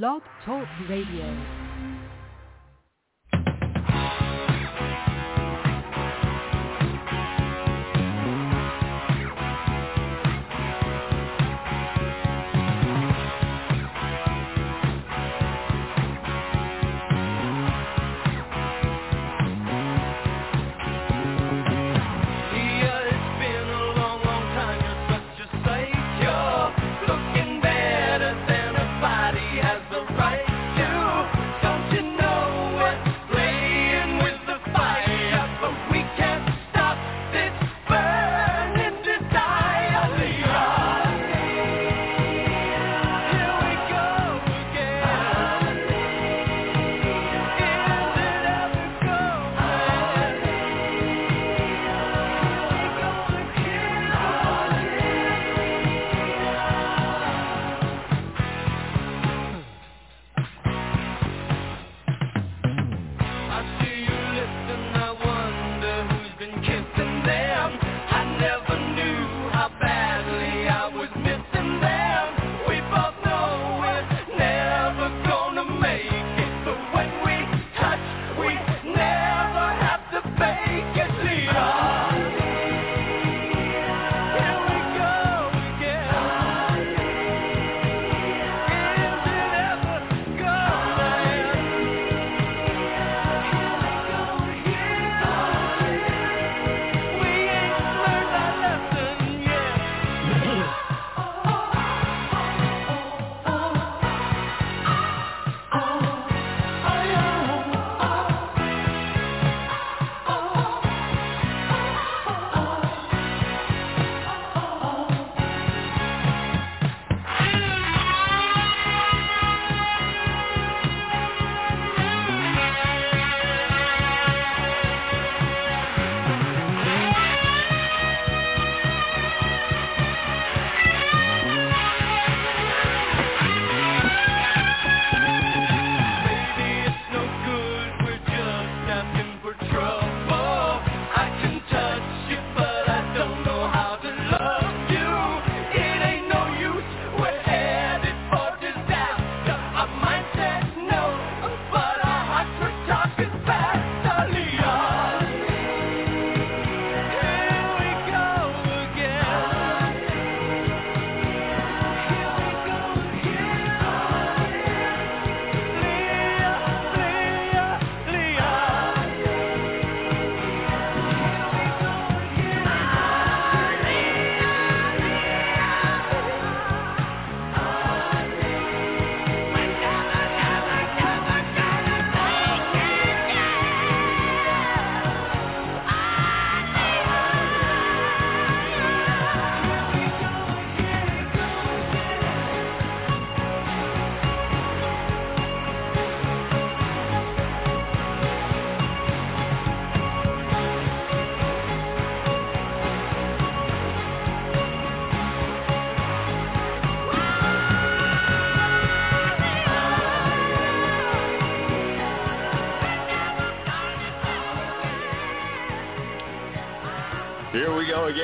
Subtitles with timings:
[0.00, 1.61] Blog Talk Radio.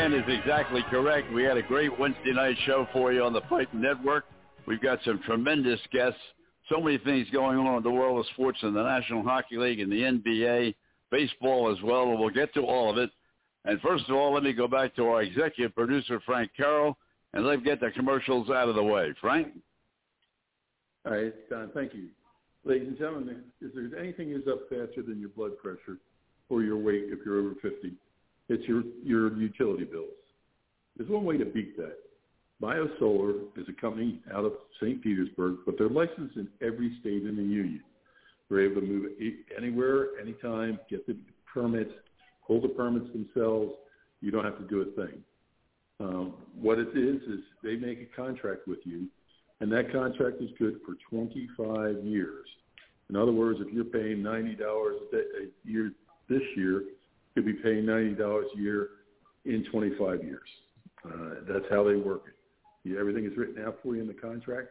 [0.08, 1.32] Again is exactly correct.
[1.32, 4.24] We had a great Wednesday night show for you on the Fight Network.
[4.66, 6.20] We've got some tremendous guests.
[6.68, 9.80] So many things going on in the world of sports in the National Hockey League
[9.80, 10.74] and the NBA,
[11.10, 12.16] baseball as well.
[12.16, 13.10] We'll get to all of it.
[13.64, 16.96] And first of all, let me go back to our executive producer, Frank Carroll,
[17.34, 19.12] and let's get the commercials out of the way.
[19.20, 19.48] Frank?
[21.06, 22.08] All right, Don, thank you.
[22.64, 25.98] Ladies and gentlemen, if there's anything is up faster than your blood pressure
[26.48, 27.92] or your weight if you're over 50,
[28.48, 30.08] it's your, your utility bills.
[30.96, 31.96] There's one way to beat that.
[32.60, 35.02] BioSolar is a company out of St.
[35.02, 37.82] Petersburg, but they're licensed in every state in the union.
[38.48, 39.12] They're able to move
[39.56, 41.16] anywhere, anytime, get the
[41.52, 41.92] permits,
[42.40, 43.72] hold the permits themselves.
[44.20, 45.22] You don't have to do a thing.
[46.00, 49.06] Um, what it is is they make a contract with you,
[49.60, 52.46] and that contract is good for 25 years.
[53.10, 55.20] In other words, if you're paying $90 a, a
[55.64, 55.92] year
[56.28, 56.84] this year,
[57.38, 58.88] you'll be paying $90 a year
[59.44, 60.48] in 25 years.
[61.04, 62.34] Uh, that's how they work it.
[62.88, 64.70] Yeah, everything is written out for you in the contract.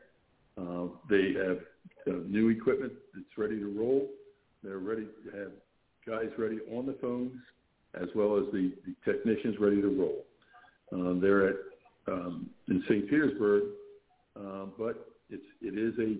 [0.57, 1.59] Uh, they have
[2.07, 4.09] uh, new equipment that's ready to roll.
[4.63, 5.51] They're ready to have
[6.05, 7.39] guys ready on the phones
[7.93, 10.25] as well as the, the technicians ready to roll.
[10.91, 11.55] Uh, they're at
[12.07, 13.09] um, in St.
[13.09, 13.63] Petersburg,
[14.37, 16.17] uh, but it's it is a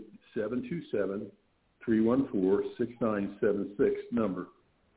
[1.88, 4.48] 727-314-6976 number.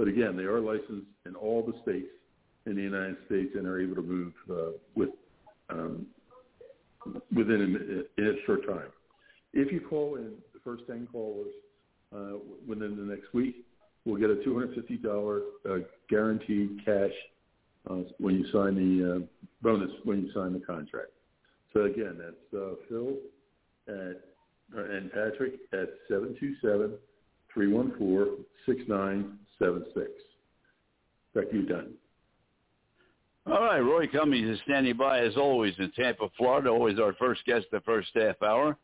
[0.00, 2.08] But again, they are licensed in all the states
[2.64, 5.10] in the United States and are able to move uh, with
[5.68, 6.06] um,
[7.36, 8.88] within a, a short time.
[9.52, 11.52] If you call in the first 10 callers
[12.16, 13.56] uh, within the next week,
[14.06, 17.12] we'll get a $250 uh, guaranteed cash
[17.90, 19.18] uh, when you sign the uh,
[19.60, 21.10] bonus when you sign the contract.
[21.74, 23.16] So again, that's uh, Phil
[23.86, 24.16] at
[24.74, 25.90] and Patrick at
[29.60, 30.06] 727-314-6976.
[31.34, 31.94] Back to you, Don.
[33.46, 36.68] All right, Roy Cummings is standing by as always in Tampa, Florida.
[36.68, 38.76] Always our first guest the first half hour.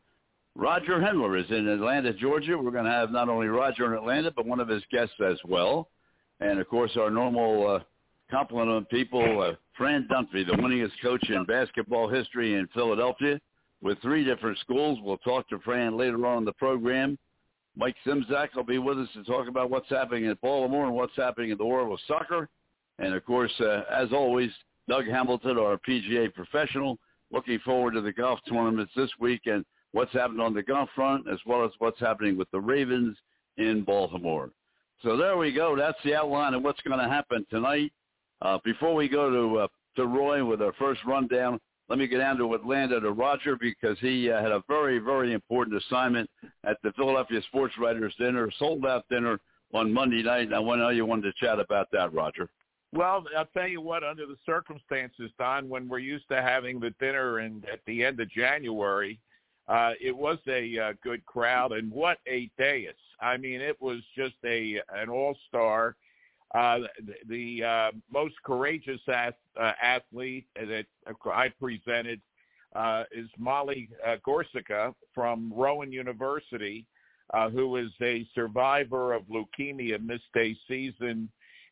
[0.54, 2.56] Roger Hendler is in Atlanta, Georgia.
[2.56, 5.36] We're going to have not only Roger in Atlanta, but one of his guests as
[5.44, 5.88] well.
[6.40, 7.80] And, of course, our normal uh,
[8.30, 13.38] complement of people, uh, Fran Dunphy, the winningest coach in basketball history in Philadelphia
[13.82, 14.98] with three different schools.
[15.02, 17.18] We'll talk to Fran later on in the program.
[17.76, 21.16] Mike Simzak will be with us to talk about what's happening in Baltimore and what's
[21.16, 22.48] happening in the world of soccer.
[22.98, 24.50] And, of course, uh, as always,
[24.88, 26.98] Doug Hamilton, our PGA professional,
[27.30, 31.28] looking forward to the golf tournaments this week and what's happening on the golf front
[31.30, 33.16] as well as what's happening with the Ravens
[33.58, 34.50] in Baltimore.
[35.02, 35.76] So there we go.
[35.76, 37.92] That's the outline of what's going to happen tonight.
[38.42, 42.18] Uh, before we go to uh, to Roy with our first rundown, let me get
[42.18, 46.28] down to Atlanta to Roger because he uh, had a very, very important assignment
[46.64, 49.38] at the Philadelphia Sports Writers Dinner, sold out dinner
[49.72, 50.46] on Monday night.
[50.46, 52.50] And I want to know you wanted to chat about that, Roger.
[52.92, 56.94] Well, I'll tell you what, under the circumstances, Don, when we're used to having the
[56.98, 59.18] dinner and at the end of January,
[59.68, 62.86] uh, it was a uh, good crowd, and what a day!
[62.88, 65.96] It's, I mean, it was just a an all-star.
[66.56, 66.78] Uh,
[67.28, 70.86] the uh, most courageous ath- uh, athlete that
[71.30, 72.20] I presented
[72.74, 76.86] uh, is Molly uh, Gorsica from Rowan University,
[77.34, 81.28] uh, who is a survivor of leukemia, missed a season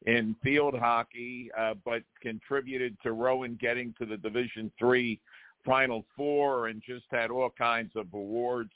[0.07, 5.19] in field hockey, uh, but contributed to Rowan getting to the Division Three
[5.65, 8.73] Final Four and just had all kinds of awards.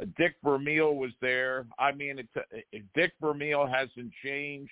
[0.00, 1.66] Uh, Dick Vermeil was there.
[1.78, 4.70] I mean, it's, uh, Dick Vermeil hasn't changed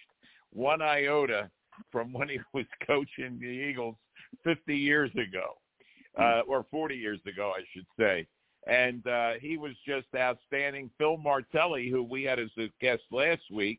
[0.53, 1.51] one iota
[1.91, 3.97] from when he was coaching the Eagles
[4.45, 5.57] 50 years ago,
[6.19, 8.27] uh, or 40 years ago, I should say.
[8.67, 10.91] And uh, he was just outstanding.
[10.99, 13.79] Phil Martelli, who we had as a guest last week,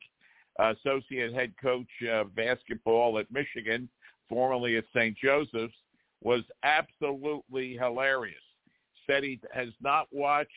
[0.60, 3.88] associate head coach of basketball at Michigan,
[4.28, 5.16] formerly at St.
[5.18, 5.76] Joseph's,
[6.22, 8.36] was absolutely hilarious.
[9.08, 10.52] Said he has not watched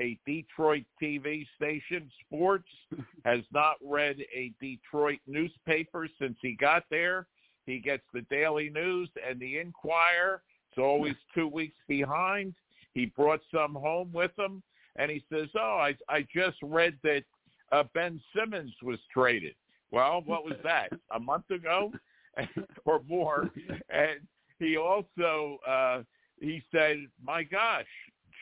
[0.00, 2.68] a Detroit TV station, sports,
[3.24, 7.26] has not read a Detroit newspaper since he got there.
[7.66, 10.42] He gets the Daily News and the Inquirer.
[10.70, 12.54] It's always two weeks behind.
[12.92, 14.62] He brought some home with him,
[14.96, 17.24] and he says, "Oh, I I just read that
[17.72, 19.54] uh, Ben Simmons was traded."
[19.90, 20.90] Well, what was that?
[21.14, 21.92] A month ago,
[22.84, 23.50] or more?
[23.88, 24.20] And
[24.58, 26.02] he also uh,
[26.40, 27.86] he said, "My gosh,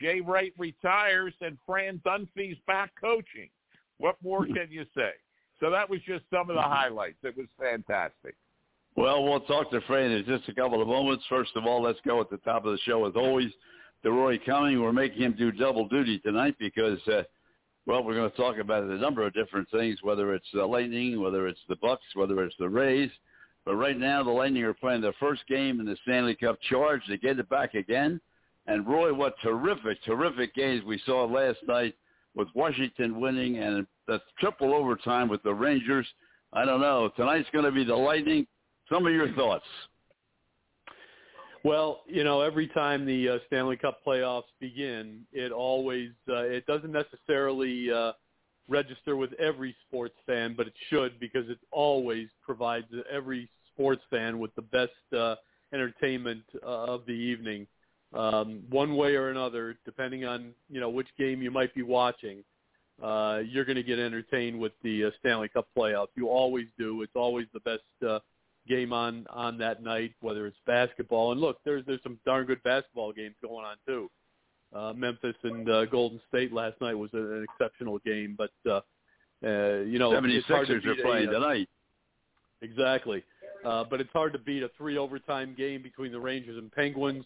[0.01, 3.49] Jay Wright retires and Fran Dunphy's back coaching.
[3.97, 5.11] What more can you say?"
[5.59, 7.17] So that was just some of the highlights.
[7.23, 8.35] It was fantastic.
[8.95, 11.23] Well, we'll talk to Fran in just a couple of moments.
[11.27, 13.51] First of all, let's go at the top of the show as always.
[14.03, 17.23] To Roy Cumming, we're making him do double duty tonight because, uh,
[17.85, 21.21] well, we're going to talk about a number of different things, whether it's the Lightning,
[21.21, 23.09] whether it's the Bucks, whether it's the Rays.
[23.65, 27.01] But right now, the Lightning are playing their first game in the Stanley Cup Charge.
[27.07, 28.19] They get it back again.
[28.67, 31.95] And Roy, what terrific, terrific games we saw last night
[32.35, 36.07] with Washington winning and the triple overtime with the Rangers.
[36.53, 37.11] I don't know.
[37.15, 38.47] Tonight's going to be the Lightning.
[38.89, 39.65] Some of your thoughts.
[41.63, 46.65] Well, you know, every time the uh, Stanley Cup playoffs begin, it always uh, it
[46.65, 48.11] doesn't necessarily uh,
[48.67, 54.39] register with every sports fan, but it should because it always provides every sports fan
[54.39, 55.35] with the best uh,
[55.73, 57.65] entertainment uh, of the evening,
[58.13, 62.43] um, one way or another, depending on you know which game you might be watching.
[63.01, 66.09] Uh, you're going to get entertained with the uh, Stanley Cup playoffs.
[66.15, 67.01] You always do.
[67.01, 68.19] It's always the best uh,
[68.67, 71.31] game on on that night, whether it's basketball.
[71.31, 74.09] And look, there's there's some darn good basketball games going on too
[74.75, 78.37] uh, Memphis and uh, Golden State last night was an exceptional game.
[78.37, 78.81] But uh,
[79.45, 81.69] uh, you know, 76ers are playing a, tonight.
[82.61, 83.23] Exactly,
[83.65, 87.25] uh, but it's hard to beat a three overtime game between the Rangers and Penguins.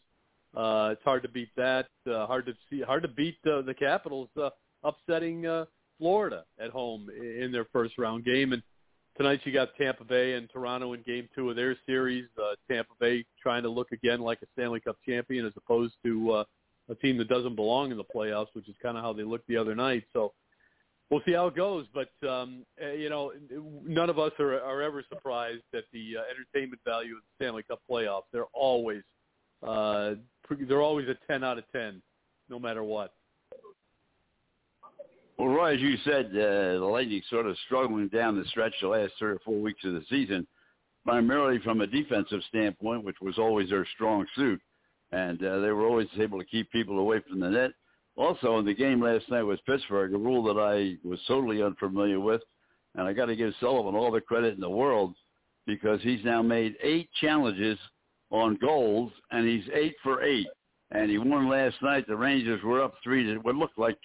[0.58, 1.88] Uh, it's hard to beat that.
[2.10, 2.82] Uh, hard to see.
[2.82, 4.50] Hard to beat uh, the Capitals uh,
[4.84, 5.66] upsetting uh,
[6.00, 8.54] Florida at home in their first round game.
[8.54, 8.64] And
[9.18, 12.26] tonight you got Tampa Bay and Toronto in Game Two of their series.
[12.42, 16.32] Uh, Tampa Bay trying to look again like a Stanley Cup champion as opposed to
[16.32, 16.44] uh,
[16.90, 19.48] a team that doesn't belong in the playoffs, which is kind of how they looked
[19.48, 20.06] the other night.
[20.12, 20.34] So
[21.12, 21.86] we'll see how it goes.
[21.94, 23.32] But um, uh, you know,
[23.86, 27.62] none of us are, are ever surprised at the uh, entertainment value of the Stanley
[27.62, 28.24] Cup playoffs.
[28.34, 29.04] They're always
[29.66, 30.16] uh,
[30.68, 32.02] they're always a ten out of ten,
[32.50, 33.14] no matter what.
[35.38, 38.88] Well, Roy, as you said, uh, the Lightning sort of struggling down the stretch the
[38.88, 40.48] last three or four weeks of the season,
[41.06, 44.60] primarily from a defensive standpoint, which was always their strong suit,
[45.12, 47.72] and uh, they were always able to keep people away from the net.
[48.16, 52.20] Also, in the game last night with Pittsburgh, a rule that I was totally unfamiliar
[52.20, 52.42] with,
[52.96, 55.14] and I got to give Sullivan all the credit in the world
[55.68, 57.78] because he's now made eight challenges
[58.30, 60.48] on goals, and he's eight for eight.
[60.92, 62.08] And he won last night.
[62.08, 63.98] The Rangers were up three to what looked like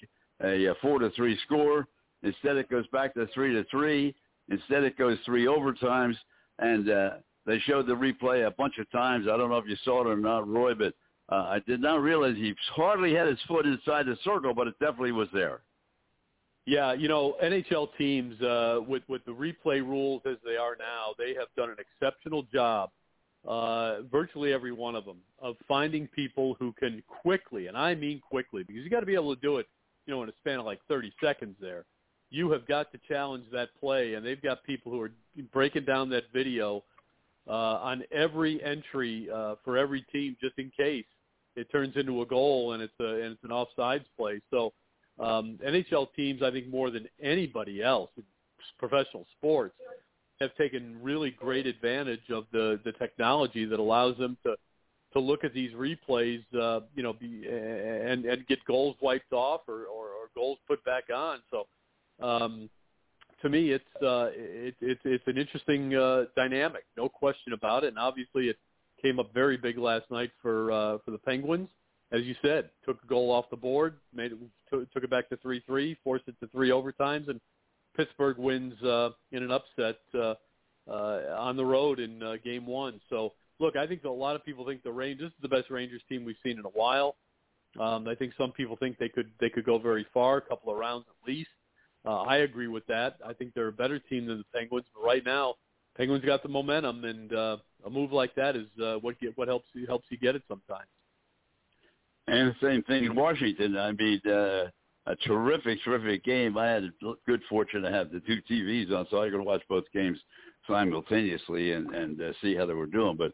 [0.42, 1.86] a, a four to three score.
[2.22, 4.14] Instead, it goes back to three to three.
[4.48, 6.16] Instead, it goes three overtimes,
[6.58, 7.10] and uh,
[7.46, 9.26] they showed the replay a bunch of times.
[9.32, 10.94] I don't know if you saw it or not, Roy, but
[11.30, 14.74] uh, I did not realize he hardly had his foot inside the circle, but it
[14.80, 15.60] definitely was there.
[16.66, 21.12] Yeah, you know, NHL teams uh, with with the replay rules as they are now,
[21.18, 22.90] they have done an exceptional job,
[23.46, 28.20] uh, virtually every one of them, of finding people who can quickly, and I mean
[28.20, 29.66] quickly, because you got to be able to do it,
[30.06, 31.56] you know, in a span of like 30 seconds.
[31.60, 31.84] There,
[32.30, 35.10] you have got to challenge that play, and they've got people who are
[35.52, 36.84] breaking down that video
[37.48, 41.04] uh, on every entry uh, for every team, just in case
[41.56, 44.40] it turns into a goal and it's a and it's an offsides play.
[44.50, 44.72] So
[45.18, 48.10] um, NHL teams, I think more than anybody else
[48.78, 49.74] professional sports,
[50.40, 54.56] have taken really great advantage of the the technology that allows them to
[55.12, 59.60] to look at these replays, uh, you know, be, and and get goals wiped off
[59.68, 61.40] or, or, or goals put back on.
[61.50, 61.66] So,
[62.26, 62.70] um,
[63.42, 67.88] to me, it's uh, it, it, it's an interesting uh, dynamic, no question about it.
[67.88, 68.56] And obviously, it
[69.00, 71.68] came up very big last night for uh, for the Penguins.
[72.12, 74.38] As you said, took a goal off the board, made it
[74.70, 77.40] took, it back to three three, forced it to three overtimes, and
[77.96, 80.34] Pittsburgh wins uh, in an upset uh,
[80.88, 83.00] uh, on the road in uh, Game One.
[83.10, 86.02] So look, I think a lot of people think the Rangers is the best Rangers
[86.08, 87.16] team we've seen in a while.
[87.80, 90.72] Um, I think some people think they could they could go very far, a couple
[90.72, 91.50] of rounds at least.
[92.04, 93.16] Uh, I agree with that.
[93.24, 95.54] I think they're a better team than the Penguins, but right now,
[95.96, 97.56] Penguins got the momentum, and uh,
[97.86, 100.42] a move like that is uh, what get, what helps you helps you get it
[100.48, 100.88] sometimes.
[102.26, 103.76] And the same thing in Washington.
[103.76, 104.70] I mean, uh,
[105.06, 106.56] a terrific, terrific game.
[106.56, 106.92] I had
[107.26, 110.18] good fortune to have the two TVs on, so I could watch both games
[110.66, 113.16] simultaneously and and uh, see how they were doing.
[113.16, 113.32] But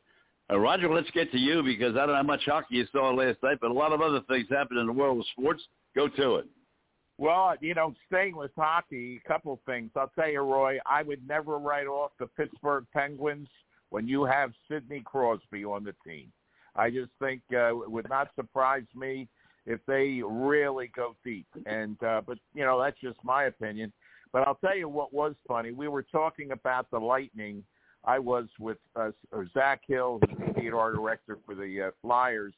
[0.50, 3.10] uh, Roger, let's get to you because I don't know how much hockey you saw
[3.10, 5.62] last night, but a lot of other things happened in the world of sports.
[5.94, 6.46] Go to it.
[7.18, 9.90] Well, you know, staying with hockey, a couple things.
[9.96, 13.48] I'll tell you, Roy, I would never write off the Pittsburgh Penguins
[13.90, 16.32] when you have Sidney Crosby on the team.
[16.76, 19.28] I just think uh, it would not surprise me
[19.68, 21.46] if they really go deep.
[21.66, 23.92] And uh, but you know, that's just my opinion.
[24.32, 25.72] But I'll tell you what was funny.
[25.72, 27.62] We were talking about the Lightning.
[28.04, 29.10] I was with uh,
[29.52, 32.54] Zach Hill, the PR director for the uh, Flyers,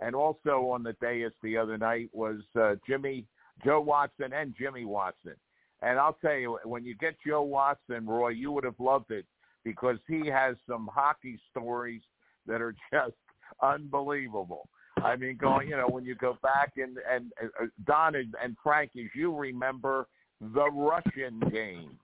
[0.00, 3.24] and also on the dais the other night was uh, Jimmy
[3.64, 5.34] Joe Watson and Jimmy Watson.
[5.82, 9.26] And I'll tell you, when you get Joe Watson, Roy, you would have loved it
[9.64, 12.02] because he has some hockey stories
[12.46, 13.14] that are just
[13.62, 14.68] unbelievable.
[15.04, 18.56] I mean, going, you know, when you go back and and uh, Don and, and
[18.62, 20.06] Frank, as you remember,
[20.40, 21.98] the Russian game.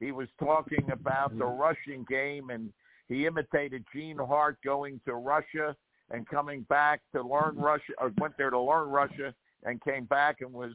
[0.00, 1.60] He was talking about the mm-hmm.
[1.60, 2.70] Russian game, and
[3.08, 5.74] he imitated Gene Hart going to Russia
[6.10, 7.62] and coming back to learn mm-hmm.
[7.62, 9.34] Russia, or uh, went there to learn Russia
[9.64, 10.72] and came back and was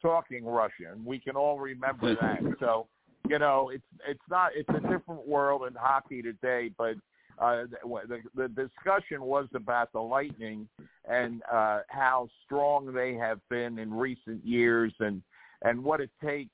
[0.00, 1.04] talking Russian.
[1.04, 2.40] We can all remember that.
[2.60, 2.88] So,
[3.28, 6.94] you know, it's it's not it's a different world in hockey today, but
[7.40, 7.64] uh,
[8.08, 10.68] the, the discussion was about the Lightning
[11.08, 15.22] and uh, how strong they have been in recent years, and
[15.62, 16.50] and what it takes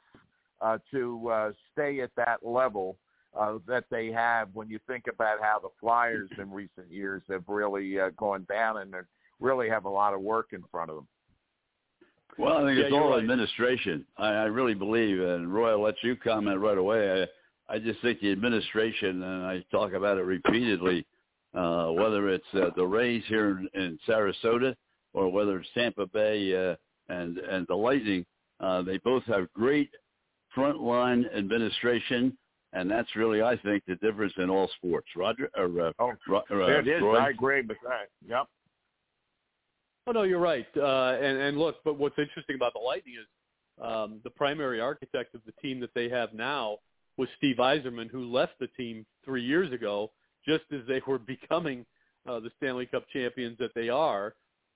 [0.61, 2.97] uh, to uh, stay at that level
[3.39, 4.49] uh, that they have.
[4.55, 8.79] When you think about how the Flyers in recent years have really uh, gone down
[8.79, 8.99] and they
[9.41, 11.09] really have a lot of work in front of them.
[12.39, 13.21] Well, I think Yeah, it's you're all right.
[13.21, 14.05] administration.
[14.19, 17.23] I, I really believe, and Roy, I'll let you comment right away.
[17.23, 17.27] I,
[17.69, 21.05] I just think the administration, and I talk about it repeatedly,
[21.55, 24.75] uh, whether it's uh, the Rays here in, in Sarasota
[25.15, 26.77] or whether it's Tampa Bay uh,
[27.09, 28.25] and and the Lightning,
[28.61, 29.91] uh, they both have great
[30.57, 32.37] frontline administration,
[32.73, 35.09] and that's really, I think, the difference in all sports.
[35.17, 37.03] Roger, or, uh, Oh, Ro- uh, There it is.
[37.03, 37.17] Roy?
[37.17, 38.09] I agree with that.
[38.29, 38.47] Yep.
[40.09, 40.67] Oh no, you're right.
[40.77, 43.27] Uh, and and look, but what's interesting about the Lightning is
[43.83, 46.79] um, the primary architect of the team that they have now
[47.17, 50.11] was Steve Yzerman, who left the team three years ago,
[50.47, 51.85] just as they were becoming
[52.29, 54.35] uh, the Stanley Cup champions that they are.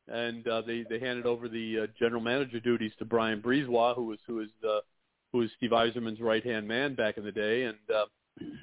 [0.09, 4.07] and uh, they they handed over the uh, general manager duties to Brian Brisebois, who
[4.07, 4.81] was who was uh,
[5.33, 8.07] who was Steve Yzerman's right hand man back in the day, and uh,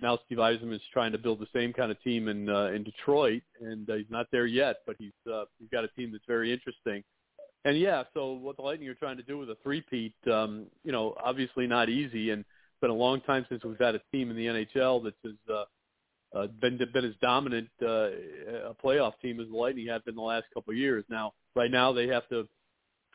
[0.02, 2.84] now Steve Yzerman is trying to build the same kind of team in uh, in
[2.84, 6.26] Detroit, and uh, he's not there yet, but he's uh, he's got a team that's
[6.28, 7.04] very interesting.
[7.66, 10.92] And yeah, so what the Lightning are trying to do with a three-peat, um, you
[10.94, 12.46] know, obviously not easy, and
[12.78, 15.32] it's been a long time since we've had a team in the NHL that's as
[15.52, 15.64] uh,
[16.38, 18.10] uh, been been as dominant uh,
[18.70, 21.04] a playoff team as the Lightning have been the last couple of years.
[21.10, 22.48] Now, right now they have to,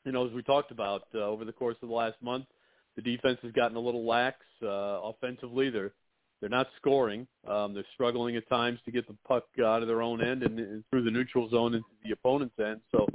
[0.05, 2.47] you know, as we talked about uh, over the course of the last month,
[2.97, 5.71] the defense has gotten a little lax uh, offensively.
[5.71, 5.93] They're
[6.41, 7.29] they're not scoring.
[7.47, 10.59] Um, they're struggling at times to get the puck out of their own end and,
[10.59, 12.81] and through the neutral zone into the opponent's end.
[12.91, 13.07] So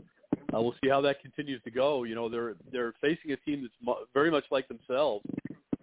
[0.55, 2.03] uh, we'll see how that continues to go.
[2.05, 5.25] You know, they're they're facing a team that's mu- very much like themselves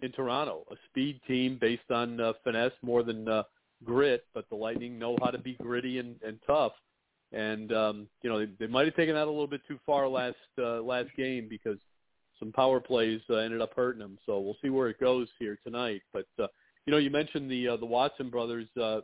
[0.02, 3.42] in Toronto, a speed team based on uh, finesse more than uh,
[3.84, 6.72] grit, but the Lightning know how to be gritty and, and tough.
[7.32, 10.06] And um, you know they, they might have taken that a little bit too far
[10.08, 11.78] last uh, last game because
[12.38, 14.18] some power plays uh, ended up hurting them.
[14.26, 16.02] So we'll see where it goes here tonight.
[16.12, 16.46] But uh,
[16.86, 19.00] you know, you mentioned the uh, the Watson brothers, uh,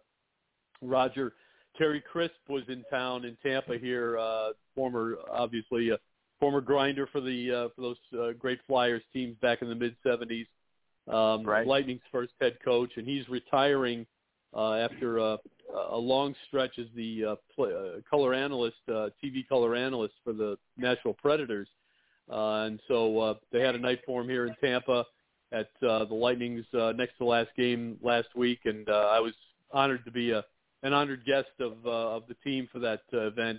[0.82, 1.32] Roger.
[1.78, 4.18] Terry Crisp was in town in Tampa here.
[4.18, 5.96] Uh, former, obviously, uh,
[6.38, 9.96] former grinder for the uh, for those uh, great Flyers teams back in the mid
[10.04, 10.46] '70s.
[11.10, 11.66] Um, Right.
[11.66, 14.06] Lightning's first head coach, and he's retiring
[14.54, 15.36] uh, after uh,
[15.90, 20.32] a long stretch as the uh, play, uh, color analyst, uh, TV color analyst for
[20.32, 21.68] the Nashville Predators.
[22.30, 25.04] Uh, and so uh, they had a night for him here in Tampa
[25.52, 29.32] at uh, the Lightning's uh, next to last game last week, and uh, I was
[29.72, 30.44] honored to be a
[30.82, 33.58] an honored guest of uh, of the team for that uh, event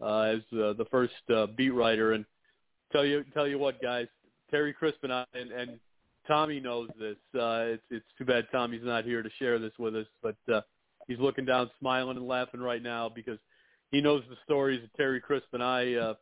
[0.00, 2.12] uh, as uh, the first uh, beat writer.
[2.12, 2.24] And
[2.92, 4.06] tell you tell you what, guys,
[4.50, 5.78] Terry Crisp and I and, and
[6.28, 7.16] Tommy knows this.
[7.34, 10.60] Uh, it's it's too bad Tommy's not here to share this with us, but uh,
[11.08, 13.38] he's looking down, smiling and laughing right now because
[13.90, 16.14] he knows the stories that Terry Crisp and I uh,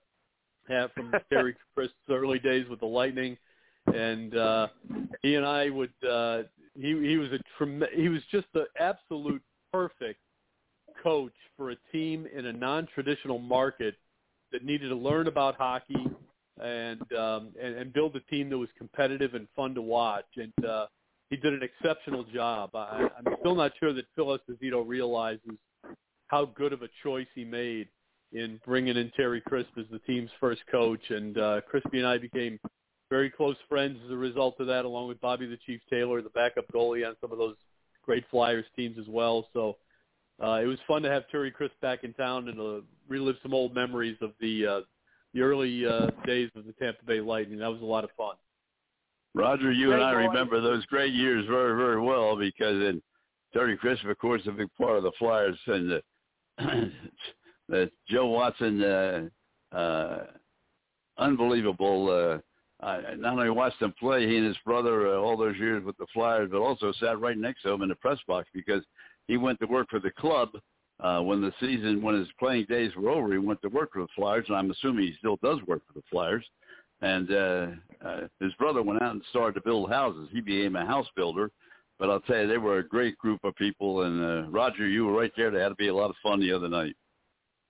[0.69, 3.37] have from Terry Crisp's early days with the Lightning,
[3.93, 4.69] and uh,
[5.23, 5.93] he and I would.
[6.09, 6.43] Uh,
[6.75, 10.21] he he was a trem- he was just the absolute perfect
[11.03, 13.95] coach for a team in a non-traditional market
[14.53, 16.07] that needed to learn about hockey
[16.63, 20.27] and um, and, and build a team that was competitive and fun to watch.
[20.37, 20.87] And uh,
[21.31, 22.71] he did an exceptional job.
[22.75, 25.59] I, I'm still not sure that Phil Esposito realizes
[26.29, 27.89] how good of a choice he made
[28.33, 31.11] in bringing in Terry Crisp as the team's first coach.
[31.11, 32.59] And uh, Crispy and I became
[33.11, 36.31] very close friends as a result of that, along with Bobby the Chief Taylor, the
[36.31, 37.55] backup goalie on some of those
[38.05, 39.49] great Flyers teams as well.
[39.53, 39.77] So
[40.43, 43.55] uh, it was fun to have Terry Crisp back in town and uh, relive some
[43.55, 44.81] old memories of the uh,
[45.37, 47.59] the early uh, days of the Tampa Bay Lightning.
[47.59, 48.37] That was a lot of fun.
[49.35, 50.29] Roger, you and I boy.
[50.29, 53.03] remember those great years very, very well because in
[53.53, 56.03] Terry Crisp, of course, a big part of the Flyers and the,
[57.69, 59.29] the Joe Watson, uh,
[59.77, 60.25] uh,
[61.19, 62.09] unbelievable.
[62.81, 65.85] Uh, I not only watched him play, he and his brother uh, all those years
[65.85, 68.83] with the Flyers, but also sat right next to him in the press box because
[69.29, 70.49] he went to work for the club
[71.01, 73.33] uh, when the season, when his playing days were over.
[73.33, 75.93] He went to work for the Flyers, and I'm assuming he still does work for
[75.95, 76.45] the Flyers
[77.03, 77.67] and uh,
[78.05, 80.29] uh, his brother went out and started to build houses.
[80.33, 81.51] He became a house builder,
[81.99, 84.03] but I'll tell you, they were a great group of people.
[84.03, 85.51] And uh, Roger, you were right there.
[85.51, 86.97] They had to be a lot of fun the other night.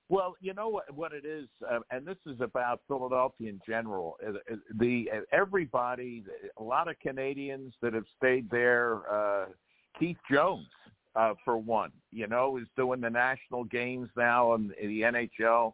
[0.09, 4.17] Well, you know what what it is, uh, and this is about Philadelphia in general.
[4.25, 6.23] Uh, uh, The uh, everybody,
[6.59, 9.01] a lot of Canadians that have stayed there.
[9.13, 9.47] Uh,
[9.99, 10.69] Keith Jones,
[11.17, 15.73] uh, for one, you know, is doing the national games now in the NHL.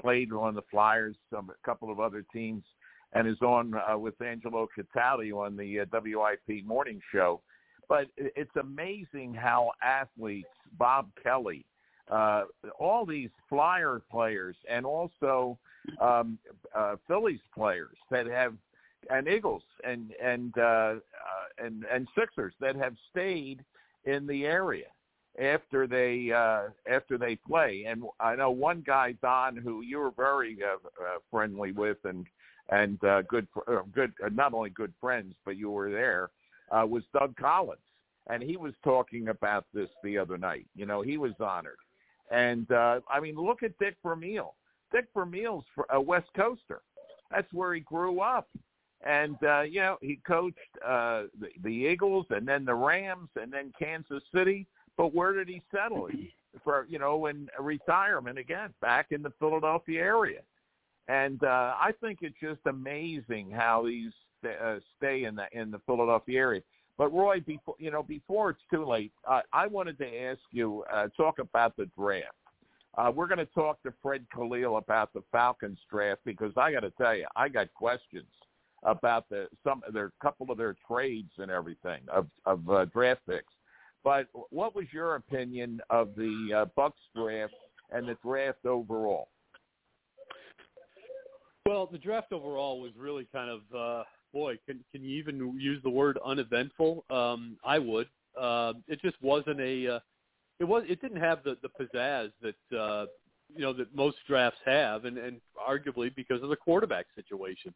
[0.00, 2.64] Played on the Flyers, some a couple of other teams,
[3.12, 7.40] and is on uh, with Angelo Cataldi on the uh, WIP morning show.
[7.88, 10.48] But it's amazing how athletes,
[10.78, 11.66] Bob Kelly,
[12.10, 12.44] uh,
[12.78, 15.58] all these Flyer players, and also
[16.00, 16.38] um,
[16.74, 18.54] uh, Phillies players that have,
[19.10, 20.94] and Eagles and and uh, uh,
[21.58, 23.64] and and Sixers that have stayed
[24.04, 24.86] in the area
[25.40, 27.84] after they uh, after they play.
[27.86, 32.26] And I know one guy, Don, who you were very uh, uh, friendly with, and
[32.70, 36.30] and uh, good uh, good uh, not only good friends, but you were there,
[36.70, 37.80] uh, was Doug Collins,
[38.28, 40.66] and he was talking about this the other night.
[40.74, 41.78] You know, he was honored,
[42.30, 44.54] and uh, I mean, look at Dick Vermeil.
[44.92, 46.82] Dick Vermeil's a West Coaster.
[47.30, 48.48] That's where he grew up.
[49.02, 53.52] And uh, you know, he coached uh the, the Eagles and then the Rams and
[53.52, 54.66] then Kansas City.
[54.96, 56.08] But where did he settle?
[56.64, 60.40] For you know, in retirement again, back in the Philadelphia area.
[61.08, 64.12] And uh I think it's just amazing how these
[64.44, 66.62] uh, stay in the in the Philadelphia area.
[66.98, 70.84] But Roy, before you know, before it's too late, I, I wanted to ask you
[70.92, 72.34] uh, talk about the draft.
[72.98, 76.80] Uh, we're going to talk to Fred Khalil about the Falcons draft because I got
[76.80, 78.26] to tell you, I got questions
[78.82, 83.52] about the some their couple of their trades and everything of of uh, draft picks.
[84.02, 87.52] But what was your opinion of the uh, Bucks draft
[87.90, 89.28] and the draft overall?
[91.66, 94.58] Well, the draft overall was really kind of uh, boy.
[94.66, 97.04] Can can you even use the word uneventful?
[97.10, 98.08] Um, I would.
[98.40, 99.96] Uh, it just wasn't a.
[99.96, 100.00] Uh,
[100.58, 100.84] it was.
[100.88, 103.06] It didn't have the the pizzazz that uh,
[103.54, 107.74] you know that most drafts have, and and arguably because of the quarterback situation.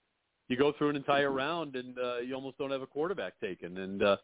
[0.48, 3.78] You go through an entire round and uh, you almost don't have a quarterback taken,
[3.78, 4.16] and uh,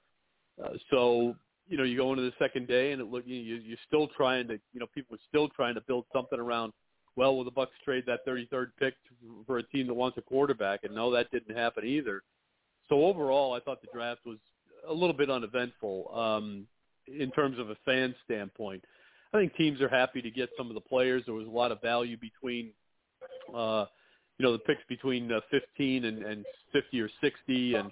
[0.63, 1.35] uh, so
[1.69, 4.47] you know you go into the second day and it look you you're still trying
[4.49, 6.73] to you know people are still trying to build something around
[7.17, 8.95] well, will the Bucks trade that 33rd pick
[9.47, 10.85] for a team that wants a quarterback?
[10.85, 12.23] And no, that didn't happen either.
[12.89, 14.39] So overall, I thought the draft was
[14.89, 16.67] a little bit uneventful um,
[17.07, 18.85] in terms of a fan standpoint.
[19.33, 21.23] I think teams are happy to get some of the players.
[21.27, 22.71] There was a lot of value between,
[23.55, 23.85] uh,
[24.41, 27.91] you know, the picks between uh, 15 and, and 50 or 60, and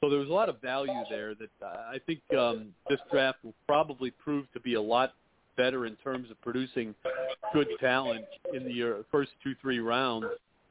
[0.00, 1.36] so there was a lot of value there.
[1.36, 5.14] That uh, I think um, this draft will probably prove to be a lot
[5.56, 6.96] better in terms of producing
[7.52, 10.26] good talent in the uh, first two three rounds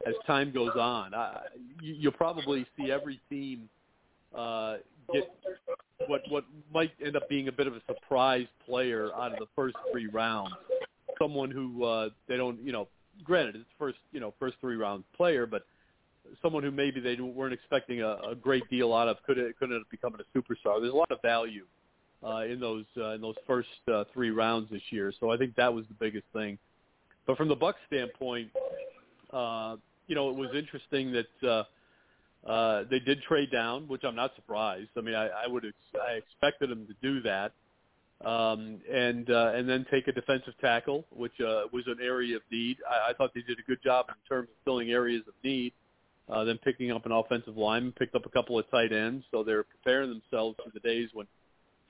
[0.06, 1.14] as time goes on.
[1.14, 1.40] Uh,
[1.80, 3.66] you, you'll probably see every team
[4.36, 4.76] uh,
[5.10, 5.34] get
[6.06, 9.48] what what might end up being a bit of a surprise player out of the
[9.56, 10.52] first three rounds.
[11.18, 12.88] Someone who uh, they don't, you know,
[13.22, 15.62] granted it's first, you know, first three round player, but
[16.42, 19.70] someone who maybe they weren't expecting a, a great deal out of could it, could
[19.70, 20.80] end up becoming a superstar.
[20.80, 21.64] There's a lot of value
[22.24, 25.12] uh, in those uh, in those first uh, three rounds this year.
[25.20, 26.58] So I think that was the biggest thing.
[27.26, 28.50] But from the Bucks standpoint,
[29.32, 34.16] uh, you know, it was interesting that uh, uh, they did trade down, which I'm
[34.16, 34.90] not surprised.
[34.96, 37.52] I mean, I, I would ex- I expected them to do that,
[38.24, 42.42] um, and uh, and then take a defensive tackle, which uh, was an area of
[42.50, 42.78] need.
[42.88, 45.72] I, I thought they did a good job in terms of filling areas of need.
[46.26, 49.42] Uh, then picking up an offensive lineman, picked up a couple of tight ends, so
[49.44, 51.26] they're preparing themselves for the days when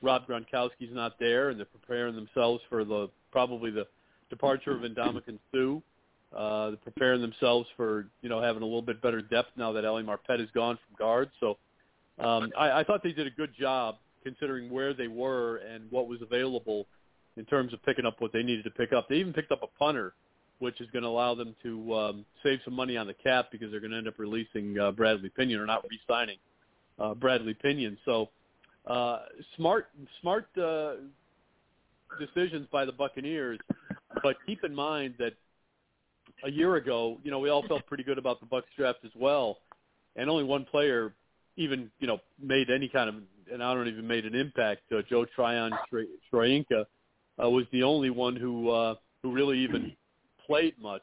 [0.02, 3.86] Rob Gronkowski's not there, and they're preparing themselves for the probably the
[4.30, 6.36] departure of Ndamukong Suh.
[6.36, 9.84] Uh, they're preparing themselves for you know having a little bit better depth now that
[9.84, 11.30] Ali Marpet is gone from guard.
[11.38, 11.58] So
[12.18, 16.08] um, I, I thought they did a good job considering where they were and what
[16.08, 16.86] was available
[17.36, 19.08] in terms of picking up what they needed to pick up.
[19.08, 20.14] They even picked up a punter,
[20.58, 23.70] which is going to allow them to um, save some money on the cap because
[23.70, 26.38] they're going to end up releasing uh, Bradley Pinion or not re-signing
[26.98, 27.98] uh, Bradley Pinion.
[28.04, 28.30] So
[28.86, 29.20] uh,
[29.56, 29.88] smart,
[30.20, 30.94] smart uh,
[32.18, 33.58] decisions by the Buccaneers,
[34.22, 35.32] but keep in mind that
[36.44, 39.10] a year ago, you know, we all felt pretty good about the Bucks draft as
[39.16, 39.58] well,
[40.16, 41.14] and only one player
[41.56, 43.14] even, you know, made any kind of,
[43.52, 44.82] and I don't even made an impact.
[44.92, 45.72] Uh, Joe Tryon
[46.32, 46.84] Shoyinka
[47.42, 49.92] uh, was the only one who uh, who really even
[50.46, 51.02] played much,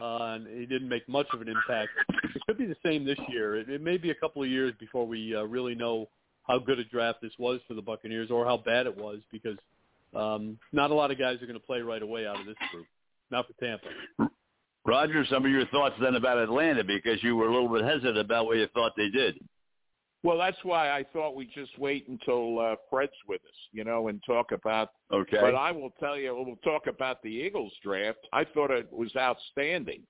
[0.00, 1.90] uh, and he didn't make much of an impact.
[2.34, 3.56] It could be the same this year.
[3.56, 6.08] It, it may be a couple of years before we uh, really know
[6.44, 9.56] how good a draft this was for the Buccaneers or how bad it was because
[10.14, 12.56] um, not a lot of guys are going to play right away out of this
[12.72, 12.86] group.
[13.30, 14.30] Not for Tampa.
[14.84, 18.18] Roger, some of your thoughts then about Atlanta because you were a little bit hesitant
[18.18, 19.36] about what you thought they did.
[20.24, 24.06] Well, that's why I thought we'd just wait until uh, Fred's with us, you know,
[24.06, 24.90] and talk about.
[25.12, 25.38] Okay.
[25.40, 28.20] But I will tell you, we'll talk about the Eagles draft.
[28.32, 30.02] I thought it was outstanding,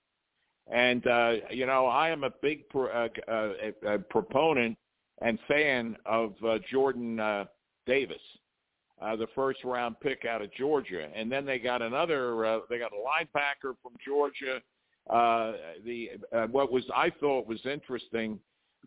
[0.71, 3.53] and uh, you know, I am a big pro, uh, uh,
[3.87, 4.77] a proponent
[5.23, 7.45] and fan of uh, Jordan uh,
[7.87, 8.21] Davis,
[9.01, 12.45] uh, the first round pick out of Georgia, and then they got another.
[12.45, 14.61] Uh, they got a linebacker from Georgia.
[15.11, 15.53] Uh,
[15.85, 18.39] the uh, what was I thought was interesting.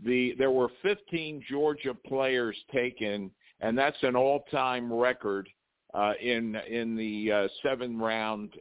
[0.04, 3.32] The there were 15 Georgia players taken,
[3.62, 5.48] and that's an all-time record
[5.94, 8.54] uh, in in the uh, seven round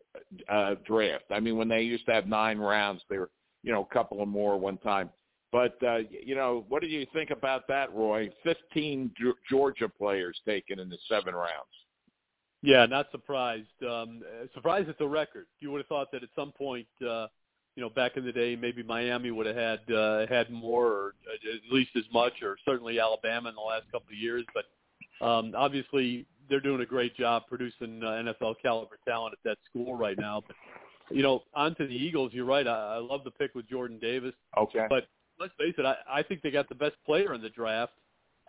[0.49, 1.25] uh, draft.
[1.31, 3.31] I mean, when they used to have nine rounds, there were
[3.63, 5.11] you know a couple of more one time.
[5.51, 8.31] But uh, you know, what do you think about that, Roy?
[8.43, 9.11] Fifteen
[9.51, 11.75] Georgia players taken in the seven rounds.
[12.63, 13.67] Yeah, not surprised.
[13.87, 14.23] Um,
[14.55, 15.47] surprised at the record.
[15.61, 17.27] You would have thought that at some point, uh,
[17.77, 21.15] you know, back in the day, maybe Miami would have had uh, had more, or
[21.27, 24.45] at least as much, or certainly Alabama in the last couple of years.
[24.55, 29.59] But um, obviously, they're doing a great job producing uh, NFL caliber talent at that
[29.69, 30.43] school right now.
[30.47, 30.57] But
[31.11, 32.33] you know, onto the Eagles.
[32.33, 32.67] You're right.
[32.67, 34.35] I, I love the pick with Jordan Davis.
[34.57, 34.87] Okay.
[34.89, 35.09] But
[35.41, 37.93] let's face it, I, I think they got the best player in the draft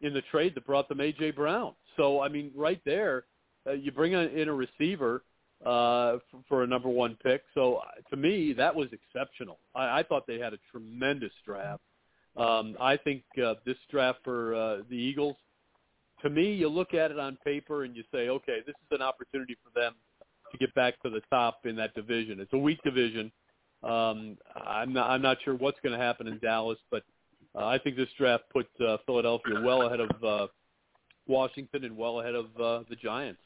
[0.01, 1.73] in the trade that brought them AJ Brown.
[1.97, 3.25] So I mean, right there,
[3.67, 5.23] uh, you bring in a receiver
[5.63, 7.43] uh, for, for a number one pick.
[7.53, 9.59] So uh, to me, that was exceptional.
[9.75, 11.81] I, I thought they had a tremendous draft.
[12.35, 15.37] Um, I think uh, this draft for uh, the Eagles,
[16.21, 19.01] to me, you look at it on paper and you say, okay, this is an
[19.01, 19.93] opportunity for them
[20.51, 22.39] to get back to the top in that division.
[22.39, 23.31] It's a weak division.
[23.83, 27.03] Um, I'm not I'm not sure what's going to happen in Dallas, but
[27.53, 30.47] uh, I think this draft put uh, Philadelphia well ahead of uh,
[31.27, 33.39] Washington and well ahead of uh, the Giants.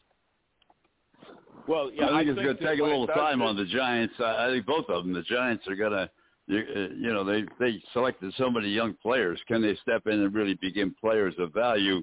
[1.70, 4.16] Well, yeah, I think it's going to take a little time on the Giants.
[4.20, 5.14] I I think both of them.
[5.14, 6.10] The Giants are going to,
[6.48, 9.40] you, uh, you know, they they selected so many young players.
[9.48, 12.02] Can they step in and really begin players of value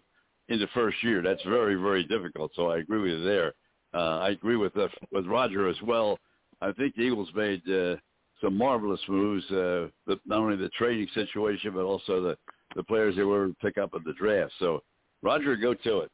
[0.48, 1.20] in the first year?
[1.20, 2.52] That's very very difficult.
[2.54, 3.54] So I agree with you there.
[3.92, 6.16] Uh, I agree with uh, with Roger as well.
[6.60, 7.96] I think the Eagles made uh,
[8.40, 9.44] some marvelous moves.
[9.50, 12.38] Uh, the, not only the trading situation, but also the
[12.76, 14.52] the players they were to pick up at the draft.
[14.60, 14.84] So
[15.22, 16.12] Roger, go to it.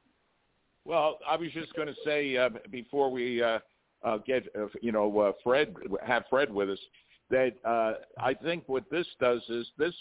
[0.85, 3.61] Well, I was just going to say uh, before we uh,
[4.03, 6.79] uh, get uh, you know uh, Fred have Fred with us
[7.31, 9.95] that uh, I think what this does is this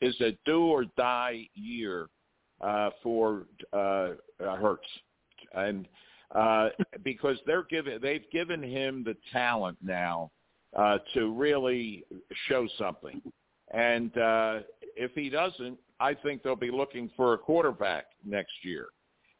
[0.00, 2.08] is a do or die year
[2.60, 4.86] uh, for uh, uh, Hurts,
[5.54, 5.88] and
[6.34, 6.68] uh,
[7.04, 10.30] because they're given they've given him the talent now
[10.76, 12.04] uh, to really
[12.48, 13.20] show something,
[13.72, 14.60] and uh,
[14.96, 18.86] if he doesn't, I think they'll be looking for a quarterback next year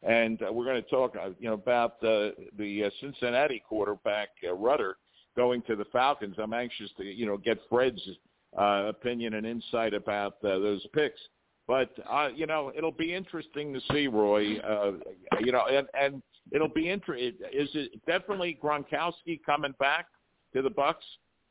[0.03, 4.29] and uh, we're going to talk, uh, you know, about uh, the uh, Cincinnati quarterback
[4.47, 4.97] uh, Ridder
[5.35, 6.35] going to the Falcons.
[6.41, 8.01] I'm anxious to, you know, get Fred's
[8.57, 11.19] uh, opinion and insight about uh, those picks.
[11.67, 14.57] But uh, you know, it'll be interesting to see Roy.
[14.59, 14.93] Uh,
[15.41, 17.33] you know, and and it'll be interesting.
[17.51, 20.07] Is it definitely Gronkowski coming back
[20.53, 21.03] to the Bucks?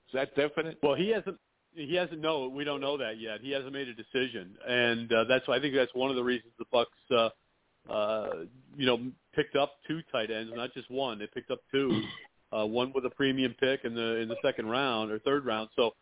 [0.08, 0.78] Is that definite?
[0.82, 1.36] Well, he hasn't.
[1.74, 2.22] He hasn't.
[2.22, 3.40] No, we don't know that yet.
[3.42, 5.44] He hasn't made a decision, and uh, that's.
[5.50, 7.28] I think that's one of the reasons the Bucks, uh,
[7.88, 8.28] uh,
[8.76, 9.00] you know,
[9.34, 11.18] picked up two tight ends, not just one.
[11.18, 12.02] They picked up two,
[12.52, 15.68] uh, one with a premium pick in the in the second round or third round.
[15.76, 15.92] So,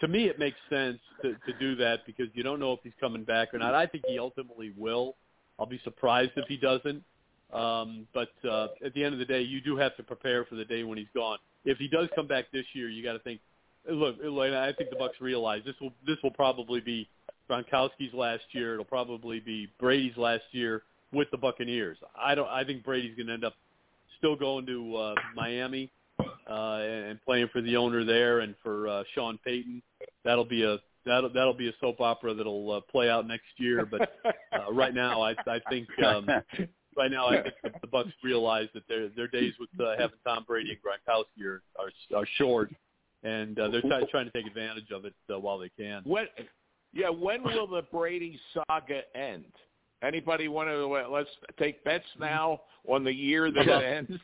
[0.00, 2.94] to me, it makes sense to, to do that because you don't know if he's
[3.00, 3.74] coming back or not.
[3.74, 5.16] I think he ultimately will.
[5.58, 7.02] I'll be surprised if he doesn't.
[7.52, 10.56] Um, but uh, at the end of the day, you do have to prepare for
[10.56, 11.38] the day when he's gone.
[11.64, 13.40] If he does come back this year, you got to think.
[13.88, 17.08] Look, look, I think the Bucks realize this will this will probably be
[17.48, 18.72] Gronkowski's last year.
[18.72, 21.98] It'll probably be Brady's last year with the Buccaneers.
[22.18, 22.48] I don't.
[22.48, 23.54] I think Brady's going to end up
[24.18, 25.90] still going to uh, Miami
[26.48, 29.82] uh, and playing for the owner there and for uh, Sean Payton.
[30.24, 33.86] That'll be a that'll that'll be a soap opera that'll uh, play out next year.
[33.86, 36.26] But uh, right now, I I think um,
[36.96, 40.18] right now I think the, the Bucks realize that their their days with uh, having
[40.26, 42.70] Tom Brady and Gronkowski are are, are short,
[43.22, 46.02] and uh, they're t- trying to take advantage of it uh, while they can.
[46.04, 46.26] When,
[46.92, 49.44] yeah, when will the Brady saga end?
[50.02, 54.20] Anybody want to uh, let's take bets now on the year that it ends?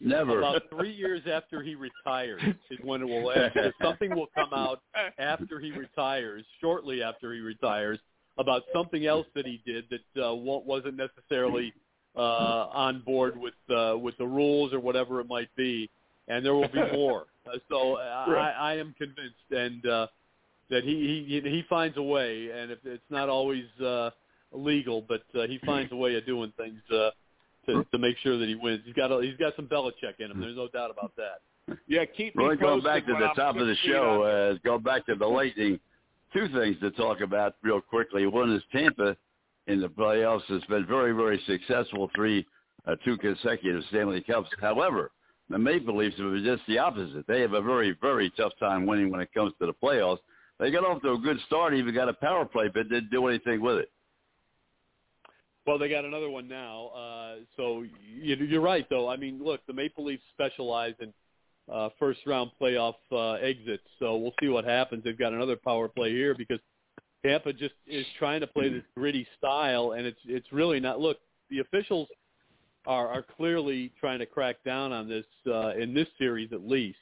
[0.00, 0.38] Never.
[0.38, 3.52] About three years after he retires is when it will end.
[3.54, 4.82] Because something will come out
[5.18, 7.98] after he retires, shortly after he retires,
[8.36, 11.72] about something else that he did that uh, wasn't necessarily
[12.16, 15.88] uh, on board with uh, with the rules or whatever it might be,
[16.28, 17.26] and there will be more.
[17.46, 20.06] Uh, so uh, I, I am convinced, and uh,
[20.70, 24.10] that he, he he finds a way, and if it's not always uh,
[24.52, 27.10] legal, but uh, he finds a way of doing things uh,
[27.66, 28.80] to to make sure that he wins.
[28.84, 30.40] He's got a, he's got some Belichick in him.
[30.40, 31.76] There's no doubt about that.
[31.86, 34.78] Yeah, keep me going back to the I'm top of the show, on- uh, go
[34.78, 35.78] back to the Lightning.
[36.32, 38.26] Two things to talk about real quickly.
[38.26, 39.16] One is Tampa
[39.66, 42.46] in the playoffs has been very, very successful, three,
[42.86, 44.48] uh, two consecutive Stanley Cups.
[44.60, 45.10] However,
[45.50, 47.26] the Maple Leafs have been just the opposite.
[47.26, 50.18] They have a very, very tough time winning when it comes to the playoffs.
[50.58, 53.26] They got off to a good start, even got a power play, but didn't do
[53.28, 53.90] anything with it.
[55.68, 56.86] Well, they got another one now.
[56.96, 59.06] Uh, so you, you're right, though.
[59.06, 61.12] I mean, look, the Maple Leafs specialize in
[61.70, 63.82] uh, first round playoff uh, exits.
[63.98, 65.04] So we'll see what happens.
[65.04, 66.58] They've got another power play here because
[67.22, 71.00] Tampa just is trying to play this gritty style, and it's it's really not.
[71.00, 71.18] Look,
[71.50, 72.08] the officials
[72.86, 76.96] are are clearly trying to crack down on this uh, in this series at least.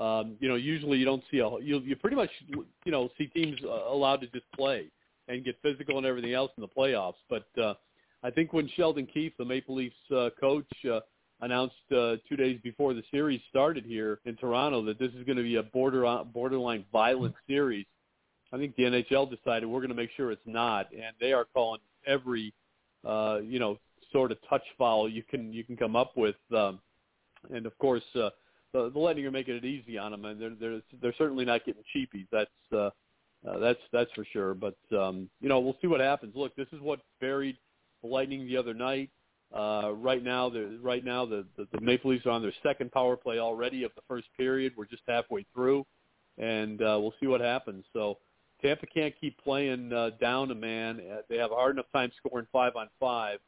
[0.00, 3.28] Um, you know, usually you don't see a you you pretty much you know see
[3.28, 4.86] teams uh, allowed to just play
[5.28, 7.46] and get physical and everything else in the playoffs, but.
[7.56, 7.74] uh
[8.22, 11.00] I think when Sheldon Keefe, the Maple Leafs uh, coach, uh,
[11.40, 15.38] announced uh, two days before the series started here in Toronto that this is going
[15.38, 17.86] to be a border borderline violent series,
[18.52, 21.46] I think the NHL decided we're going to make sure it's not, and they are
[21.54, 22.52] calling every
[23.06, 23.78] uh, you know
[24.12, 26.80] sort of touch foul you can you can come up with, um,
[27.54, 28.30] and of course uh,
[28.72, 31.64] the, the Lightning are making it easy on them, and they're they're they're certainly not
[31.64, 32.26] getting cheapies.
[32.32, 32.90] That's uh,
[33.48, 34.54] uh, that's that's for sure.
[34.54, 36.34] But um, you know we'll see what happens.
[36.34, 37.56] Look, this is what buried
[38.02, 39.10] the Lightning the other night.
[39.54, 42.92] Uh, right now, the right now the, the the Maple Leafs are on their second
[42.92, 44.72] power play already of the first period.
[44.76, 45.84] We're just halfway through,
[46.38, 47.84] and uh, we'll see what happens.
[47.92, 48.18] So
[48.62, 51.00] Tampa can't keep playing uh, down a man.
[51.00, 53.38] Uh, They have a hard enough time scoring five on five.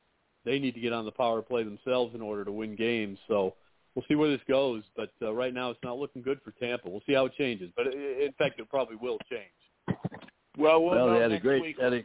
[0.44, 3.18] They need to get on the power play themselves in order to win games.
[3.28, 3.54] So
[3.94, 4.82] we'll see where this goes.
[4.96, 6.90] But uh, right now, it's not looking good for Tampa.
[6.90, 7.70] We'll see how it changes.
[7.76, 9.98] But i in fact, it probably will change.
[10.58, 11.62] Well, we'll, Well, they had a next great.
[11.62, 11.76] week.
[11.80, 12.02] Had a,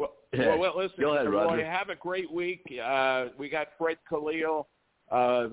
[0.00, 1.64] Well, well, well, listen, Go ahead, Roy, Roger.
[1.64, 2.62] have a great week.
[2.82, 4.66] Uh, we got Fred Khalil,
[5.10, 5.48] uh,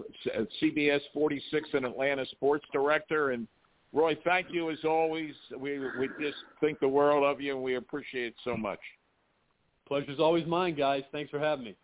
[0.61, 3.47] CBS 46 and Atlanta sports director, and
[3.91, 5.33] Roy, thank you as always.
[5.57, 8.79] We we just think the world of you, and we appreciate it so much.
[9.87, 11.03] Pleasure's always mine, guys.
[11.11, 11.75] Thanks for having me.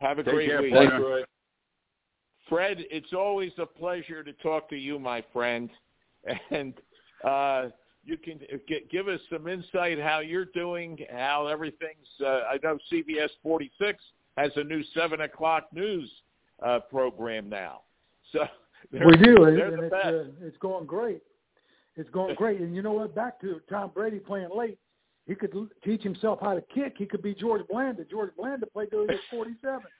[0.00, 1.00] Have a Take great care, week, partner.
[1.00, 1.22] Roy.
[2.48, 5.70] Fred, it's always a pleasure to talk to you, my friend,
[6.50, 6.74] and
[7.24, 7.68] uh,
[8.06, 8.38] you can
[8.68, 12.06] g- give us some insight how you're doing, how everything's.
[12.24, 14.02] Uh, I know CBS 46
[14.36, 16.10] has a new seven o'clock news
[16.64, 17.82] uh, program now,
[18.32, 18.46] so
[18.92, 21.22] We do, and, they're and it's uh, it's going great.
[21.96, 23.14] It's going great, and you know what?
[23.14, 24.78] Back to Tom Brady playing late.
[25.26, 26.94] He could l- teach himself how to kick.
[26.96, 28.04] He could be George Blanda.
[28.04, 29.80] George Blanda played till he was 47.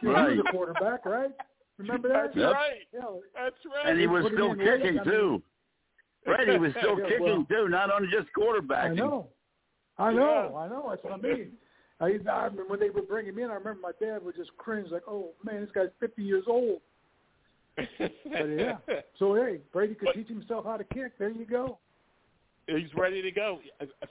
[0.00, 0.36] He Right.
[0.36, 1.30] was a quarterback, right?
[1.78, 2.24] Remember that?
[2.34, 2.52] That's Yep.
[2.52, 2.80] right.
[2.92, 3.00] Yeah.
[3.34, 3.86] That's right.
[3.90, 5.42] and he was still in late, kicking I mean- too.
[6.28, 8.90] Right, he was still Yeah, kicking well- too, not only just quarterbacking.
[8.92, 9.28] I know.
[9.98, 10.56] I know.
[10.56, 10.86] I know.
[10.90, 11.52] That's what I mean.
[12.00, 13.50] I, I remember when they would bring him in.
[13.50, 16.80] I remember my dad would just cringe, like, "Oh man, this guy's 50 years old."
[17.76, 18.76] But yeah.
[19.18, 21.18] So hey, Brady could But- teach himself how to kick.
[21.18, 21.78] There you go.
[22.68, 23.60] He's ready to go.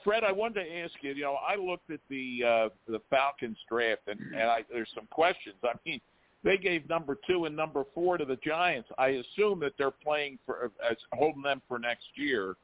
[0.03, 1.11] Fred, I wanted to ask you.
[1.13, 5.05] You know, I looked at the uh, the Falcons draft, and, and I, there's some
[5.11, 5.55] questions.
[5.63, 6.01] I mean,
[6.47, 8.87] they gave number two and number four to the Giants.
[8.97, 12.55] I assume that they're playing for as holding them for next year,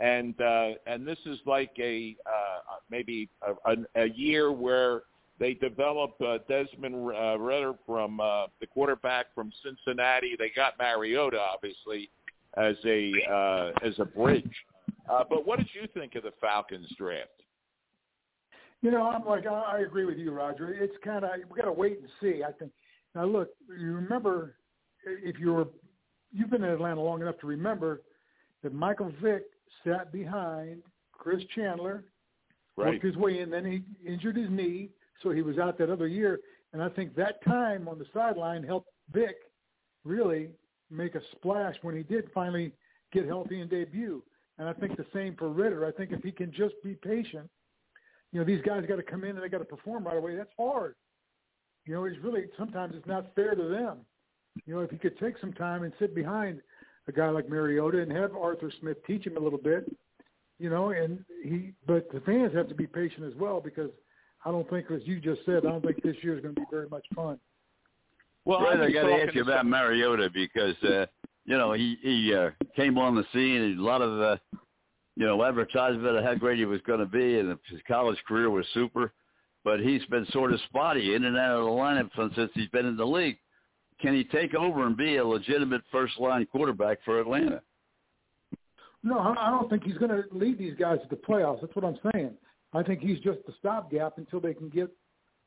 [0.00, 5.02] and uh, and this is like a uh, maybe a, a, a year where
[5.38, 10.34] they develop uh, Desmond uh, Ridder from uh, the quarterback from Cincinnati.
[10.36, 12.10] They got Mariota obviously
[12.56, 14.50] as a uh, as a bridge.
[15.08, 17.28] Uh, but what did you think of the Falcons draft?
[18.82, 20.74] You know, I'm like, I, I agree with you, Roger.
[20.74, 22.42] It's kind of we got to wait and see.
[22.42, 22.72] I think.
[23.14, 24.56] Now, look, you remember
[25.04, 25.68] if you were
[26.32, 28.02] you've been in Atlanta long enough to remember
[28.62, 29.44] that Michael Vick
[29.84, 32.04] sat behind Chris Chandler,
[32.76, 34.90] worked his way in, then he injured his knee,
[35.22, 36.40] so he was out that other year.
[36.72, 39.36] And I think that time on the sideline helped Vick
[40.04, 40.50] really
[40.90, 42.72] make a splash when he did finally
[43.12, 44.22] get healthy and debut.
[44.58, 45.86] And I think the same for Ridder.
[45.86, 47.48] I think if he can just be patient,
[48.32, 50.36] you know, these guys got to come in and they got to perform right away.
[50.36, 50.94] That's hard.
[51.88, 54.00] You know, it's really sometimes it's not fair to them.
[54.66, 56.60] You know, if he could take some time and sit behind
[57.06, 59.90] a guy like Mariota and have Arthur Smith teach him a little bit,
[60.58, 63.90] you know, and he, but the fans have to be patient as well because
[64.44, 66.60] I don't think, as you just said, I don't think this year is going to
[66.60, 67.40] be very much fun.
[68.44, 71.06] Well, Fred, I got to ask you about Mariota because uh,
[71.46, 74.36] you know he he uh, came on the scene and a lot of uh,
[75.16, 78.50] you know advertisement of how great he was going to be and his college career
[78.50, 79.14] was super,
[79.68, 82.86] but he's been sort of spotty in and out of the lineup since he's been
[82.86, 83.36] in the league.
[84.00, 87.60] Can he take over and be a legitimate first line quarterback for Atlanta?
[89.02, 91.60] No, I I don't think he's going to lead these guys to the playoffs.
[91.60, 92.30] That's what I'm saying.
[92.72, 94.88] I think he's just the stopgap until they can get,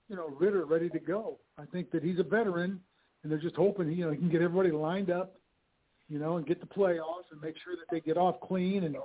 [0.08, 1.40] you know, Ridder ready to go.
[1.58, 2.80] I think that he's a veteran,
[3.24, 5.36] and they're just hoping you know he can get everybody lined up,
[6.10, 8.96] you know, and get the playoffs and make sure that they get off clean and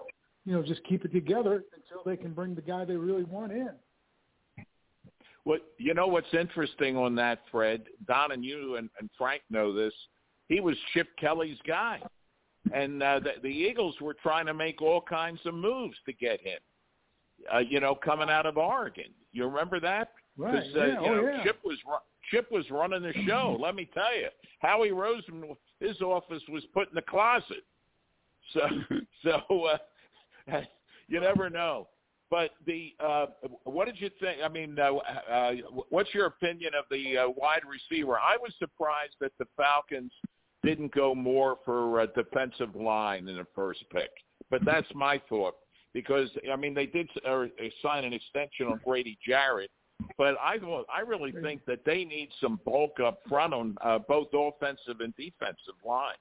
[0.44, 3.50] you know just keep it together until they can bring the guy they really want
[3.50, 3.70] in.
[5.46, 6.08] What you know?
[6.08, 7.84] What's interesting on that, Fred?
[8.08, 9.92] Don and you and, and Frank know this.
[10.48, 12.00] He was Chip Kelly's guy,
[12.74, 16.40] and uh, the, the Eagles were trying to make all kinds of moves to get
[16.40, 16.58] him.
[17.54, 20.14] Uh, you know, coming out of Oregon, you remember that?
[20.36, 20.64] Right?
[20.74, 20.86] uh, yeah.
[20.86, 21.44] you oh yeah.
[21.44, 21.78] Chip was
[22.32, 23.56] Chip was running the show.
[23.62, 24.26] Let me tell you,
[24.58, 27.62] Howie Roseman, his office was put in the closet.
[28.52, 28.60] So,
[29.22, 29.66] so
[30.52, 30.60] uh,
[31.06, 31.86] you never know.
[32.30, 33.26] But the uh,
[33.64, 34.38] what did you think?
[34.44, 34.96] I mean, uh,
[35.32, 35.52] uh,
[35.90, 38.18] what's your opinion of the uh, wide receiver?
[38.18, 40.12] I was surprised that the Falcons
[40.64, 44.10] didn't go more for uh, defensive line in the first pick,
[44.50, 45.54] but that's my thought
[45.94, 47.44] because I mean they did uh,
[47.80, 49.70] sign an extension on Grady Jarrett,
[50.18, 50.58] but I
[50.92, 55.14] I really think that they need some bulk up front on uh, both offensive and
[55.16, 56.18] defensive lines.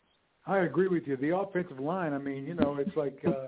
[0.47, 1.17] I agree with you.
[1.17, 3.47] The offensive line, I mean, you know, it's like uh,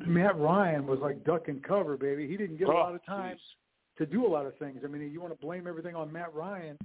[0.06, 2.26] Matt Ryan was like duck and cover, baby.
[2.28, 3.98] He didn't get a Oh, lot of time jeez.
[3.98, 4.80] to do a lot of things.
[4.84, 6.78] I mean, you want to blame everything on Matt Ryan,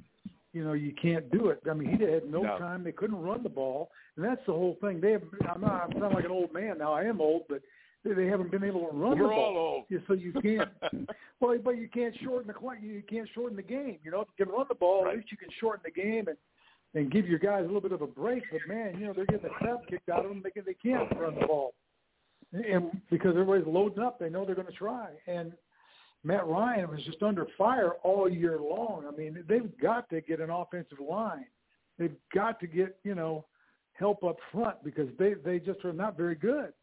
[0.54, 1.62] you know, you can't do it.
[1.70, 2.58] I mean, he had no, No.
[2.58, 2.84] time.
[2.84, 5.00] They couldn't run the ball, and that's the whole thing.
[5.00, 5.24] They have.
[5.48, 5.96] I'm not.
[5.96, 6.92] I sound like an old man now.
[6.94, 7.62] I am old, but
[8.04, 9.56] they, they haven't been able to run the We're ball.
[9.56, 9.84] all old.
[9.90, 10.70] Yeah, so you can't.
[11.40, 12.88] well, but you can't shorten the.
[12.88, 14.00] You can't shorten the game.
[14.04, 15.12] You know, if you can run the ball, Right.
[15.12, 16.38] at least you can shorten the game and
[16.96, 18.42] and give your guys a little bit of a break.
[18.52, 20.42] But man, you know, they're getting the crap kicked out of them.
[20.44, 21.76] They can, they can't run the ball,
[22.52, 25.08] and because everybody's loading up, they know they're going to try.
[25.28, 25.54] And
[26.24, 29.06] Matt Ryan was just under fire all year long.
[29.08, 31.46] I mean, they've got to get an offensive line
[32.00, 33.46] they've got to get you know
[33.94, 36.74] help up front because they they just are not very good.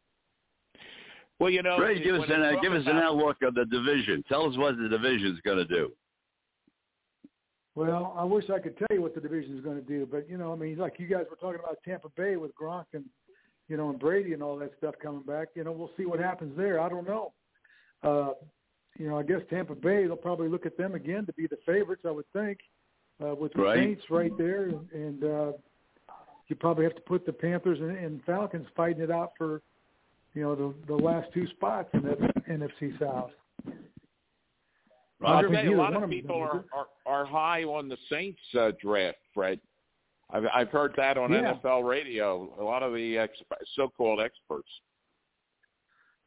[1.41, 4.23] Well, you know, Ray, give us an uh, give us an outlook of the division.
[4.29, 5.91] Tell us what the division is going to do.
[7.75, 10.31] Well, I wish I could tell you what the division is going to do, but
[10.31, 13.05] you know, I mean, like you guys were talking about Tampa Bay with Gronk and
[13.69, 15.49] you know and Brady and all that stuff coming back.
[15.55, 16.81] You know, we'll see what happens there.
[16.81, 17.33] I don't know.
[18.03, 18.33] Uh,
[18.99, 21.59] you know, I guess Tampa Bay they'll probably look at them again to be the
[21.67, 22.03] favorites.
[22.07, 22.59] I would think
[23.23, 23.77] uh, with the Right.
[23.79, 25.53] Saints right there, and uh,
[26.49, 29.63] you probably have to put the Panthers and, and Falcons fighting it out for
[30.35, 33.31] you know the the last two spots in that NFC South.
[35.19, 39.17] Roger, a lot of of people are, are are high on the Saints uh, draft,
[39.33, 39.59] Fred.
[40.31, 41.55] I've I've heard that on Yeah.
[41.55, 42.53] NFL radio.
[42.61, 44.69] A lot of the exp- so-called experts.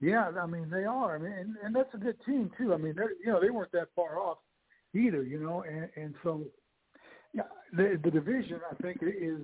[0.01, 1.15] Yeah, I mean they are.
[1.15, 2.73] I mean, and, and that's a good team too.
[2.73, 4.37] I mean, they're you know they weren't that far off
[4.95, 5.23] either.
[5.23, 6.43] You know, and and so
[7.33, 7.43] yeah,
[7.75, 9.41] the the division I think is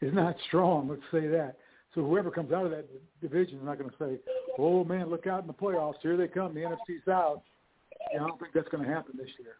[0.00, 0.88] is not strong.
[0.88, 1.56] Let's say that.
[1.94, 2.86] So whoever comes out of that
[3.20, 4.18] division is not going to say,
[4.58, 5.94] "Oh man, look out in the playoffs!
[6.02, 7.42] Here they come, the NFC South."
[8.12, 9.56] Yeah, I don't think that's going to happen this year.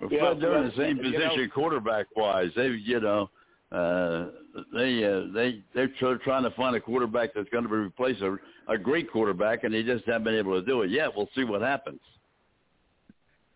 [0.00, 2.50] Well, Yeah, Fred, they're in the well, same you know- position quarterback wise.
[2.54, 3.30] They, you know,
[3.72, 4.26] uh,
[4.74, 8.36] they uh, they they're tr- trying to find a quarterback that's going to replace a
[8.68, 11.14] a great quarterback, and they just haven't been able to do it yet.
[11.14, 12.00] We'll see what happens.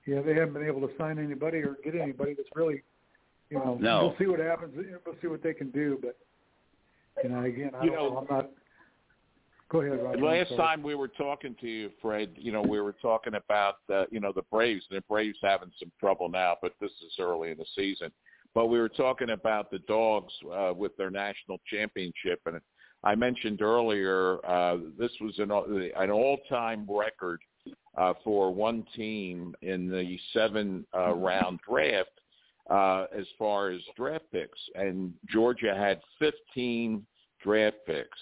[0.07, 2.83] Yeah, they haven't been able to sign anybody or get anybody that's really,
[3.51, 3.77] you know.
[3.81, 4.09] No.
[4.09, 4.75] We'll see what happens.
[5.07, 6.17] We'll see what they can do, but
[7.23, 8.27] you know, again, I You don't know- know.
[8.29, 8.51] I'm not.
[9.73, 10.23] Go ahead, Roger.
[10.23, 14.05] Last time we were talking to you, Fred, you know, we were talking about uh,
[14.11, 14.85] you know the Braves.
[14.91, 18.11] And the Braves having some trouble now, but this is early in the season.
[18.55, 22.61] But we were talking about the Dogs uh, with their national championship, and
[23.03, 27.41] I mentioned earlier uh, this was an an all-time record
[27.97, 32.11] uh, for one team in the seven uh, round draft
[32.69, 37.07] uh, as far as draft picks, and Georgia had 15
[37.43, 38.19] draft picks.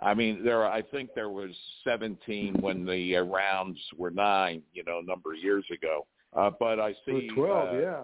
[0.00, 0.66] I mean, there.
[0.66, 1.50] I think there was
[1.84, 4.62] 17 when the uh, rounds were nine.
[4.72, 6.06] You know, a number of years ago.
[6.34, 7.28] Uh, but I see.
[7.34, 7.74] twelve.
[7.74, 8.02] uh, yeah.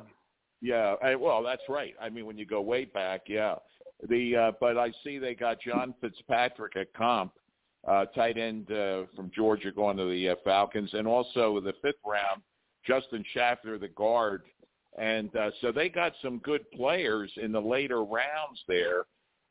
[0.62, 1.94] Yeah, I, well, that's right.
[2.00, 3.54] I mean, when you go way back, yeah.
[4.08, 7.32] The uh, but I see they got John Fitzpatrick at comp,
[7.88, 11.96] uh, tight end uh, from Georgia, going to the uh, Falcons, and also the fifth
[12.06, 12.42] round,
[12.86, 14.42] Justin Shaffer, the guard,
[14.98, 19.04] and uh, so they got some good players in the later rounds there.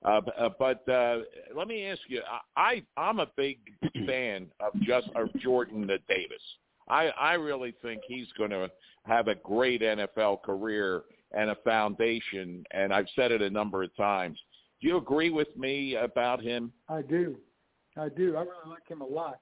[0.03, 1.19] Uh, uh, but uh,
[1.55, 2.21] let me ask you,
[2.55, 3.59] I, I I'm a big
[4.07, 6.41] fan of just of Jordan uh, Davis.
[6.87, 8.69] I I really think he's going to
[9.03, 13.95] have a great NFL career and a foundation, and I've said it a number of
[13.95, 14.39] times.
[14.81, 16.71] Do you agree with me about him?
[16.87, 17.35] I do.
[17.97, 18.37] I do.
[18.37, 19.39] I really like him a lot.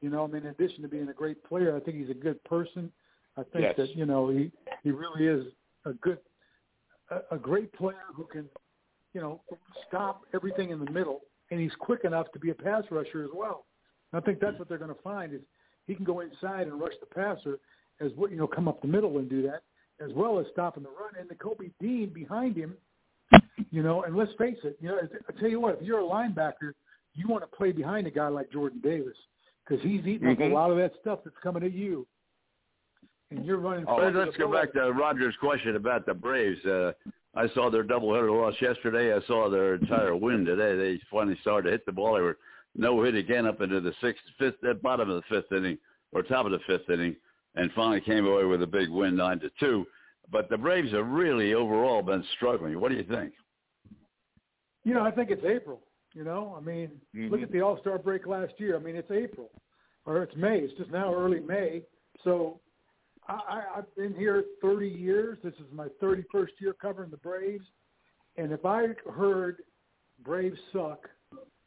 [0.00, 2.14] You know, I mean, in addition to being a great player, I think he's a
[2.14, 2.92] good person.
[3.36, 3.74] I think Yes.
[3.76, 4.50] that you know he
[4.82, 5.52] he really is
[5.84, 6.18] a good
[7.10, 8.48] a, a great player who can
[9.16, 9.40] you know
[9.88, 13.30] stop everything in the middle, and he's quick enough to be a pass rusher as
[13.34, 13.64] well.
[14.12, 15.40] And I think that's what they're going to find is
[15.86, 17.58] he can go inside and rush the passer
[18.02, 19.62] as well, you know, come up the middle and do that,
[20.04, 21.12] as well as stopping the run.
[21.18, 22.76] And the Kobe Dean behind him,
[23.70, 26.02] you know, and let's face it, you know, I tell you what, if you're a
[26.02, 26.72] linebacker,
[27.14, 29.16] you want to play behind a guy like Jordan Davis
[29.66, 30.50] because he's eating up Mhm.
[30.50, 32.06] a lot of that stuff that's coming at you,
[33.30, 33.86] and you're running.
[33.88, 36.62] Oh, Let's go back to Roger's question about the Braves.
[36.66, 36.92] Uh,
[37.36, 39.14] I saw their doubleheader loss yesterday.
[39.14, 40.74] I saw their entire win today.
[40.74, 42.14] They finally started to hit the ball.
[42.14, 42.38] They were
[42.74, 45.78] no hit again up into the sixth, fifth, at bottom of the fifth inning
[46.12, 47.14] or top of the fifth inning,
[47.54, 49.86] and finally came away with a big win, nine to two.
[50.32, 52.80] But the Braves have really overall been struggling.
[52.80, 53.34] What do you think?
[54.84, 55.82] You know, I think it's April.
[56.14, 57.44] You know, I mean, look Mhm.
[57.44, 58.76] at the All Star break last year.
[58.76, 59.50] I mean, it's April,
[60.06, 60.60] or it's May.
[60.60, 61.84] It's just now early May.
[62.24, 62.58] So,
[63.28, 65.38] I, I've been here 30 years.
[65.42, 67.64] This is my 31st year covering the Braves,
[68.36, 69.58] and if I heard
[70.24, 71.08] Braves suck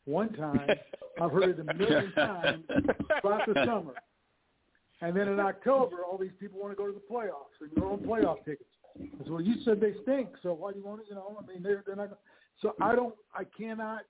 [0.05, 0.67] one time,
[1.21, 2.63] I've heard it a million times
[3.21, 3.93] throughout the summer.
[5.01, 7.85] And then in October, all these people want to go to the playoffs and their
[7.85, 8.69] own playoff tickets.
[8.97, 11.07] I said, well, you said they stink, so why do you want to?
[11.09, 12.17] You know, I mean, they're they're not.
[12.61, 14.01] So I don't, I cannot.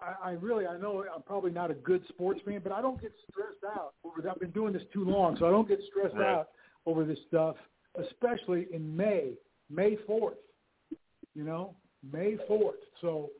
[0.00, 3.00] I, I really, I know I'm probably not a good sports fan, but I don't
[3.00, 4.20] get stressed out over.
[4.22, 4.30] that.
[4.30, 6.34] I've been doing this too long, so I don't get stressed Right.
[6.34, 6.48] out
[6.86, 7.56] over this stuff,
[7.98, 9.32] especially in May,
[9.70, 10.36] May fourth.
[11.34, 11.74] You know,
[12.12, 12.76] May fourth.
[13.00, 13.30] So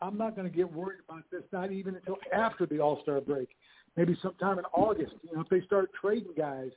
[0.00, 3.20] I'm not going to get worried about this, not even until after the All Star
[3.20, 3.48] break.
[3.96, 5.14] Maybe sometime in August.
[5.22, 6.70] You know, if they start trading guys,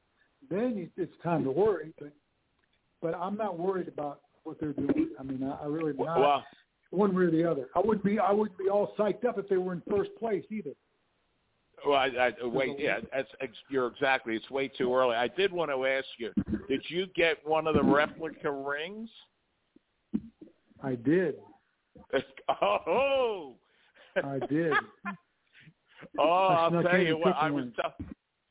[0.50, 1.94] then it's time to worry.
[2.00, 2.14] But
[3.02, 5.10] but I'm not worried about what they're doing.
[5.20, 6.44] I mean, I, I really am not Well,
[6.92, 7.68] one way or the other.
[7.76, 10.44] I wouldn't be I wouldn't be all psyched up if they were in first place
[10.50, 10.72] either.
[11.86, 13.30] well, I, I, wait, yeah, that's
[13.70, 14.36] you're exactly.
[14.36, 15.16] It's way too early.
[15.16, 16.32] I did want to ask you:
[16.68, 19.10] Did you get one of the replica rings?
[20.84, 21.36] I did.
[22.62, 23.56] Oh,
[24.16, 24.74] I did.
[26.20, 27.36] oh, I'll tell you what.
[27.36, 27.94] I was tell-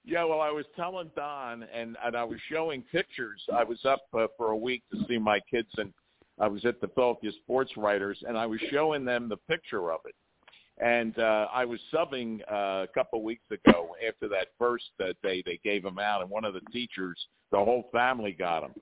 [0.05, 0.23] yeah.
[0.23, 3.43] Well, I was telling Don, and and I was showing pictures.
[3.53, 5.93] I was up uh, for a week to see my kids, and
[6.41, 10.01] I was at the Philadelphia Sports Writers, and I was showing them the picture of
[10.05, 10.15] it.
[10.81, 15.43] And uh, I was subbing uh, a couple weeks ago after that first uh, day
[15.45, 17.19] they gave them out, and one of the teachers,
[17.51, 18.73] the whole family got them.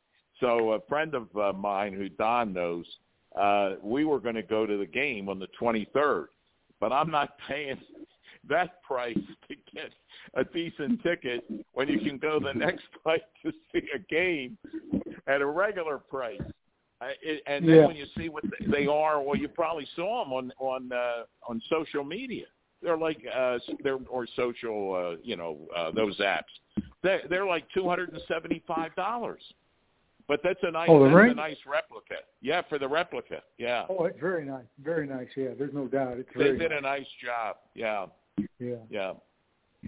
[0.40, 2.84] So a friend of uh, mine who Don knows,
[3.40, 6.26] uh, we were going to go to the game on the 23rd,
[6.80, 7.78] but I'm not paying
[8.48, 9.90] that price to get
[10.34, 14.58] a decent ticket when you can go the next night to see a game
[15.26, 16.40] at a regular price.
[17.00, 17.86] I, it, and then Yeah.
[17.86, 21.60] when you see what they are, well, you probably saw them on on uh, on
[21.68, 22.46] social media.
[22.82, 26.44] They're like uh, they're or social, uh, you know, uh, those apps.
[27.02, 29.42] They're, they're like two hundred and seventy five dollars.
[30.28, 32.16] But that's a nice, Oh, the that's a nice replica.
[32.40, 33.42] Yeah, for the replica.
[33.58, 34.64] Yeah, Oh, it's very nice.
[34.82, 35.28] Very nice.
[35.36, 36.18] Yeah, there's no doubt.
[36.18, 36.78] It's they very did nice.
[36.78, 37.56] a nice job.
[37.74, 38.06] Yeah,
[38.58, 38.76] Yeah.
[38.90, 39.12] yeah.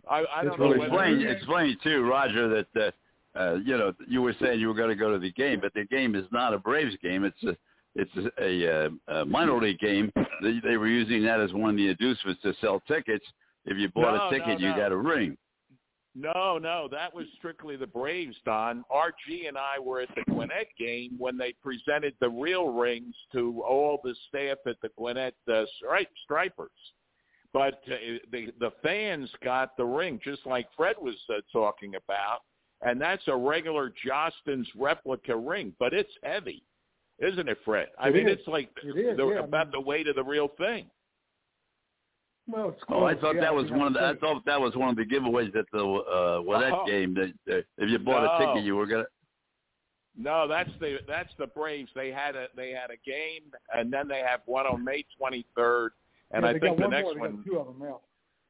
[0.09, 2.90] I, I don't Well, know really explain, explain too, Roger, that uh,
[3.37, 5.72] uh, you know you were saying you were going to go to the game, but
[5.74, 7.24] the game is not a Braves game.
[7.24, 7.57] It's a
[7.95, 10.12] it's a, a, uh, a minor league game.
[10.43, 13.24] They, they were using that as one of the inducements to sell tickets.
[13.64, 14.76] If you bought No, a ticket, no, you no.
[14.76, 15.37] got a ring.
[16.14, 18.85] No, no, that was strictly the Braves, Don.
[18.91, 23.62] RG and I were at the Gwinnett game when they presented the real rings to
[23.62, 26.70] all the staff at the Gwinnett uh, Stripe, Stripers.
[27.53, 32.41] But uh, the the fans got the ring, just like Fred was uh, talking about,
[32.83, 36.62] and that's a regular Jostens replica ring, but it's heavy,
[37.18, 37.89] isn't it, Fred?
[37.99, 38.39] I It mean, is.
[38.39, 40.87] it's like It is, the, yeah, about mean- the weight of the real thing.
[42.47, 44.01] Well, it's Oh, I thought yeah, that was you one of the.
[44.03, 46.87] I thought that was one of the giveaways at the uh, well that Oh.
[46.87, 47.12] game.
[47.14, 49.05] That uh, if you bought a ticket, you were gonna.
[50.16, 51.91] No, that's the that's the Braves.
[51.95, 55.91] They had a they had a game, and then they have one on May 23rd,
[56.31, 57.14] and yeah, I think got the one next more.
[57.14, 58.01] They one, got two of them now.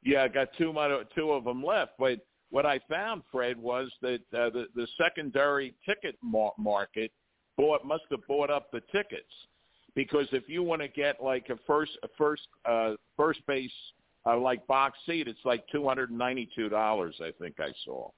[0.04, 1.92] yeah, I got two mo- two of them left.
[1.98, 2.20] But
[2.50, 7.12] what I found, Fred, was that uh, the the secondary ticket mar- market
[7.56, 9.32] bought must have bought up the tickets
[9.94, 13.70] because if you want to get like a first a first uh, first base
[14.26, 17.14] uh, like box seat, it's like two hundred and ninety two dollars.
[17.20, 18.10] I think I saw.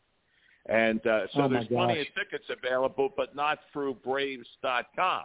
[0.67, 5.23] And uh, so Oh, there's plenty of tickets available, but not through Braves.com.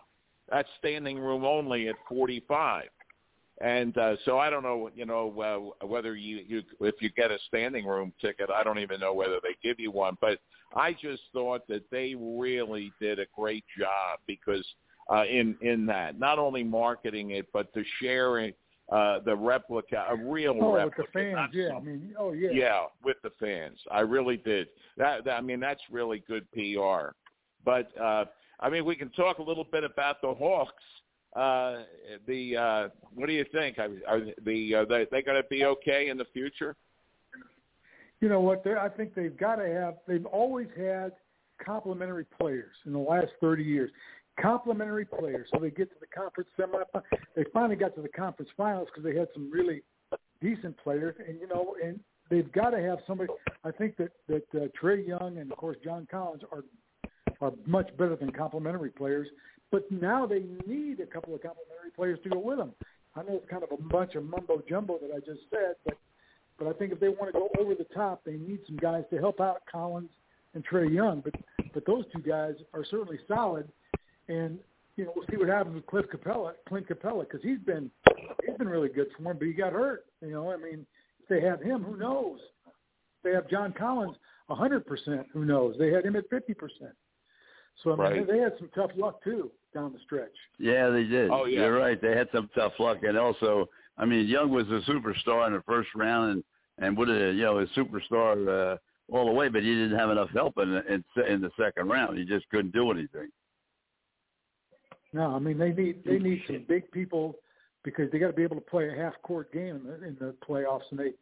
[0.49, 2.86] That's standing room only at 45.
[3.62, 7.32] And uh, so I don't know, you know, uh, whether you, you if you get
[7.32, 10.18] a standing room ticket, I don't even know whether they give you one.
[10.20, 10.39] But
[10.76, 14.66] I just thought that they really did a great job because
[15.10, 18.53] uh, in in that, not only marketing it, but the sharing
[18.91, 21.70] uh, the replica, a real Oh, with the fans, yeah.
[21.70, 22.49] some- I mean, oh yeah.
[22.51, 23.80] yeah, with the fans.
[23.89, 24.68] I really did.
[24.97, 27.10] That, that I mean, that's really good PR.
[27.64, 28.26] But uh,
[28.60, 30.84] I mean, we can talk a little bit about the Hawks.
[31.36, 31.84] Uh,
[32.28, 33.78] the uh, what do you think?
[33.78, 36.76] Are, are the are they, they going to be okay in the future?
[38.22, 38.66] You know what?
[38.66, 39.96] I think they've got to have.
[40.08, 41.12] They've always had
[41.64, 43.92] complementary players in the last 30 years.
[44.42, 47.04] Complementary players, so they get to the conference semifinal.
[47.36, 49.82] They finally got to the conference finals because they had some really
[50.42, 53.32] decent players, and you know, and they've got to have somebody.
[53.64, 56.64] I think that that uh, Trae Young and of course John Collins are
[57.42, 59.28] are much better than complementary players.
[59.72, 62.72] But now they need a couple of complementary players to go with them.
[63.16, 65.97] I know it's kind of a bunch of mumbo jumbo that I just said, but
[66.57, 69.03] but I think if they want to go over the top, they need some guys
[69.09, 70.09] to help out Collins
[70.53, 71.22] and Trae Young.
[71.22, 71.34] But
[71.74, 73.70] but those two guys are certainly solid,
[74.28, 74.59] and
[74.95, 77.91] you know we'll see what happens with Cliff Capela, Clint Capela, because he's been
[78.45, 80.05] he's been really good for them, but he got hurt.
[80.22, 80.86] You know, I mean,
[81.22, 82.39] if they have him, who knows?
[82.68, 84.16] If they have John Collins,
[84.49, 85.76] a hundred percent, who knows?
[85.78, 86.93] They had him at fifty percent.
[87.84, 88.28] So I mean, Right.
[88.28, 90.32] they, they had some tough luck too down the stretch.
[90.58, 91.30] Yeah, they did.
[91.30, 91.62] Oh, yeah.
[91.62, 92.02] You're right.
[92.02, 95.64] They had some tough luck, and also, I mean, Young was a superstar in the
[95.68, 96.44] first round, and
[96.78, 98.78] and would have, you know, a superstar uh,
[99.10, 102.18] all the way, but he didn't have enough help in in, in the second round.
[102.18, 103.30] He just couldn't do anything.
[105.14, 107.36] No, I mean they need they need some big people
[107.84, 110.18] because they got to be able to play a half court game in the, in
[110.20, 111.14] the playoffs, and they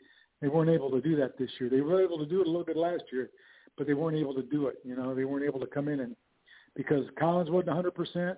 [0.42, 1.70] they weren't able to do that this year.
[1.70, 3.30] They were able to do it a little bit last year,
[3.78, 4.78] but they weren't able to do it.
[4.84, 6.16] You know, they weren't able to come in and
[6.76, 8.38] because Collins wasn't 100 percent,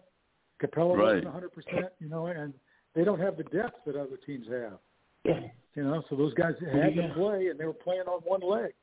[0.62, 1.04] Capela Right.
[1.04, 1.86] wasn't 100 percent.
[2.00, 2.54] You know, and
[2.94, 4.80] they don't have the depth that other teams have.
[5.76, 8.74] You know, so those guys had to play, and they were playing on one leg.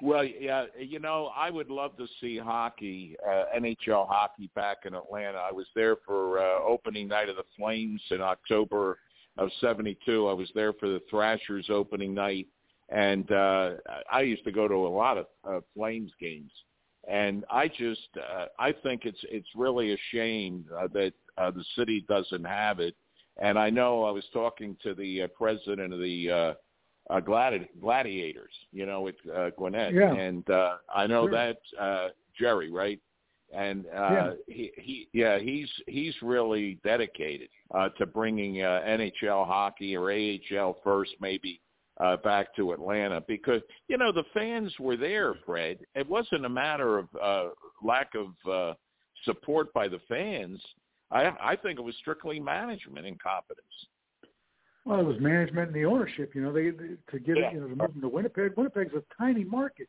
[0.00, 4.94] Well, yeah, you know, I would love to see hockey, uh, NHL hockey back in
[4.94, 5.38] Atlanta.
[5.38, 8.98] I was there for uh, opening night of the Flames in October
[9.38, 10.28] of 72.
[10.28, 12.46] I was there for the Thrashers opening night
[12.92, 13.70] and uh
[14.10, 16.50] I used to go to a lot of uh, Flames games.
[17.08, 21.64] And I just uh, I think it's it's really a shame uh, that uh, the
[21.76, 22.94] city doesn't have it.
[23.40, 26.54] And I know I was talking to the uh, president of the uh,
[27.12, 30.12] uh, gladi- gladiators, you know, with uh, Gwinnett, Yeah.
[30.14, 31.30] and uh, I know Sure.
[31.32, 33.00] that uh, Jerry, right?
[33.52, 34.32] And uh, Yeah.
[34.46, 40.76] he, he, yeah, he's he's really dedicated uh, to bringing uh, NHL hockey or AHL
[40.84, 41.60] first, maybe
[42.02, 45.78] uh, back to Atlanta because you know the fans were there, Fred.
[45.94, 47.48] It wasn't a matter of uh,
[47.82, 48.74] lack of uh,
[49.24, 50.60] support by the fans.
[51.10, 53.66] I I think it was strictly management incompetence.
[54.84, 56.34] Well, it was management and the ownership.
[56.34, 57.48] You know, they, they to get Yeah.
[57.50, 58.52] it, you know, to move them to Winnipeg.
[58.56, 59.88] Winnipeg's a tiny market.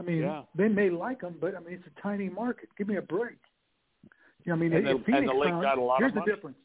[0.00, 0.42] I mean, Yeah.
[0.54, 2.70] they may like them, but I mean, it's a tiny market.
[2.78, 3.36] Give me a break.
[4.44, 6.00] You know, I mean, And the- Phoenix and the league found, got a lot of
[6.00, 6.24] here's money.
[6.26, 6.56] the difference.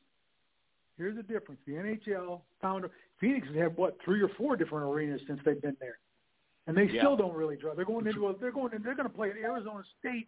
[0.98, 1.60] Here's the difference.
[1.68, 2.89] The NHL founder
[3.20, 6.00] Phoenix has had what three or four different arenas since they've been there,
[6.68, 7.02] and they Yeah.
[7.02, 7.74] still don't really draw.
[7.76, 10.28] They're going into a, they're going in, they're going to play at Arizona State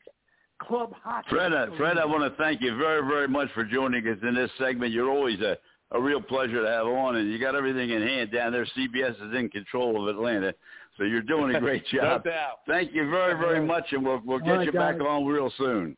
[0.59, 1.29] Club Hockey.
[1.29, 4.35] Fred, uh, Fred, I want to thank you very, very much for joining us in
[4.35, 4.91] this segment.
[4.91, 5.57] You're always a,
[5.91, 8.65] a real pleasure to have on, and you got everything in hand down there.
[8.77, 10.53] CBS is in control of Atlanta,
[10.97, 12.01] so you're doing a great job.
[12.03, 12.23] no job.
[12.25, 12.59] doubt.
[12.67, 15.95] Thank you very, very much, and we'll we'll get right, you back on real soon.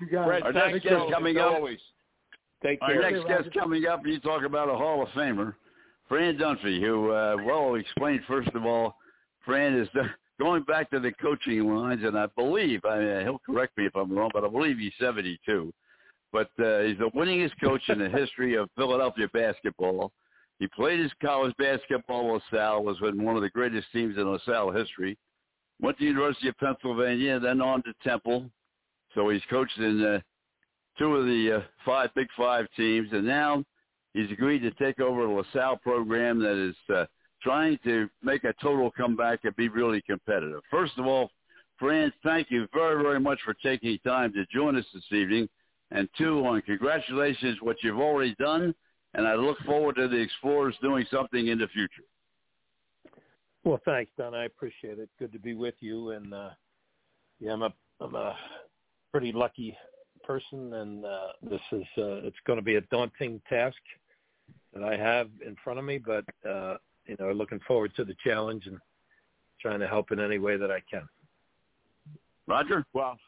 [0.00, 0.42] You got Fred.
[0.42, 1.78] Our next guest coming up- always.
[2.66, 5.54] Take Our next guest coming up, you talk about a Hall of Famer,
[6.08, 8.96] Fran Dunphy, who, uh, well, explained first of all,
[9.44, 10.02] Fran is the,
[10.40, 13.94] going back to the coaching lines, and I believe, I mean, he'll correct me if
[13.94, 15.72] I'm wrong, but I believe he's 72.
[16.32, 20.10] But uh, he's the winningest coach in the history of Philadelphia basketball.
[20.58, 24.28] He played his college basketball with LaSalle, was in one of the greatest teams in
[24.28, 25.16] LaSalle history.
[25.80, 28.50] Went to the University of Pennsylvania, then on to Temple.
[29.14, 30.20] So he's coached in uh,
[30.98, 33.64] two of the uh, five Big Five teams, and now
[34.14, 37.06] he's agreed to take over a LaSalle program that is uh,
[37.42, 40.60] trying to make a total comeback and be really competitive.
[40.70, 41.30] First of all,
[41.78, 45.48] friends, thank you very, very much for taking time to join us this evening.
[45.92, 48.74] And two, on congratulations what you've already done,
[49.14, 52.02] and I look forward to the Explorers doing something in the future.
[53.62, 54.34] Well, thanks, Don.
[54.34, 55.08] I appreciate it.
[55.18, 56.10] Good to be with you.
[56.10, 56.50] And uh,
[57.40, 58.36] yeah, I'm a I'm a
[59.12, 59.76] pretty lucky
[60.26, 63.76] person, and uh, this is uh, it's going to be a daunting task
[64.74, 65.98] that I have in front of me.
[65.98, 68.78] But uh, you know, looking forward to the challenge and
[69.60, 71.08] trying to help in any way that I can.
[72.46, 72.84] Roger?
[72.92, 73.18] Well,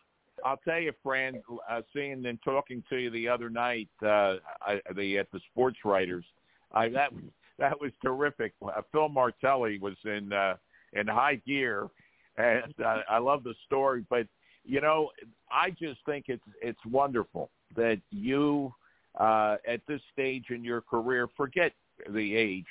[0.44, 4.80] I'll tell you, Fran, uh, seeing and talking to you the other night, uh, I,
[4.94, 6.24] the at the Sports Writers,
[6.72, 7.10] I that
[7.58, 8.52] that was terrific.
[8.64, 10.56] Uh, Phil Martelli was in uh,
[10.92, 11.88] in high gear,
[12.36, 14.04] and uh, I love the story.
[14.08, 14.26] But
[14.68, 15.10] you know,
[15.50, 18.72] I just think it's it's wonderful that you
[19.18, 21.72] uh, at this stage in your career forget
[22.10, 22.66] the age,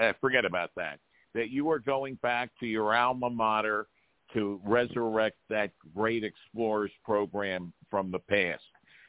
[0.00, 1.00] uh, forget about that.
[1.34, 3.88] That you are going back to your alma mater
[4.34, 8.62] to resurrect that great explorers program from the past.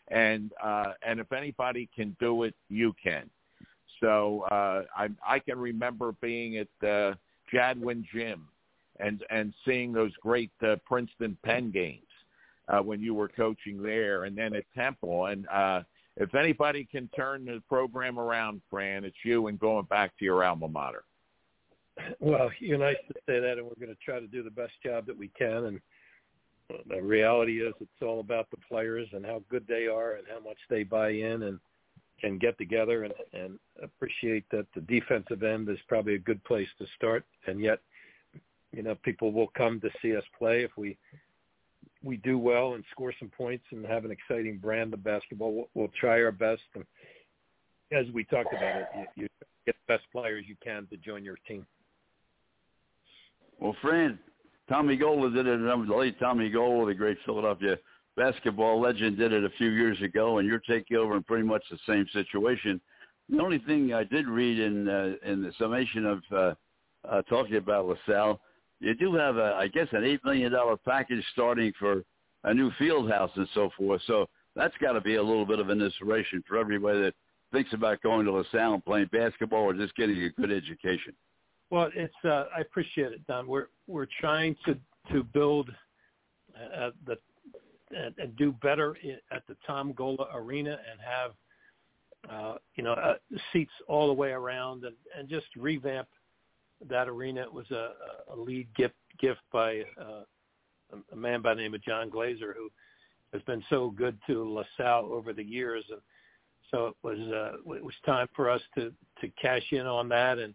[0.09, 3.29] And uh, and if anybody can do it, you can.
[4.01, 7.13] So uh, I I can remember being at uh,
[7.53, 8.47] Jadwin Gym
[8.99, 12.01] and and seeing those great uh, Princeton Penn games
[12.67, 15.25] uh, when you were coaching there, and then at Temple.
[15.27, 15.83] And uh,
[16.17, 20.43] if anybody can turn the program around, Fran, it's you and going back to your
[20.43, 21.03] alma mater.
[22.19, 24.73] Well, you're nice to say that, and we're going to try to do the best
[24.83, 25.65] job that we can.
[25.65, 25.79] And
[26.89, 30.39] the reality is, it's all about the players and how good they are, and how
[30.39, 31.59] much they buy in and
[32.19, 33.03] can get together.
[33.03, 37.25] And, and appreciate that the defensive end is probably a good place to start.
[37.45, 37.79] And yet,
[38.71, 40.97] you know, people will come to see us play if we
[42.03, 45.53] we do well and score some points and have an exciting brand of basketball.
[45.53, 46.61] We'll, we'll try our best.
[46.75, 46.83] And
[47.91, 49.27] as we talked about it, you, you
[49.65, 51.65] get the best players you can to join your team.
[53.59, 54.19] Well, Fran,
[54.67, 55.59] Tommy Gola did it.
[55.59, 57.77] The late Tommy Gola, the great Philadelphia
[58.17, 61.63] basketball legend, did it a few years ago, and you're taking over in pretty much
[61.71, 62.81] the same situation.
[63.29, 66.53] The only thing I did read in uh, in the summation of uh,
[67.09, 68.39] uh, talking about LaSalle,
[68.83, 72.03] you do have, a, I guess, an eight million dollar package starting for
[72.43, 74.01] a new field house and so forth.
[74.07, 77.13] So that's got to be a little bit of an inspiration for everybody that
[77.51, 81.13] thinks about going to LaSalle and playing basketball or just getting a good education.
[81.69, 83.47] Well, it's uh, I appreciate it, Don.
[83.47, 84.77] We're we're trying to
[85.11, 85.69] to build
[86.55, 87.17] uh, the
[87.95, 88.97] and, and do better
[89.31, 91.31] at the Tom Gola Arena and have
[92.29, 93.15] uh, you know uh,
[93.51, 96.07] seats all the way around and, and just revamp
[96.89, 97.41] that arena.
[97.41, 97.91] It was a,
[98.31, 100.23] a lead gift gift by uh,
[101.11, 102.69] a- man by the name of John Glazer who
[103.31, 106.01] has been so good to LaSalle over the years, and
[106.71, 110.37] so it was uh, it was time for us to to cash in on that
[110.37, 110.53] and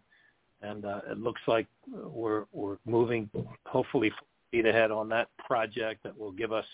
[0.61, 3.29] and uh, it looks like we're we're moving
[3.65, 4.11] hopefully
[4.47, 6.65] speed ahead on that project that will give us,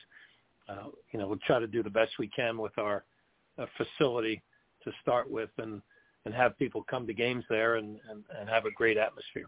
[0.70, 3.04] uh, you know, we'll try to do the best we can with our
[3.58, 4.42] uh, facility
[4.84, 5.82] to start with and,
[6.26, 9.46] and have people come to games there and, and, and have a great atmosphere.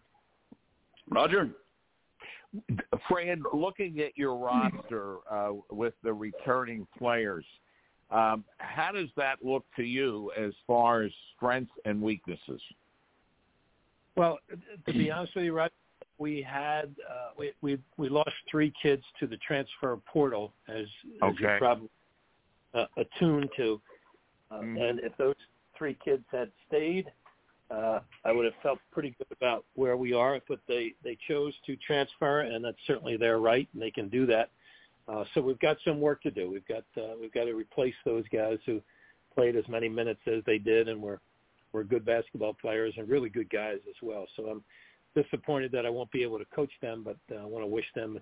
[1.10, 1.50] Roger?
[3.08, 7.44] Fran, looking at your roster uh, with the returning players,
[8.10, 12.62] um, how does that look to you as far as strengths and weaknesses?
[14.16, 14.38] Well,
[14.86, 15.70] to be honest with you, Rod,
[16.16, 20.86] we had uh, we, we we lost three kids to the transfer portal, as, as
[21.22, 21.36] Okay.
[21.38, 21.90] you're probably
[22.74, 23.80] uh, attuned to.
[24.50, 24.90] Uh, Mhm.
[24.90, 25.34] And if those
[25.78, 27.06] three kids had stayed,
[27.70, 30.40] uh, I would have felt pretty good about where we are.
[30.48, 34.26] But they they chose to transfer, and that's certainly their right, and they can do
[34.26, 34.50] that.
[35.06, 36.50] Uh, so we've got some work to do.
[36.50, 38.80] We've got uh, we've got to replace those guys who
[39.34, 41.20] played as many minutes as they did, and were
[41.72, 44.26] were good basketball players and really good guys as well.
[44.36, 44.64] So I'm
[45.14, 47.86] disappointed that I won't be able to coach them, but uh, I want to wish
[47.94, 48.18] them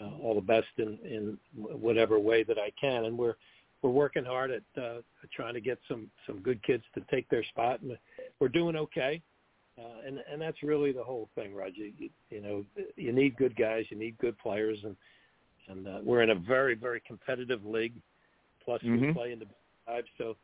[0.00, 3.04] uh, all the best in, in whatever way that I can.
[3.04, 3.36] And we're
[3.84, 5.02] we're working hard at uh,
[5.34, 7.98] trying to get some some good kids to take their spot, and
[8.40, 9.20] we're doing okay.
[9.78, 11.86] Uh, and and that's really the whole thing, Roger.
[11.98, 12.64] You, you know,
[12.96, 14.96] you need good guys, you need good players, and
[15.68, 17.92] and uh, we're in a very very competitive league.
[18.64, 19.12] Plus, we Mhm.
[19.12, 19.46] play in the
[19.84, 20.34] five, so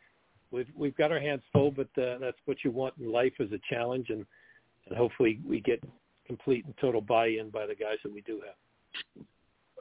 [0.50, 1.70] we've we've got our hands full.
[1.70, 4.26] But uh, that's what you want in life is a challenge, and
[4.86, 5.82] and hopefully we get
[6.26, 9.24] complete and total buy-in by the guys that we do have.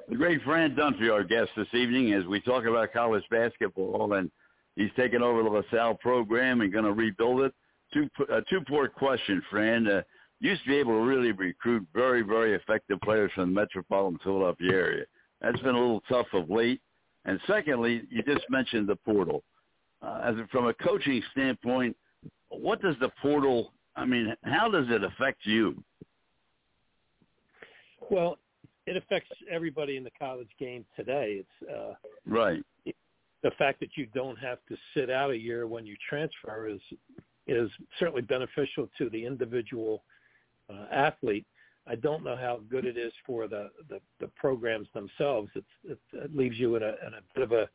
[0.10, 4.32] The great Fran Dunphy, our guest this evening, as we talk about college basketball, and
[4.76, 7.54] he's taking over the LaSalle program and going to rebuild it.
[7.94, 9.88] Two, a two-part question, Fran.
[9.88, 10.02] Uh,
[10.40, 14.72] used to be able to really recruit very, very effective players from the metropolitan Philadelphia
[14.72, 15.06] area.
[15.42, 16.82] That's been a little tough of late.
[17.26, 19.44] And secondly, you just mentioned the portal.
[20.02, 21.96] Uh, as from a coaching standpoint,
[22.48, 23.74] what does the portal?
[23.96, 25.84] I mean, how does it affect you?
[28.10, 28.40] Well,
[28.86, 31.42] it affects everybody in the college game today.
[31.44, 31.94] It's uh,
[32.26, 32.64] Right.
[33.44, 36.82] the fact that you don't have to sit out a year when you transfer is
[37.48, 40.04] is certainly beneficial to the individual
[40.70, 41.48] uh, athlete.
[41.88, 45.50] I don't know how good it is for the the, the programs themselves.
[45.56, 47.70] It's, it, it leaves you in a, in a bit of a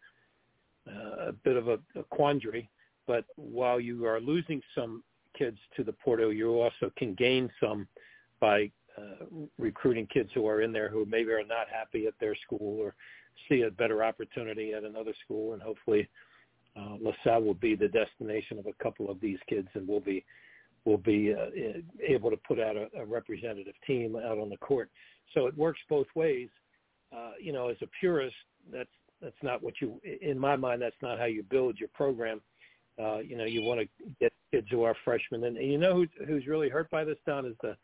[0.86, 2.68] uh, a bit of a, a quandary.
[3.06, 5.02] But while you are losing some
[5.36, 7.88] kids to the portal, you also can gain some
[8.40, 9.24] by uh,
[9.58, 12.94] recruiting kids who are in there who maybe are not happy at their school or
[13.48, 16.08] see a better opportunity at another school, and hopefully
[16.76, 20.24] uh, LaSalle will be the destination of a couple of these kids, and we'll be
[20.84, 21.46] will be uh,
[22.06, 24.90] able to put out a, a representative team out on the court.
[25.32, 26.50] So it works both ways.
[27.10, 28.36] Uh, you know, as a purist,
[28.72, 28.90] that's
[29.22, 32.42] that's not what you, in my mind, that's not how you build your program.
[33.02, 33.88] Uh, you know, you want to
[34.20, 37.18] get kids who are freshmen, and, and you know who, who's really hurt by this,
[37.26, 37.76] Don, is the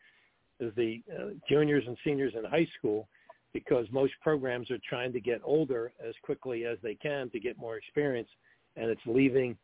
[0.75, 3.07] the uh, juniors and seniors in high school
[3.53, 7.57] because most programs are trying to get older as quickly as they can to get
[7.57, 8.29] more experience,
[8.75, 9.57] and it's leaving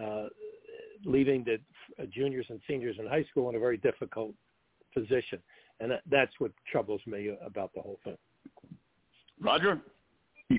[0.00, 0.26] uh,
[1.04, 1.58] leaving the
[2.00, 4.32] uh, juniors and seniors in high school in a very difficult
[4.94, 5.38] position,
[5.80, 8.18] and that, that's what troubles me about the whole thing.
[9.40, 9.80] Roger?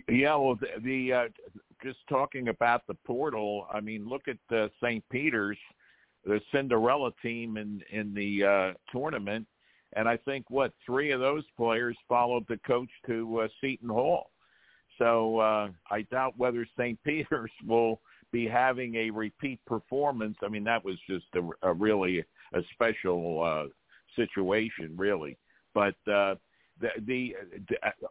[0.10, 1.24] Yeah, well, the, the uh,
[1.84, 3.68] just talking about the portal.
[3.72, 5.04] I mean, look at uh, St.
[5.10, 5.58] Peter's,
[6.26, 9.46] the Cinderella team in in the uh, tournament,
[9.94, 14.32] and I think what three of those players followed the coach to uh, Seton Hall.
[14.98, 16.98] So uh, I doubt whether St.
[17.06, 18.00] Peter's will
[18.32, 20.38] be having a repeat performance.
[20.42, 22.24] I mean, that was just a, a really
[22.54, 23.66] a special uh,
[24.16, 25.38] situation, really.
[25.74, 26.36] But uh,
[26.80, 27.36] the, the,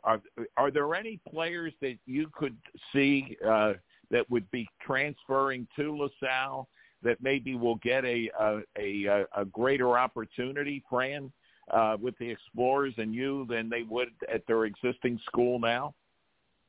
[0.04, 0.20] are
[0.56, 2.56] are there any players that you could
[2.92, 3.74] see uh,
[4.10, 6.68] that would be transferring to LaSalle
[7.02, 11.32] that maybe will get a a, a, a greater opportunity, Fran,
[11.72, 15.94] uh, with the Explorers and you than they would at their existing school now?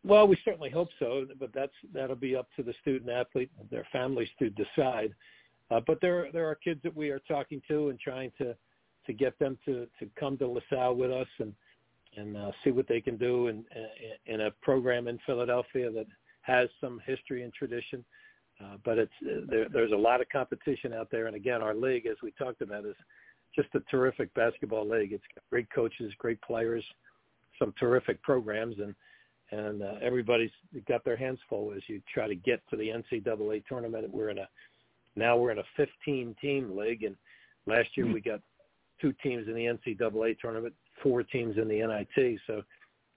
[0.03, 3.69] Well, we certainly hope so, but that's that'll be up to the student athlete and
[3.69, 5.13] their families to decide.
[5.69, 8.55] Uh, but there there are kids that we are talking to and trying to
[9.05, 11.53] to get them to to come to LaSalle with us and
[12.17, 16.07] and uh, see what they can do in, in in a program in Philadelphia that
[16.41, 18.03] has some history and tradition.
[18.59, 21.75] Uh, but it's uh, there, there's a lot of competition out there, and again, our
[21.75, 22.95] league, as we talked about, is
[23.55, 25.13] just a terrific basketball league.
[25.13, 26.83] It's got great coaches, great players,
[27.59, 28.95] some terrific programs, and
[29.53, 30.51] and uh, everybody's
[30.87, 34.09] got their hands full as you try to get to the NCAA tournament.
[34.09, 34.47] We're in a
[35.15, 37.15] now we're in a 15 team league, and
[37.65, 38.39] last year we got
[39.01, 40.73] two teams in the NCAA tournament,
[41.03, 42.39] four teams in the NIT.
[42.47, 42.61] So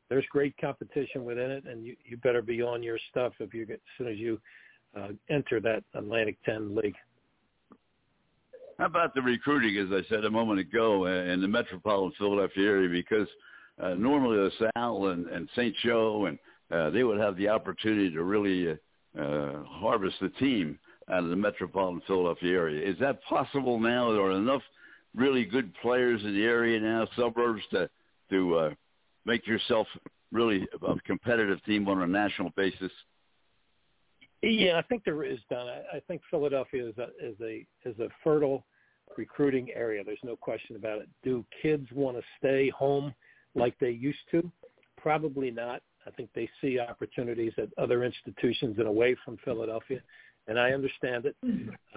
[0.08, 3.64] there's great competition within it, and you, you better be on your stuff if you
[3.64, 4.40] get as soon as you
[4.96, 6.96] uh, enter that Atlantic 10 league.
[8.78, 12.68] How about the recruiting, as I said a moment ago, uh, in the metropolitan Philadelphia
[12.68, 12.88] area?
[12.88, 13.28] Because
[13.80, 15.74] uh, normally LaSalle and, and St.
[15.76, 16.38] Joe, and
[16.72, 21.30] uh, they would have the opportunity to really uh, uh, harvest the team out of
[21.30, 22.90] the metropolitan Philadelphia area.
[22.90, 24.10] Is that possible now?
[24.10, 24.62] Are enough
[25.14, 27.88] really good players in the area now, suburbs, to
[28.30, 28.70] to uh,
[29.24, 29.86] make yourself
[30.32, 32.90] really a competitive team on a national basis?
[34.46, 35.68] Yeah, I think there is, Don.
[35.68, 38.64] I, I think Philadelphia is a is a is a fertile
[39.16, 40.02] recruiting area.
[40.04, 41.08] There's no question about it.
[41.22, 43.14] Do kids want to stay home
[43.54, 44.50] like they used to?
[44.96, 45.82] Probably not.
[46.06, 50.00] I think they see opportunities at other institutions and away from Philadelphia,
[50.46, 51.36] and I understand it.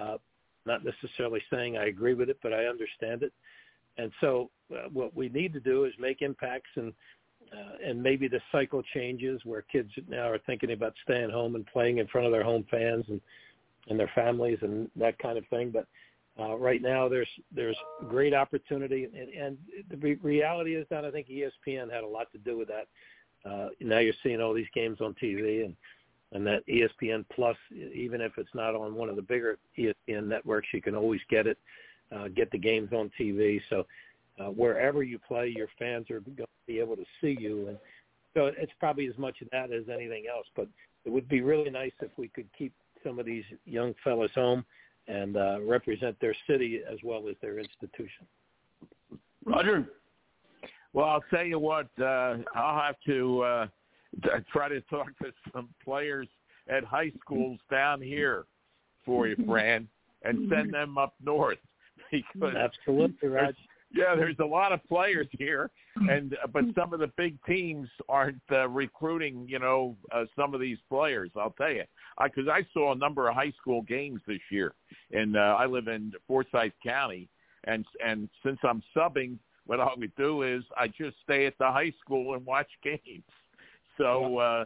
[0.02, 0.18] Uh,
[0.66, 3.34] not necessarily saying I agree with it, but I understand it.
[3.98, 6.94] And so, uh, what we need to do is make impacts, and
[7.54, 11.66] uh, and maybe the cycle changes where kids now are thinking about staying home and
[11.68, 13.22] playing in front of their home fans and
[13.90, 15.72] and their families and that kind of thing.
[15.72, 15.88] But
[16.40, 17.78] uh, right now, there's there's
[18.08, 19.58] great opportunity, and, and
[19.90, 22.88] the re- reality is that I think ESPN had a lot to do with that.
[23.50, 25.76] Uh, now you're seeing all these games on TV, and
[26.34, 30.68] and that ESPN Plus, even if it's not on one of the bigger ESPN networks,
[30.74, 31.58] you can always get it,
[32.12, 33.62] uh, get the games on TV.
[33.70, 33.86] So
[34.40, 37.78] uh, wherever you play, your fans are going to be able to see you, and
[38.34, 40.46] so it's probably as much of that as anything else.
[40.56, 40.68] But
[41.06, 42.74] it would be really nice if we could keep
[43.04, 44.66] some of these young fellas home
[45.08, 48.28] and uh, represent their city as well as their institution.
[49.46, 49.88] Roger.
[50.94, 51.88] Well, I'll tell you what.
[52.00, 53.68] Uh, I'll have to uh,
[54.52, 56.28] try to talk to some players
[56.70, 58.46] at high schools down here
[59.06, 59.88] for you, Fran,
[60.24, 61.60] and send them up north
[62.12, 63.56] because absolutely right.
[63.96, 68.42] Yeah, there's a lot of players here, and but some of the big teams aren't
[68.52, 69.46] uh, recruiting.
[69.48, 71.32] You know, uh, some of these players.
[71.38, 71.86] I'll tell you,
[72.22, 74.74] because I, I saw a number of high school games this year,
[75.14, 77.30] and uh, I live in Forsyth County,
[77.64, 81.68] and and since I'm subbing, what I would do is I just stay at the
[81.68, 83.24] high school and watch games.
[83.98, 84.66] So, uh,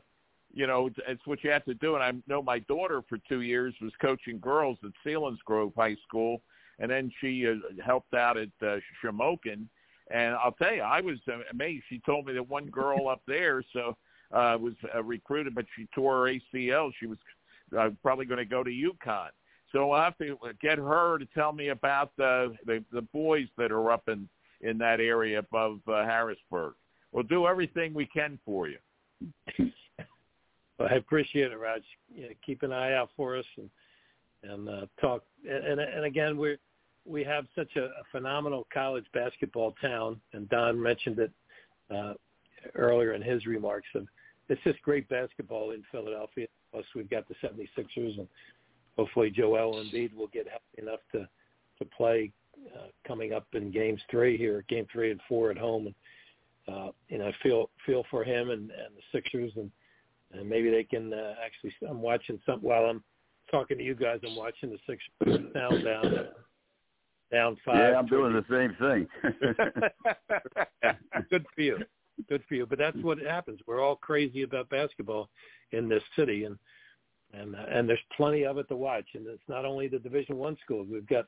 [0.53, 1.95] you know, it's what you have to do.
[1.95, 6.41] And I know my daughter for two years was coaching girls at Selinsgrove High School,
[6.82, 7.53] and then she uh,
[7.84, 9.67] helped out at uh, Shamokin.
[10.09, 11.17] And I'll tell you, I was
[11.51, 11.84] amazed.
[11.88, 13.95] She told me that one girl up there so
[14.34, 16.91] uh, was uh, recruited, but she tore her ACL.
[16.99, 17.17] She was
[17.77, 19.29] uh, probably going to go to UConn.
[19.71, 23.71] So I'll have to get her to tell me about the the, the boys that
[23.71, 24.27] are up in
[24.59, 26.73] in that area above uh, Harrisburg.
[27.13, 28.77] We'll do everything we can for you.
[30.79, 31.84] I appreciate it, Raj.
[32.45, 33.69] Keep an eye out for us and
[34.43, 35.23] and uh, talk.
[35.49, 36.57] And, and again, we
[37.06, 41.32] we have such a, a phenomenal college basketball town, and Don mentioned it
[41.93, 42.14] uh,
[42.76, 43.88] earlier in his remarks.
[43.95, 44.08] Of
[44.49, 46.47] it's just great basketball in Philadelphia.
[46.72, 48.28] Plus, we've got the 76ers, and
[48.97, 51.28] hopefully Joel Embiid will get healthy enough to
[51.80, 52.32] to play
[52.76, 55.88] uh, coming up in games three here, game three and four at home.
[55.88, 55.95] And
[56.76, 59.72] uh, you know, feel feel for him and, and the Sixers, and
[60.34, 61.74] and maybe they can uh, actually.
[61.89, 63.04] I'm watching some while I'm
[63.49, 64.20] talking to you guys.
[64.26, 66.28] I'm watching the Sixers down down
[67.32, 67.77] down five.
[67.77, 69.07] Yeah, I'm doing the same thing.
[71.29, 71.77] Good for you.
[72.29, 72.65] Good for you.
[72.65, 73.59] But that's what happens.
[73.65, 75.29] We're all crazy about basketball
[75.71, 76.57] in this city, and
[77.34, 79.05] and uh, and there's plenty of it to watch.
[79.13, 80.88] And it's not only the Division One schools.
[80.91, 81.25] We've got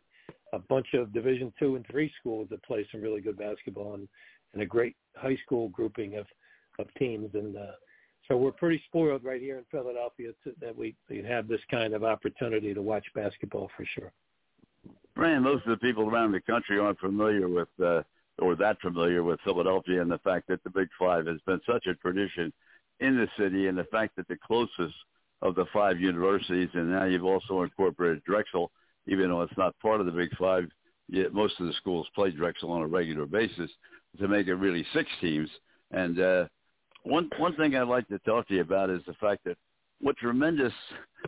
[0.52, 4.08] a bunch of Division Two and Three schools that play some really good basketball, and
[4.54, 6.26] and a great high school grouping of
[6.80, 7.72] of teams, and uh,
[8.28, 11.94] so we're pretty spoiled right here in Philadelphia to, that we, we have this kind
[11.94, 14.12] of opportunity to watch basketball for sure.
[15.16, 18.02] Brian, most of the people around the country aren't familiar with uh,
[18.40, 21.86] or that familiar with Philadelphia and the fact that the Big Five has been such
[21.86, 22.52] a tradition
[23.00, 24.96] in the city, and the fact that the closest
[25.42, 28.72] of the five universities, and now you've also incorporated Drexel,
[29.08, 30.70] even though it's not part of the Big Five.
[31.10, 33.70] Yet most of the schools play Drexel on a regular basis
[34.20, 35.50] to make it really six teams.
[35.92, 36.46] And uh,
[37.04, 39.58] one one thing I'd like to talk to you about is the fact that
[40.00, 40.74] what tremendous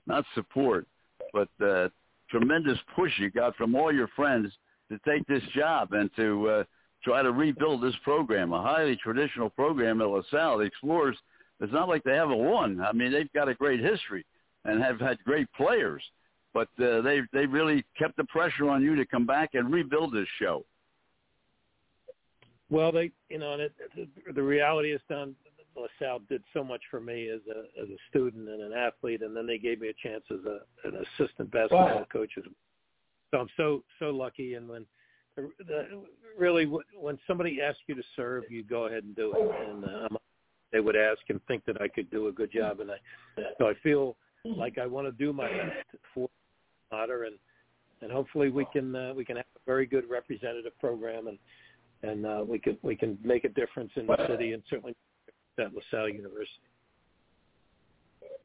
[0.08, 0.88] not support,
[1.34, 1.90] but uh,
[2.38, 4.52] tremendous push you got from all your friends
[4.90, 6.64] to take this job and to uh,
[7.04, 10.58] try to rebuild this program, a highly traditional program at LaSalle.
[10.58, 11.18] The Explorers,
[11.62, 12.82] it's not like they haven't won.
[12.82, 14.26] I mean, they've got a great history
[14.66, 16.04] and have had great players,
[16.54, 20.14] but uh, they they really kept the pressure on you to come back and rebuild
[20.14, 20.66] this show.
[22.70, 23.72] Well, they, you know, it,
[24.34, 25.36] the reality is, Don
[25.76, 29.36] LaSalle did so much for me as a as a student and an athlete, and
[29.36, 32.08] then they gave me a chance as a an assistant basketball wow.
[32.12, 32.32] coach.
[33.32, 34.54] So I'm so so lucky.
[34.54, 34.86] And when
[35.36, 36.04] the, the,
[36.38, 39.70] really when somebody asks you to serve, you go ahead and do it.
[39.70, 40.18] And um,
[40.72, 42.98] they would ask and think that I could do a good job, and I
[43.58, 46.30] so I feel like I want to do my best for
[46.92, 47.36] Otter, and
[48.02, 51.38] and hopefully we can uh, we can have a very good representative program and
[52.04, 54.96] and uh, we can we can make a difference in the city and certainly
[55.60, 56.60] at LaSalle University.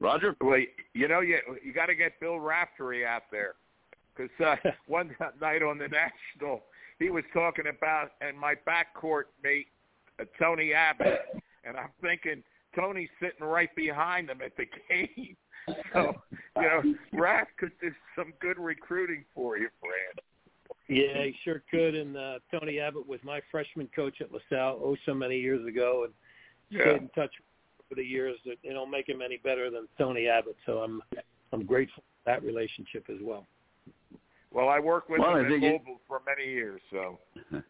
[0.00, 0.34] Roger?
[0.40, 0.60] Well,
[0.94, 3.54] you know, you you got to get Bill Raftery out there
[4.16, 6.62] because uh, one night on the national,
[6.98, 9.66] he was talking about and my backcourt mate
[10.18, 11.20] uh, Tony Abbott,
[11.64, 12.42] and I'm thinking
[12.74, 15.36] Tony's sitting right behind him at the game.
[15.92, 16.14] So
[16.56, 16.82] you know,
[17.14, 20.24] Raph could do some good recruiting for you, Fran.
[20.88, 21.94] Yeah, he sure could.
[21.94, 26.04] And uh, Tony Abbott was my freshman coach at LaSalle oh so many years ago,
[26.04, 26.14] and
[26.70, 26.82] Yeah.
[26.82, 27.32] stayed in touch
[27.90, 28.36] over the years.
[28.46, 30.56] That you know, make him any better than Tony Abbott.
[30.66, 31.02] So I'm
[31.52, 33.46] I'm grateful for that relationship as well.
[34.52, 37.18] Well, I worked with Well, him in think it- for many years, so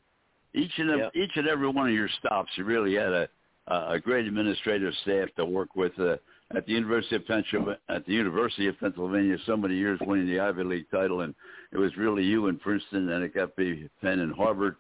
[0.55, 3.29] Each and every, each and every one of your stops, you really had a
[3.69, 5.93] a great administrative staff to work with.
[5.99, 6.17] Uh,
[6.57, 10.41] at the University of Pennsylvania, at the University of Pennsylvania, so many years winning the
[10.41, 11.33] Ivy League title, and
[11.71, 14.75] it was really you and Princeton, and it got be Penn and Harvard.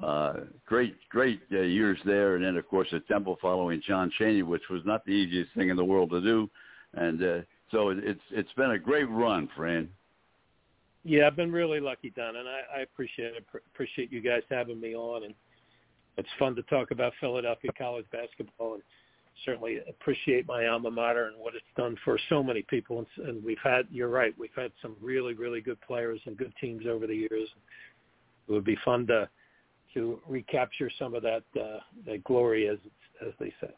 [0.00, 0.32] Uh,
[0.66, 4.62] great, great uh, years there, and then of course at Temple following John Chaney, which
[4.70, 6.50] was not the easiest thing in the world to do,
[6.94, 7.40] and uh,
[7.70, 9.88] so it, it's it's been a great run, Fran.
[11.04, 13.44] Yeah, I've been really lucky, Don, and I, I appreciate it.
[13.74, 15.34] Appreciate you guys having me on, and
[16.16, 18.82] it's fun to talk about Philadelphia college basketball, and
[19.44, 22.98] certainly appreciate my alma mater and what it's done for so many people.
[22.98, 26.52] And, and we've had, you're right, we've had some really, really good players and good
[26.60, 27.48] teams over the years.
[28.48, 29.28] It would be fun to
[29.94, 32.78] to recapture some of that uh, that glory, as
[33.26, 33.70] as they say.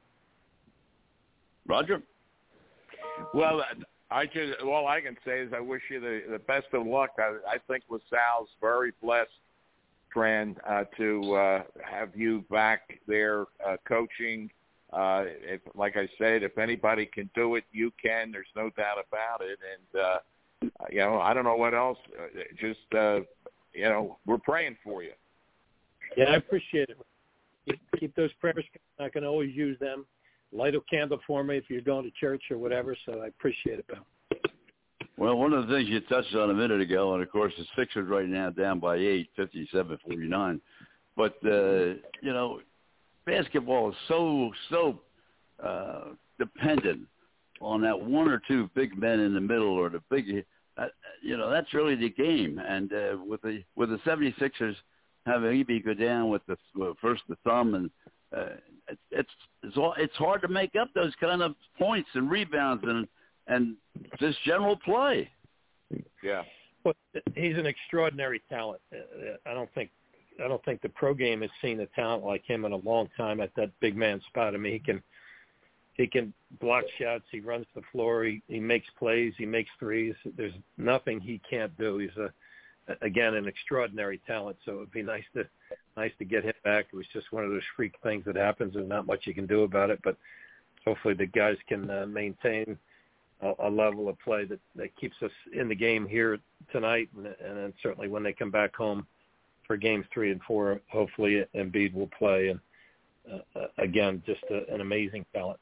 [1.67, 2.03] Roger.
[3.33, 3.65] Well,
[4.11, 7.11] I just all I can say is I wish you the, the best of luck.
[7.19, 9.31] I, I think LaSalle's very blessed,
[10.12, 14.51] Fran, uh, to uh, have you back there uh, coaching.
[14.93, 18.31] Uh, if, like I said, if anybody can do it, you can.
[18.31, 19.59] There's no doubt about it.
[19.73, 20.19] And uh,
[20.91, 21.99] you know, I don't know what else.
[22.17, 23.21] Uh, just uh,
[23.73, 25.12] you know, we're praying for you.
[26.17, 26.99] Yeah, I appreciate it.
[27.69, 28.65] Keep, keep those prayers.
[29.01, 30.07] I can always use them.
[30.53, 32.97] Light a candle for me if you're going to church or whatever.
[33.07, 34.07] So I appreciate it, pal.
[35.17, 37.65] Well, one of the things you touched on a minute ago, and of course the
[37.77, 40.61] Sixers right now down by eight, fifty-seven forty-nine.
[41.17, 42.61] But uh, you know,
[43.25, 45.01] basketball is so so
[45.65, 46.05] uh,
[46.39, 47.03] dependent
[47.61, 50.45] on that one or two big men in the middle or the big.
[50.77, 50.87] Uh,
[51.23, 52.59] you know, that's really the game.
[52.59, 54.75] And uh, with the with the 76ers
[55.27, 57.91] having Eby go down with the well, first the thumb and
[58.37, 58.57] uh,
[58.89, 59.31] it's it's
[59.62, 63.07] it's, all, it's hard to make up those kind of points and rebounds and
[63.47, 63.77] and
[64.18, 65.31] just general play.
[66.22, 66.43] Yeah.
[66.85, 66.95] Well,
[67.35, 68.81] he's an extraordinary talent.
[68.93, 69.91] Uh, I don't think
[70.43, 73.09] I don't think the pro game has seen a talent like him in a long
[73.16, 74.55] time at that big man spot.
[74.55, 75.03] I mean, he can
[75.95, 77.25] he can block shots.
[77.31, 78.25] He runs the floor.
[78.25, 79.33] He he makes plays.
[79.39, 80.14] He makes threes.
[80.37, 81.99] There's nothing he can't do.
[81.99, 82.33] He's a
[83.03, 84.57] again an extraordinary talent.
[84.64, 85.45] So it'd be nice to
[85.97, 86.87] nice to get him back.
[86.93, 88.74] It was just one of those freak things that happens.
[88.74, 90.01] There's not much you can do about it.
[90.03, 90.16] But
[90.85, 92.76] hopefully the guys can uh, maintain
[93.41, 96.39] a, a level of play that that keeps us in the game here
[96.72, 99.07] tonight, and, and then certainly when they come back home
[99.66, 102.49] for games three and four, hopefully Embiid will play.
[102.49, 102.61] And
[103.32, 105.59] uh, uh, again, just a, an amazing talent.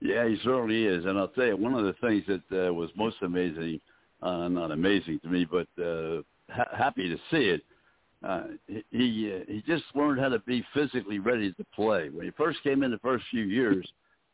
[0.00, 1.06] Yeah, he certainly is.
[1.06, 3.80] And I'll tell you, one of the things that uh, was most amazing,
[4.22, 7.62] uh, not amazing to me, but uh, ha- happy to see it,
[8.26, 8.44] uh,
[8.90, 12.08] he uh, he just learned how to be physically ready to play.
[12.08, 13.86] When he first came in the first few years,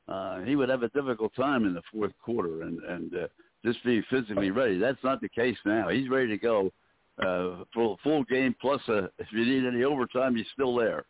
[0.08, 3.26] uh, he would have a difficult time in the fourth quarter and and uh,
[3.64, 4.78] just be physically ready.
[4.78, 5.88] That's not the case now.
[5.88, 6.72] He's ready to go
[7.18, 8.54] uh, full full game.
[8.60, 11.04] Plus, uh, if you need any overtime, he's still there.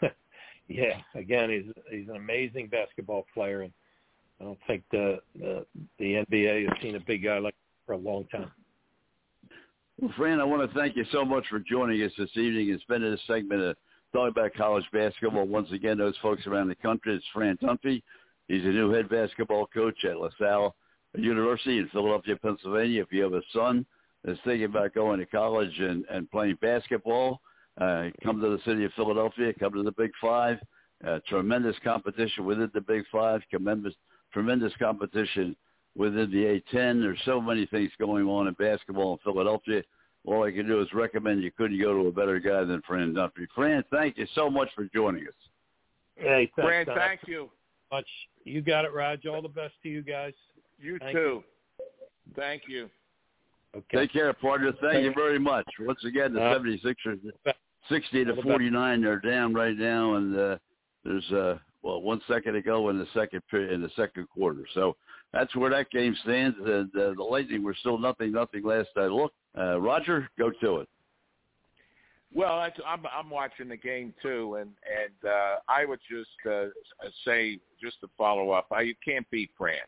[0.68, 3.72] yeah, again, he's he's an amazing basketball player, and
[4.40, 5.66] I don't think the the,
[5.98, 7.59] the NBA has seen a big guy like him
[7.90, 8.52] for a long time.
[10.00, 12.80] Well, Fran, I want to thank you so much for joining us this evening and
[12.82, 13.76] spending this segment of
[14.12, 15.44] talking about college basketball.
[15.44, 18.00] Once again, those folks around the country, it's Fran Dunphy.
[18.46, 20.76] He's a new head basketball coach at LaSalle
[21.16, 23.02] University in Philadelphia, Pennsylvania.
[23.02, 23.84] If you have a son
[24.24, 27.40] that's thinking about going to college and, and playing basketball,
[27.80, 30.58] uh, come to the city of Philadelphia, come to the Big Five.
[31.04, 33.94] Uh, tremendous competition within the Big Five, tremendous,
[34.32, 35.56] tremendous competition
[35.96, 37.00] within the A10.
[37.00, 39.82] There's so many things going on in basketball in Philadelphia.
[40.26, 43.14] All I can do is recommend you couldn't go to a better guy than Fran
[43.14, 43.46] Dunphy.
[43.54, 45.32] Fran, thank you so much for joining us.
[46.16, 46.96] Hey, thanks, Fran, Don.
[46.96, 47.50] thank you.
[47.90, 48.06] much.
[48.44, 49.26] You got it, Raj.
[49.26, 50.34] All the best to you guys.
[50.78, 51.44] You Thank too.
[52.36, 52.88] Thank you.
[53.76, 53.98] Okay.
[53.98, 54.72] Take care, partner.
[54.80, 55.66] Thank you very much.
[55.80, 57.20] Once again, the Uh, 76ers,
[57.88, 60.58] 60 to 49, they're down right now, and uh,
[61.04, 64.66] there's uh, well one second to go in the second period, in the second quarter.
[64.74, 64.96] So
[65.32, 66.56] that's where that game stands.
[66.58, 69.36] And uh, the Lightning were still nothing, nothing last I looked.
[69.56, 70.88] Uh, Roger, go to it.
[72.32, 76.66] Well, that's, I'm I'm watching the game too, and and uh, I would just uh,
[77.24, 79.78] say just to follow up, I, you can't beat Fran,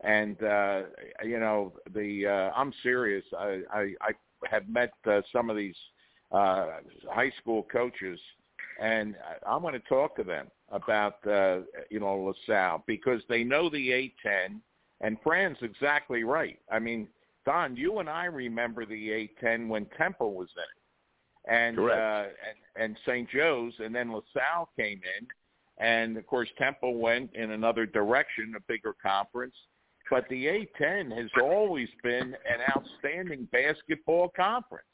[0.00, 0.82] and uh,
[1.22, 3.24] you know the uh, I'm serious.
[3.38, 4.12] I I, I
[4.50, 5.76] have met uh, some of these
[6.32, 6.66] uh,
[7.10, 8.18] high school coaches,
[8.80, 9.14] and
[9.46, 11.60] I'm going to talk to them about uh,
[11.90, 14.60] you know LaSalle because they know the A10,
[15.00, 16.58] and Fran's exactly right.
[16.70, 17.08] I mean,
[17.44, 20.84] Don, you and I remember the A10 when Temple was in it
[21.46, 22.00] and Correct.
[22.00, 22.32] uh,
[22.78, 23.28] and, and St.
[23.30, 25.26] Joe's, and then LaSalle came in,
[25.84, 29.54] and of course Temple went in another direction, a bigger conference.
[30.10, 34.84] But the A10 has always been an outstanding basketball conference.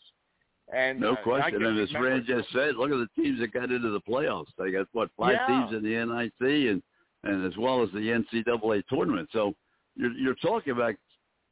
[0.72, 1.64] And No uh, question.
[1.64, 4.46] And as Rand just said, look at the teams that got into the playoffs.
[4.56, 5.46] They got what five Yeah.
[5.46, 6.82] teams in the NIT, and
[7.22, 9.28] and as well as the NCAA tournament.
[9.32, 9.52] So
[9.96, 10.94] you're you're talking about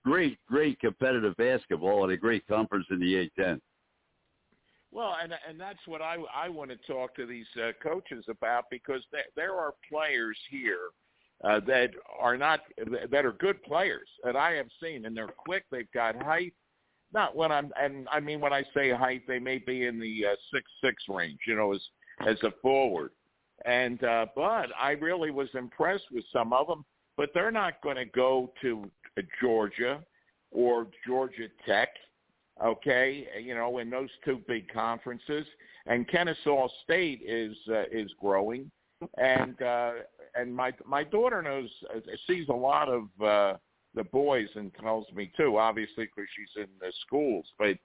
[0.05, 3.61] great, great competitive basketball and a great conference in the A10.
[4.91, 8.65] Well, and and that's what I I want to talk to these uh, coaches about
[8.71, 10.89] because there there are players here
[11.45, 12.61] uh, that are not
[13.11, 15.65] that are good players that I have seen, and they're quick.
[15.71, 16.55] They've got height.
[17.13, 20.27] Not when I'm and I mean when I say height, they may be in the
[20.27, 21.83] uh, six six range, you know, as
[22.27, 23.11] as a forward.
[23.67, 26.85] And uh, but I really was impressed with some of them.
[27.19, 30.01] But they're not going to go to uh, Georgia
[30.51, 31.91] or Georgia Tech
[32.65, 35.47] okay, you know, in those two big conferences.
[35.87, 38.71] And Kennesaw State is uh, is growing,
[39.17, 39.93] and uh,
[40.35, 43.57] and my my daughter knows uh, sees a lot of uh,
[43.95, 47.47] the boys and tells me too, obviously because she's in the schools.
[47.59, 47.79] But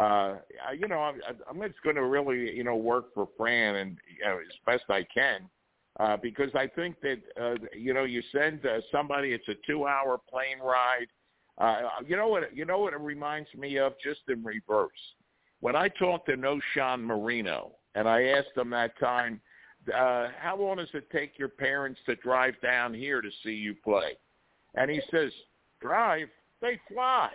[0.00, 0.36] uh,
[0.78, 4.24] you know, I'm, I'm just going to really you know work for Fran and you
[4.24, 5.48] know, as best I can.
[5.98, 10.20] Uh, because I think that uh, you know you send uh, somebody it's a two-hour
[10.30, 11.06] plane ride
[11.58, 12.54] uh, you know what?
[12.54, 14.90] You know what it reminds me of, just in reverse.
[15.60, 19.40] When I talked to No Sean Marino, and I asked him that time,
[19.88, 23.74] uh, "How long does it take your parents to drive down here to see you
[23.74, 24.18] play?"
[24.74, 25.32] And he says,
[25.80, 26.28] "Drive?
[26.60, 27.30] They fly."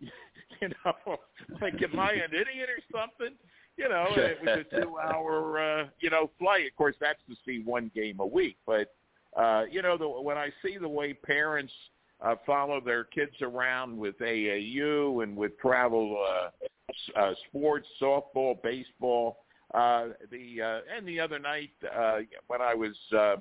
[0.00, 1.16] you know,
[1.60, 3.36] like am I an idiot or something?
[3.78, 6.66] You know, it was a two-hour, uh, you know, flight.
[6.66, 8.92] Of course, that's to see one game a week, but
[9.36, 11.72] uh, you know, the, when I see the way parents
[12.20, 19.38] uh, follow their kids around with AAU and with travel uh, uh, sports, softball, baseball.
[19.74, 23.36] Uh, the uh, and the other night uh, when I was uh,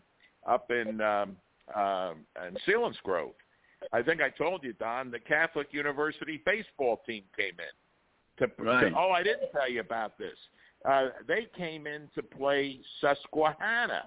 [0.46, 1.38] up in um,
[1.74, 2.14] uh,
[2.48, 3.34] in Selinsgrove,
[3.94, 7.87] I think I told you, Don, the Catholic University baseball team came in.
[8.40, 8.90] To, Right.
[8.90, 10.38] to oh, I didn't tell you about this.
[10.86, 14.04] Uh, they came in to play Susquehanna.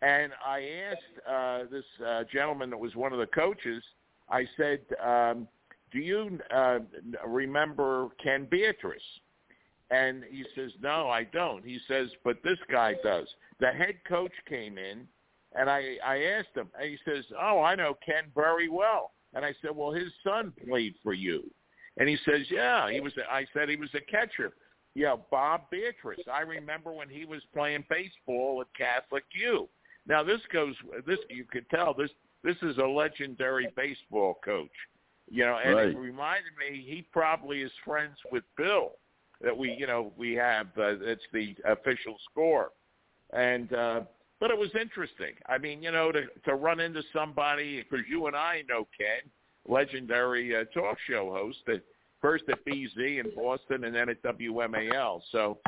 [0.00, 3.82] And I asked uh, this uh, gentleman that was one of the coaches,
[4.28, 5.46] I said, um,
[5.92, 6.80] do you uh,
[7.26, 9.02] remember Ken Beatrice?
[9.90, 11.64] And he says, no, I don't.
[11.64, 13.28] He says, but this guy does.
[13.60, 15.06] The head coach came in,
[15.54, 19.12] and I, I asked him, and he says, oh, I know Ken very well.
[19.34, 21.50] And I said, well, his son played for you.
[21.98, 23.12] And he says, yeah, he was.
[23.30, 24.52] I said he was a catcher.
[24.94, 26.20] Yeah, Bob Beatrice.
[26.32, 29.68] I remember when he was playing baseball at Catholic U.
[30.06, 30.74] Now this goes.
[31.06, 31.94] This you could tell.
[31.94, 32.10] This
[32.42, 34.70] this is a legendary baseball coach.
[35.30, 35.88] You know, and Right.
[35.88, 38.92] it reminded me he probably is friends with Bill.
[39.40, 40.66] That we, you know, we have.
[40.76, 42.70] Uh, it's the official score,
[43.32, 44.02] and uh,
[44.40, 45.34] but it was interesting.
[45.46, 49.30] I mean, you know, to to run into somebody because you and I know Ken,
[49.68, 51.82] legendary uh, talk show host that
[52.20, 55.20] first at BZ in Boston and then at WMAL.
[55.30, 55.58] So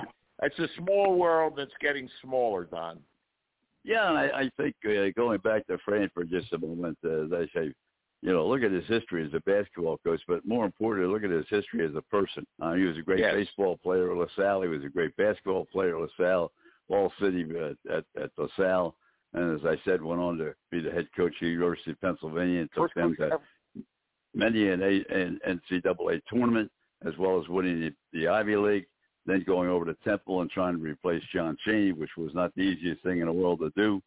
[0.42, 2.98] it's a small world that's getting smaller, Don.
[3.84, 7.32] Yeah, I, I think uh, going back to Fran for just a moment, uh, as
[7.32, 7.72] I say,
[8.22, 11.30] you know, look at his history as a basketball coach, but more importantly, look at
[11.30, 12.46] his history as a person.
[12.62, 13.34] Uh, he was a great Yes.
[13.34, 14.62] baseball player at LaSalle.
[14.62, 16.50] He was a great basketball player at LaSalle,
[16.88, 18.96] Wall City uh, at, at LaSalle.
[19.34, 22.00] And as I said, went on to be the head coach of the University of
[22.00, 23.40] Pennsylvania and took First them to ever.
[24.34, 26.70] Many an, A, an NCAA tournament,
[27.06, 28.86] as well as winning the, the Ivy League,
[29.26, 32.62] then going over to Temple and trying to replace John Chaney, which was not the
[32.62, 34.02] easiest thing in the world to do,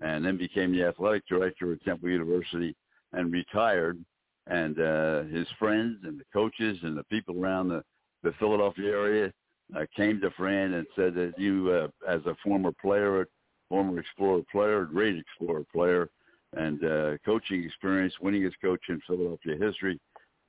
[0.00, 2.74] and then became the athletic director at Temple University
[3.12, 4.02] and retired.
[4.46, 7.84] And uh, his friends and the coaches and the people around the,
[8.22, 9.32] the Philadelphia area
[9.76, 13.28] uh, came to Fran and said that you, uh, as a former player,
[13.68, 16.08] former Explorer player, great Explorer player,
[16.54, 19.98] and uh, coaching experience, winning as coach in Philadelphia history,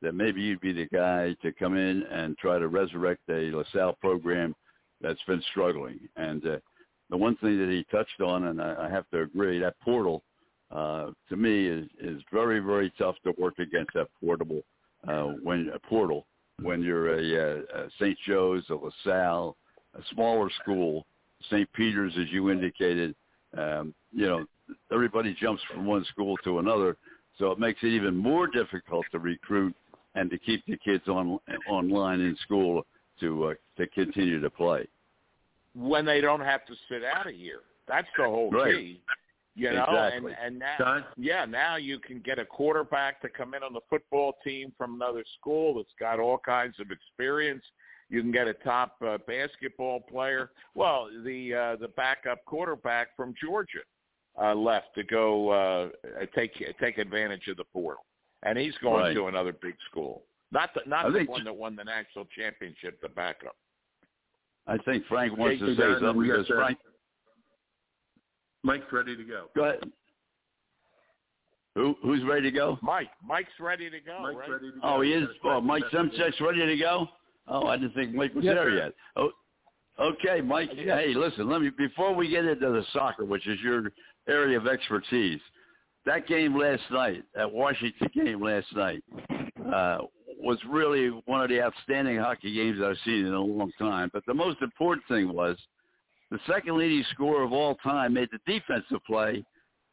[0.02, 3.98] that maybe you'd be the guy to come in and try to resurrect a LaSalle
[4.02, 4.54] program
[5.02, 6.00] that's been struggling.
[6.16, 6.58] And uh,
[7.10, 10.24] the one thing that he touched on, and I, I have to agree, that portal
[10.72, 14.62] uh, to me is is very very tough to work against that portable
[15.08, 16.26] uh, when a portal
[16.62, 18.18] when you're a, uh a St.
[18.28, 19.56] Joe's, a LaSalle,
[19.96, 21.06] a smaller school,
[21.50, 21.72] St.
[21.74, 23.16] Peter's, as you indicated.
[23.58, 24.46] Um, you know,
[24.92, 26.98] everybody jumps from one school to another,
[27.38, 29.76] so it makes it even more difficult to recruit
[30.16, 32.86] and to keep the kids on online in school
[33.20, 34.88] to uh, to continue to play.
[35.76, 38.76] When they don't have to sit out a year, that's the whole Right.
[38.76, 39.02] key.
[39.56, 40.34] You know, Exactly.
[40.34, 41.06] and and now, Don?
[41.16, 44.96] yeah, now you can get a quarterback to come in on the football team from
[44.96, 47.64] another school that's got all kinds of experience.
[48.10, 50.52] You can get a top uh, basketball player.
[50.74, 53.82] Well, the uh, the backup quarterback from Georgia
[54.42, 55.90] uh, left to go uh,
[56.36, 58.04] take take advantage of the portal,
[58.44, 59.14] and he's going Right.
[59.14, 60.24] to another big school.
[60.52, 63.00] Not the not I the one that won the national championship.
[63.02, 63.56] The backup.
[64.68, 66.56] I think Frank wants to say something because that.
[66.56, 66.78] Frank.
[68.64, 69.48] Mike's ready to go.
[69.56, 69.80] Go ahead.
[71.76, 72.78] Who who's ready to go?
[72.82, 74.20] Mike, Mike's ready to go.
[74.22, 74.50] Mike's right?
[74.52, 74.82] ready to go.
[74.84, 75.28] Oh, he is.
[75.42, 76.36] Got Oh, Mike message.
[76.40, 77.08] Ready to go.
[77.48, 78.76] Oh, I didn't think Mike was Yes, there sir.
[78.78, 78.94] yet.
[79.18, 79.32] Oh,
[80.00, 80.70] okay, Mike.
[80.76, 81.04] Yes.
[81.04, 81.50] Hey, listen.
[81.50, 83.92] Let me before we get into the soccer, which is your
[84.28, 85.40] area of expertise.
[86.06, 89.04] That game last night, that Washington game last night,
[89.74, 90.00] uh,
[90.40, 94.10] was really one of the outstanding hockey games I've seen in a long time.
[94.12, 95.58] But the most important thing was
[96.32, 99.46] the second leading scorer of all time made the defensive play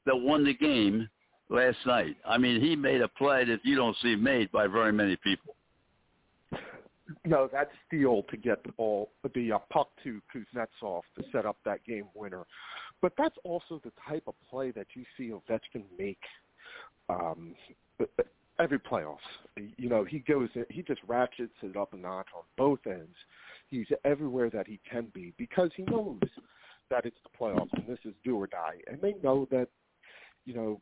[0.07, 1.09] that won the game
[1.49, 2.17] last night.
[2.27, 5.55] I mean, he made a play that you don't see made by very many people.
[7.25, 11.57] No, that steal to get the ball, the uh, puck to Kuznetsov to set up
[11.65, 12.45] that game winner.
[13.03, 16.21] But that's also the type of play that you see Ovechkin make
[17.09, 17.55] um,
[18.59, 19.19] every playoffs.
[19.57, 23.17] You know, he goes, he just ratchets it up a notch on both ends.
[23.69, 26.21] He's everywhere that he can be because he knows
[26.91, 28.77] that it's the playoffs and this is do or die.
[28.87, 29.69] And they know that,
[30.45, 30.81] you know,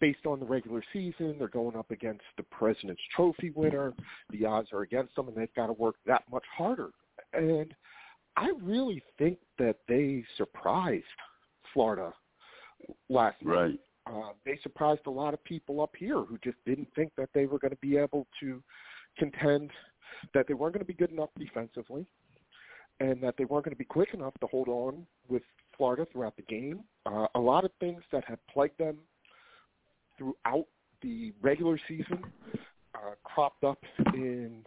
[0.00, 3.92] based on the regular season, they're going up against the President's Trophy winner.
[4.30, 6.90] The odds are against them, and they've got to work that much harder.
[7.32, 7.74] And
[8.36, 11.04] I really think that they surprised
[11.72, 12.12] Florida
[13.08, 13.54] last night.
[13.54, 13.80] Right.
[14.06, 17.46] Uh, they surprised a lot of people up here who just didn't think that they
[17.46, 18.62] were going to be able to
[19.18, 19.70] contend,
[20.34, 22.06] that they weren't going to be good enough defensively,
[22.98, 25.42] and that they weren't going to be quick enough to hold on with
[25.76, 26.80] Florida throughout the game.
[27.06, 28.98] Uh, a lot of things that have plagued them
[30.18, 30.66] throughout
[31.02, 32.22] the regular season
[32.94, 33.78] uh, cropped up
[34.14, 34.64] in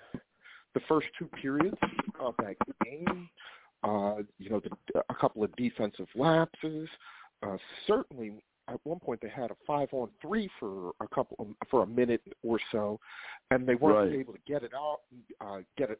[0.74, 1.78] the first two periods
[2.20, 3.30] of that game.
[3.84, 6.88] Uh, you know, the, a couple of defensive lapses.
[7.46, 12.22] Uh, certainly, at one point they had a five-on-three for a couple for a minute
[12.44, 12.98] or so,
[13.52, 14.20] and they weren't Right.
[14.20, 15.00] able to get it out,
[15.42, 16.00] uh, get it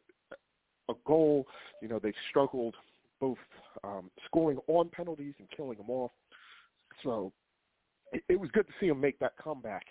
[0.88, 1.46] a goal.
[1.82, 2.74] You know, they struggled
[3.20, 3.38] both
[3.84, 6.10] um, scoring on penalties and killing them off.
[7.02, 7.32] So
[8.12, 9.84] it, it was good to see him make that comeback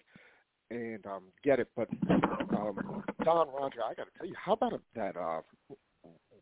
[0.71, 1.67] and um, get it.
[1.75, 5.41] But um, Don Roger, I got to tell you, how about that uh,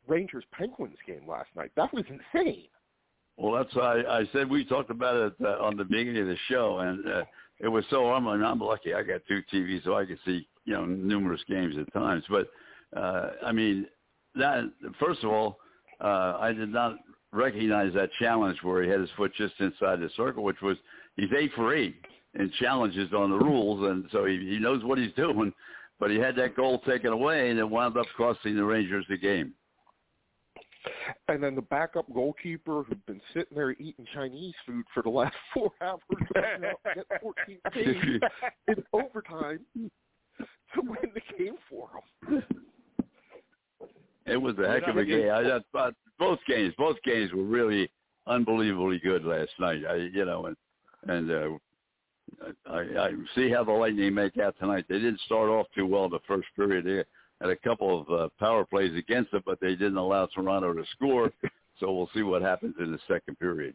[0.07, 1.72] Rangers Penguins game last night?
[1.76, 2.65] That was insane.
[3.38, 6.28] Well, that's why I, I said we talked about it uh, on the beginning of
[6.28, 7.23] the show, and uh,
[7.60, 8.11] it was so.
[8.11, 8.94] I'm I'm lucky.
[8.94, 12.23] I got two TVs, so I could see you know numerous games at times.
[12.30, 12.49] But
[12.95, 13.88] uh, I mean,
[14.36, 15.57] that first of all,
[16.02, 16.98] uh, I did not
[17.32, 20.78] recognize that challenge where he had his foot just inside the circle, which was
[21.15, 21.95] he's eight for eight
[22.36, 25.53] in challenges on the rules, and so he, he knows what he's doing.
[25.99, 29.18] But he had that goal taken away, and it wound up costing the Rangers the
[29.18, 29.53] game.
[31.28, 35.36] And then the backup goalkeeper who'd been sitting there eating Chinese food for the last
[35.53, 35.99] four hours,
[36.34, 38.22] going out get 14 saves
[38.68, 39.60] in overtime
[40.40, 41.90] to win the game for
[42.28, 42.44] him.
[44.26, 45.30] It was a heck of a game.
[45.30, 47.90] I, I thought both games, both games were really
[48.28, 49.82] unbelievably good last night.
[49.88, 50.56] I, you know, and
[51.08, 54.86] and uh, I, I see how the Lightning make out tonight.
[54.88, 56.86] They didn't start off too well in the first period.
[56.86, 57.03] They
[57.41, 60.84] had a couple of uh, power plays against it, but they didn't allow Toronto to
[60.95, 61.31] score.
[61.80, 63.73] So we'll see what happens in the second period.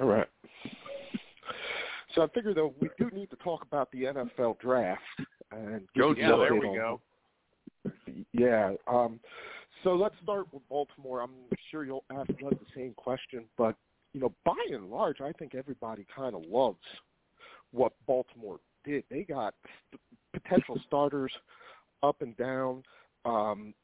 [0.00, 0.26] All right.
[2.16, 5.00] So I figure though we do need to talk about the NFL draft
[5.52, 7.00] and Go, Yeah, there we on- go.
[8.32, 8.72] Yeah.
[8.88, 9.20] Um,
[9.84, 11.20] so let's start with Baltimore.
[11.20, 11.30] I'm
[11.70, 13.76] sure you'll ask us the same question, but
[14.12, 16.78] you know, by and large, I think everybody kind of loves
[17.70, 19.04] what Baltimore did.
[19.10, 19.54] They got
[20.32, 21.32] potential starters
[22.02, 22.82] up and down.
[23.24, 23.74] Um,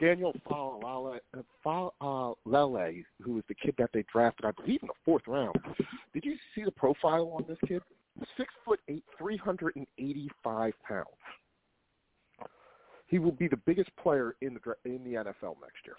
[0.00, 4.94] Daniel Falale, uh, Faalele, who was the kid that they drafted, I believe, in the
[5.04, 5.56] fourth round.
[6.14, 7.82] Did you see the profile on this kid?
[8.36, 11.06] Six foot eight, three hundred and eighty-five pounds.
[13.06, 15.96] He will be the biggest player in the in the NFL next year.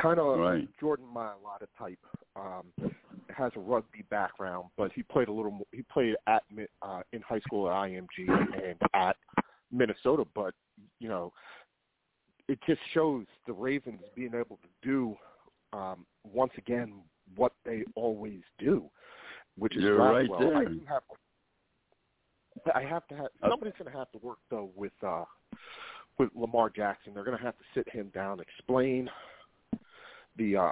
[0.00, 0.68] Kind of Right.
[0.80, 1.98] Jordan Mailata type.
[2.36, 2.92] Um,
[3.38, 5.52] has a rugby background, but he played a little.
[5.52, 6.42] More, he played at
[6.82, 9.16] uh, in high school at IMG and at
[9.72, 10.24] Minnesota.
[10.34, 10.54] But
[10.98, 11.32] you know,
[12.48, 15.16] it just shows the Ravens being able to do
[15.72, 16.94] um, once again
[17.36, 18.84] what they always do,
[19.56, 20.40] which is You're right well.
[20.40, 20.56] there.
[20.56, 21.02] I do have.
[22.74, 25.24] I have to have somebody's going to have to work though with uh,
[26.18, 27.14] with Lamar Jackson.
[27.14, 29.08] They're going to have to sit him down, explain
[30.36, 30.70] the uh,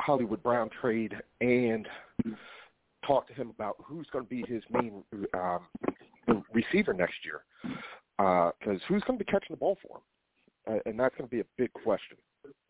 [0.00, 1.86] Hollywood Brown trade, and
[3.06, 5.02] talk to him about who's going to be his main
[5.34, 5.66] um,
[6.52, 7.42] receiver next year.
[8.18, 10.02] Because who's going to be catching the ball for him?
[10.68, 12.18] Uh, and that's going to be a big question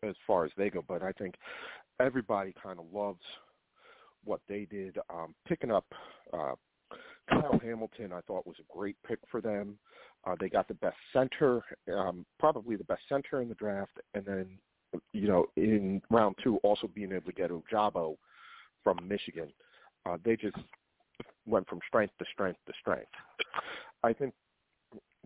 [0.03, 0.83] as far as they go.
[0.87, 1.35] But I think
[1.99, 3.19] everybody kind of loves
[4.23, 4.97] what they did.
[5.09, 5.85] Um, picking up
[6.33, 6.53] uh,
[7.29, 9.77] Kyle Hamilton, I thought was a great pick for them.
[10.25, 11.61] Uh, they got the best center,
[11.93, 14.57] um, probably the best center in the draft, and then
[15.13, 18.17] you know in round two also being able to get Ojabo
[18.83, 19.49] from Michigan.
[20.05, 20.57] Uh, they just
[21.45, 23.11] went from strength to strength to strength.
[24.03, 24.33] I think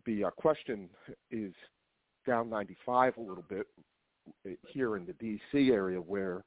[0.06, 0.90] the uh, question
[1.32, 1.54] is
[2.28, 3.68] down 95 a little bit
[4.68, 5.70] here in the D.C.
[5.72, 6.44] area where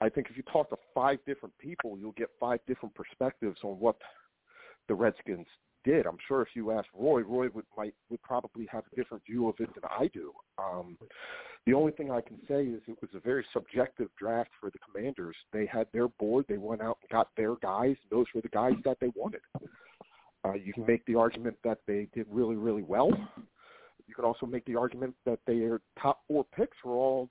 [0.00, 3.72] I think if you talk to five different people, you'll get five different perspectives on
[3.80, 3.96] what
[4.86, 5.46] the Redskins
[5.84, 6.06] did.
[6.06, 9.48] I'm sure if you ask Roy, Roy would might would probably have a different view
[9.48, 10.32] of it than I do.
[10.58, 10.96] Um,
[11.66, 14.78] the only thing I can say is it was a very subjective draft for the
[14.78, 15.36] Commanders.
[15.52, 17.96] They had their board, they went out and got their guys.
[18.10, 19.40] Those were the guys that they wanted.
[20.44, 23.10] Uh, you can make the argument that they did really, really well.
[24.06, 27.28] You can also make the argument that their top four picks were all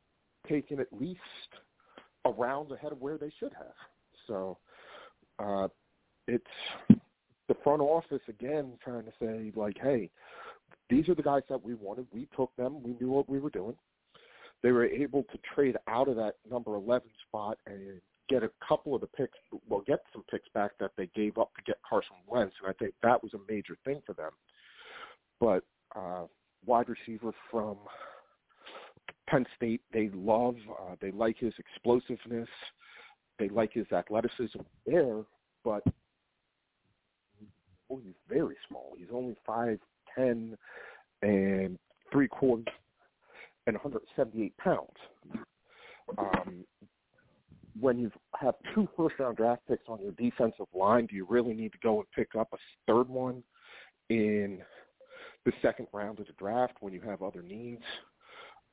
[0.48, 1.20] taken at least
[2.26, 3.74] a round ahead of where they should have.
[4.28, 4.58] So
[5.40, 5.68] uh,
[6.28, 6.46] it's
[7.48, 10.10] the front office again trying to say like, hey,
[10.90, 12.08] these are the guys that we wanted.
[12.14, 12.82] We took them.
[12.84, 13.76] We knew what we were doing.
[14.64, 18.96] They were able to trade out of that number 11 spot and get a couple
[18.96, 19.38] of the picks,
[19.70, 22.74] well, get some picks back that they gave up to get Carson Wentz, and I
[22.74, 24.32] think that was a major thing for them.
[25.40, 25.64] But
[25.96, 26.26] uh,
[26.66, 27.78] wide receiver from
[29.30, 32.50] Penn State, they love, uh, they like his explosiveness,
[33.40, 35.22] they like his athleticism there,
[35.64, 35.84] but
[37.92, 38.94] oh, he's very small.
[38.98, 39.80] He's only five
[40.16, 40.58] ten
[41.22, 41.78] and
[42.12, 42.66] three quarters
[43.66, 44.88] and 178 pounds.
[46.18, 46.66] Um,
[47.80, 51.54] when you have two first round draft picks on your defensive line, do you really
[51.54, 52.58] need to go and pick up a
[52.88, 53.44] third one
[54.10, 54.60] in
[55.46, 57.84] the second round of the draft when you have other needs?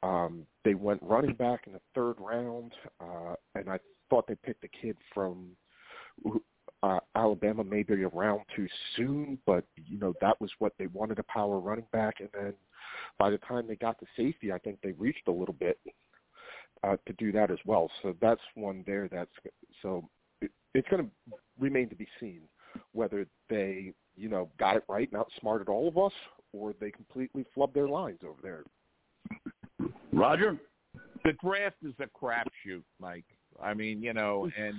[0.03, 3.79] Um, they went running back in the third round, uh, and I
[4.11, 5.49] thought they picked a kid from
[6.85, 11.19] uh, Alabama maybe a round too soon, but you know that was what they wanted
[11.19, 12.53] a power running back, and then
[13.19, 15.79] by the time they got to safety, I think they reached a little bit
[16.83, 17.91] uh, to do that as well.
[18.03, 19.09] So that's one there.
[19.11, 19.31] That's
[19.81, 20.07] so
[20.43, 21.11] it, it's going to
[21.59, 22.43] remain to be seen
[22.93, 26.13] whether they you know got it right and outsmarted all of us,
[26.53, 28.65] or they completely flubbed their lines over there.
[30.13, 30.59] Roger,
[31.25, 33.25] the draft is a crapshoot, Mike.
[33.63, 34.75] I mean, you know, and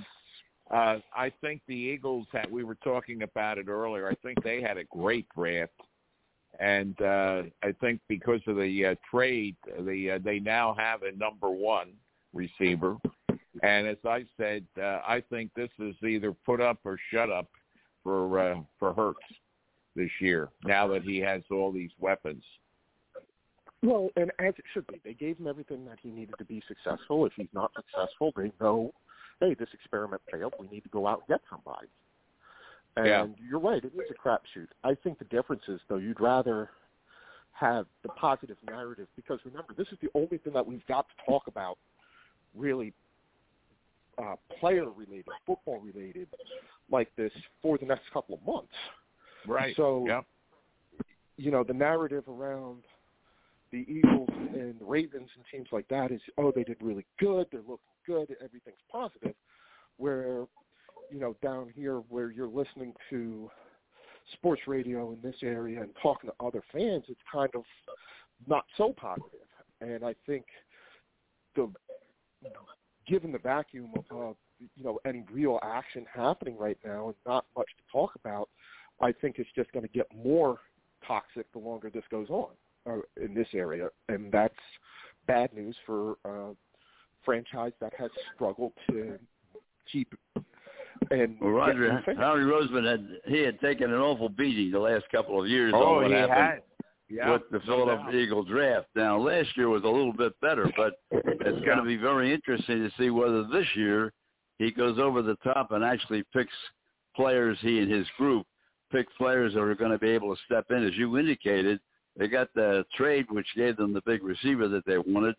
[0.71, 2.51] uh, I think the Eagles had.
[2.51, 4.09] We were talking about it earlier.
[4.09, 5.73] I think they had a great draft,
[6.59, 11.15] and uh, I think because of the uh, trade, the uh, they now have a
[11.15, 11.89] number one
[12.33, 12.97] receiver.
[13.63, 17.47] And as I said, uh, I think this is either put up or shut up
[18.03, 19.19] for uh, for Hurts
[19.95, 20.49] this year.
[20.63, 22.43] Now that he has all these weapons.
[23.81, 26.61] Well, and as it should be, they gave him everything that he needed to be
[26.67, 27.25] successful.
[27.27, 28.91] If he's not successful, they know,
[29.39, 30.53] hey, this experiment failed.
[30.59, 31.87] We need to go out and get somebody.
[32.97, 33.27] And Yeah.
[33.49, 34.69] you're right, it is a crapshoot.
[34.83, 36.71] I think the difference is, though, you'd rather
[37.51, 41.25] have the positive narrative because remember, this is the only thing that we've got to
[41.25, 41.77] talk about,
[42.53, 42.93] really,
[44.17, 46.29] uh, player related, football related,
[46.89, 48.73] like this for the next couple of months.
[49.45, 49.75] Right.
[49.75, 50.25] So, Yep.
[51.37, 52.83] you know, the narrative around
[53.71, 57.47] the Eagles and the Ravens and teams like that is, oh, they did really good,
[57.51, 59.35] they're looking good, everything's positive.
[59.97, 60.45] Where,
[61.11, 63.49] you know, down here where you're listening to
[64.33, 67.63] sports radio in this area and talking to other fans, it's kind of
[68.47, 69.47] not so positive.
[69.81, 70.45] And I think
[71.55, 71.69] the
[73.07, 77.67] given the vacuum of you know any real action happening right now and not much
[77.77, 78.49] to talk about,
[79.01, 80.59] I think it's just going to get more
[81.05, 82.49] toxic the longer this goes on
[82.89, 84.55] uh, in this area, and that's
[85.27, 86.55] bad news for a
[87.25, 89.17] franchise that has struggled to
[89.91, 90.13] keep
[91.11, 92.15] and well, Roger, new.
[92.15, 95.83] Howie Roseman had he had taken an awful beating the last couple of years Oh,
[95.83, 96.61] on what he happened had.
[97.09, 97.31] Yeah.
[97.33, 98.15] with the Philadelphia doubt.
[98.15, 98.87] Eagle draft.
[98.95, 102.77] Now, last year was a little bit better, but it's going to be very interesting
[102.79, 104.11] to see whether this year
[104.57, 106.53] he goes over the top and actually picks
[107.15, 107.57] players.
[107.61, 108.47] He and his group
[108.91, 111.79] pick players that are going to be able to step in, as you indicated.
[112.17, 115.35] They got the trade, which gave them the big receiver that they wanted,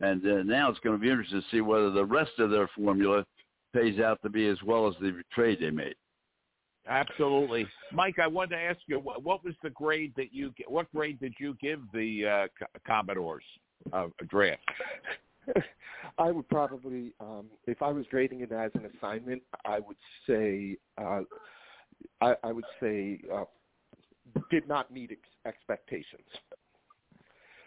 [0.00, 2.68] and uh, now it's going to be interesting to see whether the rest of their
[2.76, 3.24] formula
[3.72, 5.94] pays out to be as well as the trade they made.
[6.86, 8.18] Absolutely, Mike.
[8.18, 11.32] I wanted to ask you what, what was the grade that you what grade did
[11.38, 13.44] you give the uh, Commodores
[13.92, 14.60] uh, draft?
[16.18, 19.96] I would probably, um, if I was grading it as an assignment, I would
[20.26, 21.20] say, uh,
[22.20, 23.44] I, I would say, uh,
[24.50, 26.26] did not meet ex- expectations.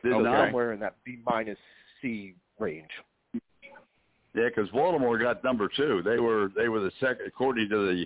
[0.04, 0.46] Did So not?
[0.46, 1.58] somewhere in that B minus
[2.02, 2.90] C range.
[3.34, 6.02] Yeah, because Baltimore got number two.
[6.04, 8.06] They were they were the second, according to the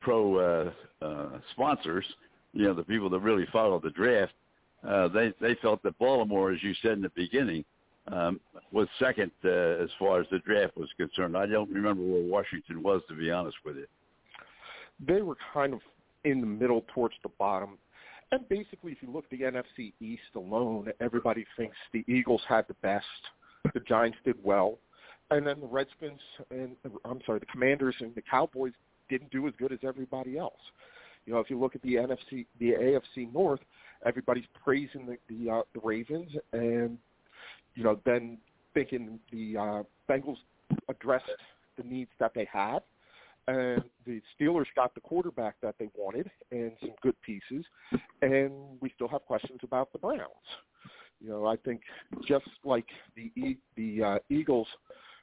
[0.00, 2.04] pro uh, uh, sponsors.
[2.52, 4.32] You know, the people that really follow the draft.
[4.86, 7.64] Uh, they they felt that Baltimore, as you said in the beginning,
[8.12, 8.38] um,
[8.70, 11.36] was second uh, as far as the draft was concerned.
[11.36, 13.86] I don't remember where Washington was, to be honest with you.
[15.04, 15.80] They were kind of
[16.24, 17.78] in the middle towards the bottom.
[18.34, 22.66] And basically, if you look at the NFC East alone, everybody thinks the Eagles had
[22.66, 23.04] the best.
[23.72, 24.78] The Giants did well.
[25.30, 26.18] And then the Redskins
[26.50, 26.74] and,
[27.04, 28.72] I'm sorry, the Commanders and the Cowboys
[29.08, 30.58] didn't do as good as everybody else.
[31.26, 33.60] You know, if you look at the NFC, the AFC North,
[34.04, 36.98] everybody's praising the the, uh, the Ravens, and
[37.76, 38.38] you know, then
[38.74, 40.38] thinking the uh, Bengals
[40.88, 41.24] addressed
[41.78, 42.80] the needs that they had,
[43.48, 47.64] and the Steelers got the quarterback that they wanted and some good pieces,
[48.22, 50.20] and we still have questions about the Browns.
[51.20, 51.82] You know, I think
[52.26, 54.68] just like the the uh, Eagles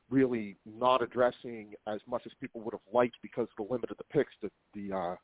[0.10, 3.98] really not addressing as much as people would have liked because of the limit of
[3.98, 5.16] the picks, the, the uh,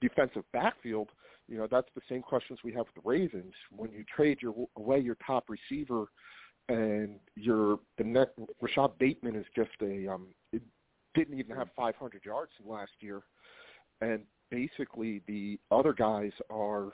[0.00, 1.08] defensive backfield,
[1.48, 3.54] you know, that's the same questions we have with the Ravens.
[3.74, 6.06] When you trade your away your top receiver
[6.68, 8.28] and your the
[8.60, 10.26] Rashod Bateman is just a um
[11.18, 13.22] didn't even have 500 yards last year,
[14.00, 14.20] and
[14.50, 16.92] basically the other guys are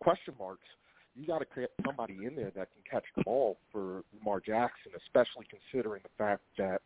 [0.00, 0.66] question marks.
[1.14, 4.92] You got to create somebody in there that can catch the ball for Lamar Jackson,
[5.06, 6.82] especially considering the fact that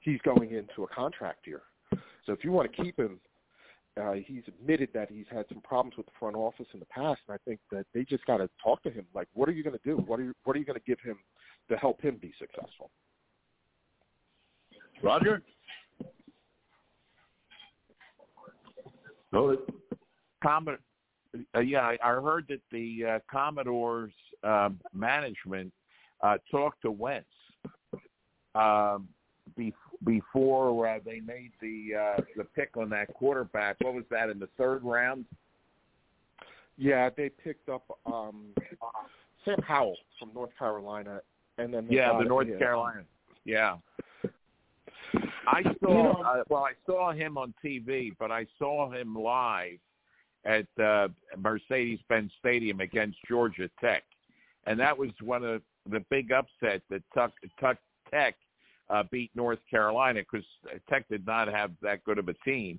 [0.00, 1.62] he's going into a contract year.
[2.24, 3.20] So if you want to keep him,
[4.00, 7.20] uh, he's admitted that he's had some problems with the front office in the past,
[7.28, 9.06] and I think that they just got to talk to him.
[9.14, 9.96] Like, what are you going to do?
[10.06, 11.16] What are you What are you going to give him
[11.70, 12.90] to help him be successful?
[15.02, 15.42] Roger?
[19.32, 19.56] No,
[20.42, 20.80] Commodore.
[21.54, 24.12] Uh, yeah, I, I heard that the uh, Commodores
[24.42, 25.72] um, management
[26.22, 27.26] uh, talked to Wentz
[28.54, 29.08] um,
[29.56, 29.74] be,
[30.04, 33.76] before uh, they made the uh, the pick on that quarterback.
[33.80, 35.26] What was that in the third round?
[36.78, 38.46] Yeah, they picked up um,
[39.44, 41.20] Sam Howell from North Carolina,
[41.58, 43.02] and then Yeah, the North yeah, Carolina.
[43.44, 43.76] Yeah.
[45.46, 49.14] I You saw know- uh, well, I saw him on TV, but I saw him
[49.14, 49.78] live
[50.44, 54.04] at uh, Mercedes-Benz Stadium against Georgia Tech,
[54.66, 57.78] and that was one of the big upsets that Tuck, Tuck
[58.10, 58.36] Tech
[58.90, 60.46] uh, beat North Carolina because
[60.88, 62.78] Tech did not have that good of a team,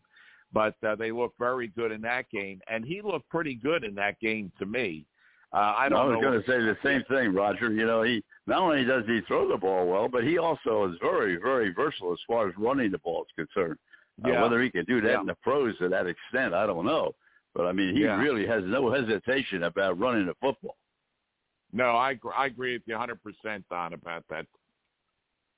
[0.53, 3.93] but uh, they looked very good in that game, and he looked pretty good in
[3.95, 5.05] that game to me.
[5.53, 7.71] Uh, I don't I was going to say the same thing, Roger.
[7.71, 10.97] You know, he not only does he throw the ball well, but he also is
[11.01, 13.77] very, very versatile as far as running the ball is concerned.
[14.25, 15.19] Uh, whether he can do that Yeah.
[15.19, 17.13] in the pros to that extent, I don't know.
[17.53, 18.19] But I mean, he Yeah.
[18.19, 20.77] really has no hesitation about running the football.
[21.73, 24.47] No, I I agree with you 100% Don about that.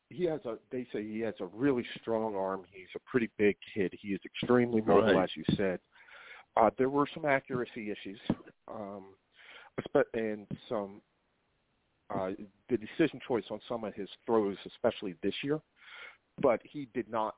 [0.09, 0.57] he has a.
[0.71, 2.65] They say he has a really strong arm.
[2.71, 3.93] He's a pretty big kid.
[3.93, 5.23] He is extremely mobile, Right.
[5.23, 5.79] as you said.
[6.57, 8.19] Uh, there were some accuracy issues,
[8.67, 9.15] um,
[10.15, 11.01] and some
[12.09, 12.31] uh,
[12.69, 15.59] the decision choice on some of his throws, especially this year.
[16.41, 17.35] But he did not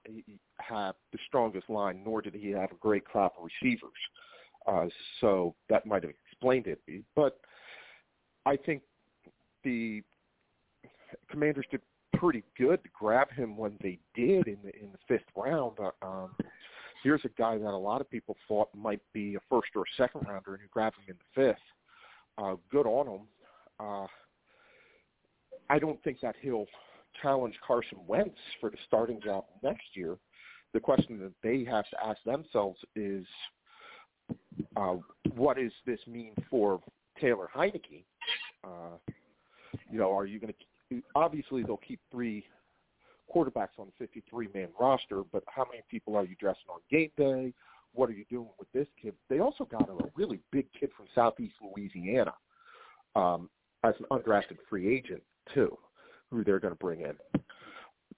[0.59, 3.91] have the strongest line, nor did he have a great crop of receivers.
[4.67, 4.85] Uh,
[5.19, 6.79] so that might have explained it.
[7.15, 7.39] But
[8.45, 8.83] I think
[9.63, 10.03] the
[11.29, 11.81] Commanders did
[12.13, 15.77] pretty good to grab him when they did in the in the fifth round.
[15.79, 16.35] Uh, um,
[17.03, 19.95] here's a guy that a lot of people thought might be a first or a
[19.97, 21.61] second rounder, and you grab him in the fifth.
[22.37, 23.21] Uh, good on him.
[23.79, 24.05] Uh,
[25.71, 26.65] I don't think that he'll
[27.21, 30.17] challenge Carson Wentz for the starting job next year.
[30.73, 33.25] The question that they have to ask themselves is,
[34.75, 34.95] uh,
[35.33, 36.81] what does this mean for
[37.21, 38.03] Taylor Heinicke?
[38.65, 38.97] Uh,
[39.89, 40.53] you know, are you going
[40.89, 42.43] to obviously they'll keep three
[43.33, 47.53] quarterbacks on the 53-man roster, but how many people are you dressing on game day?
[47.93, 49.13] What are you doing with this kid?
[49.29, 52.33] They also got a really big kid from Southeast Louisiana
[53.15, 53.49] um,
[53.85, 55.77] as an undrafted free agent too,
[56.31, 57.13] who they're going to bring in.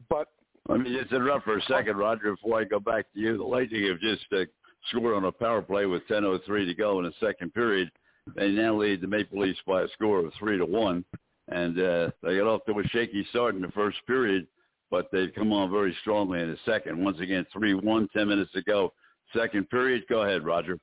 [0.09, 0.27] But
[0.69, 3.37] Let me just interrupt for a second, Roger, before I go back to you.
[3.37, 4.45] The Lightning have just uh,
[4.89, 7.89] scored on a power play with 10.03 to go in the second period.
[8.35, 11.03] They now lead the Maple Leafs by a score of three to one,
[11.49, 14.47] and uh, they got off to a shaky start in the first period,
[14.89, 17.03] but they've come on very strongly in the second.
[17.03, 18.93] Once again, three one, ten minutes to go.
[19.35, 20.03] Second period.
[20.07, 20.79] Go ahead, Roger.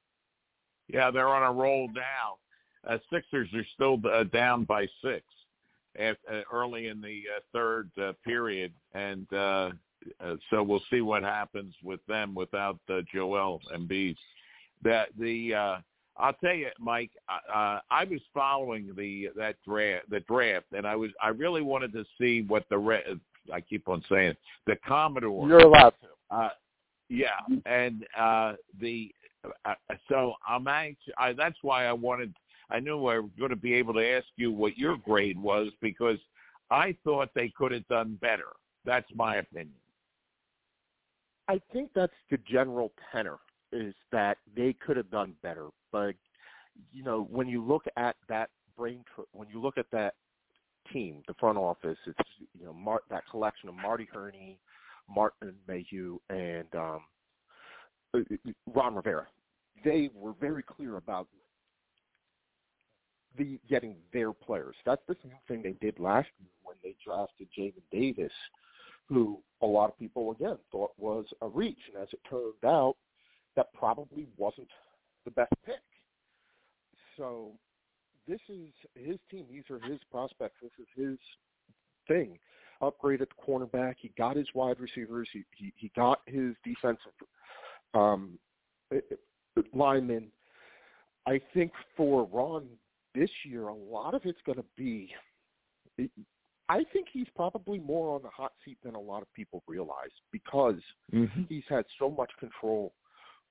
[0.89, 2.37] Yeah, they're on a roll now.
[2.87, 5.25] Uh, Sixers are still uh, down by six
[5.99, 6.13] uh,
[6.53, 9.71] early in the uh, third uh, period, and uh,
[10.21, 14.17] uh, so we'll see what happens with them without uh, Joel Embiid.
[14.83, 15.77] That the uh,
[16.17, 20.97] I'll tell you, Mike, uh, I was following the that draft, the draft, and I
[20.97, 23.21] was I really wanted to see what the re-
[23.53, 24.35] I keep on saying
[24.67, 25.49] the Commodore.
[25.49, 26.35] You're allowed to.
[26.35, 26.51] Uh,
[27.09, 29.13] yeah, and uh, the
[29.65, 29.75] uh,
[30.09, 31.13] so I'm anxious.
[31.19, 32.35] I, that's why I wanted.
[32.71, 35.69] I knew I was going to be able to ask you what your grade was
[35.81, 36.19] because
[36.71, 38.49] I thought they could have done better.
[38.85, 39.75] That's my opinion.
[41.49, 43.39] I think that's the general tenor
[43.73, 46.15] is that they could have done better, but
[46.93, 50.15] you know when you look at that brain, tr- when you look at that
[50.93, 52.19] team, the front office, it's
[52.59, 54.59] you know Mar- that collection of Marty Hurney,
[55.09, 57.01] Martin Mayhew, and um,
[58.73, 59.27] Ron Rivera.
[59.85, 61.27] They were very clear about
[63.37, 64.77] the getting their players.
[64.85, 68.33] That's the same thing they did last year when they drafted Jamin Davis,
[69.09, 72.97] who a lot of people again thought was a reach, and as it turned out,
[73.57, 74.69] that probably wasn't
[75.25, 75.81] the best pick.
[77.17, 77.53] So
[78.27, 79.47] this is his team.
[79.51, 80.57] These are his prospects.
[80.63, 81.19] This is his
[82.09, 82.39] thing.
[82.81, 83.97] Upgrade at the cornerback.
[84.01, 85.29] He got his wide receivers.
[85.33, 87.13] He he, he got his defensive
[87.93, 88.39] um,
[89.75, 90.29] linemen.
[91.27, 92.67] I think for Ron
[93.15, 95.11] this year, a lot of it's going to be.
[96.69, 100.11] I think he's probably more on the hot seat than a lot of people realize
[100.33, 100.81] because
[101.13, 101.43] Mm-hmm.
[101.49, 102.93] he's had so much control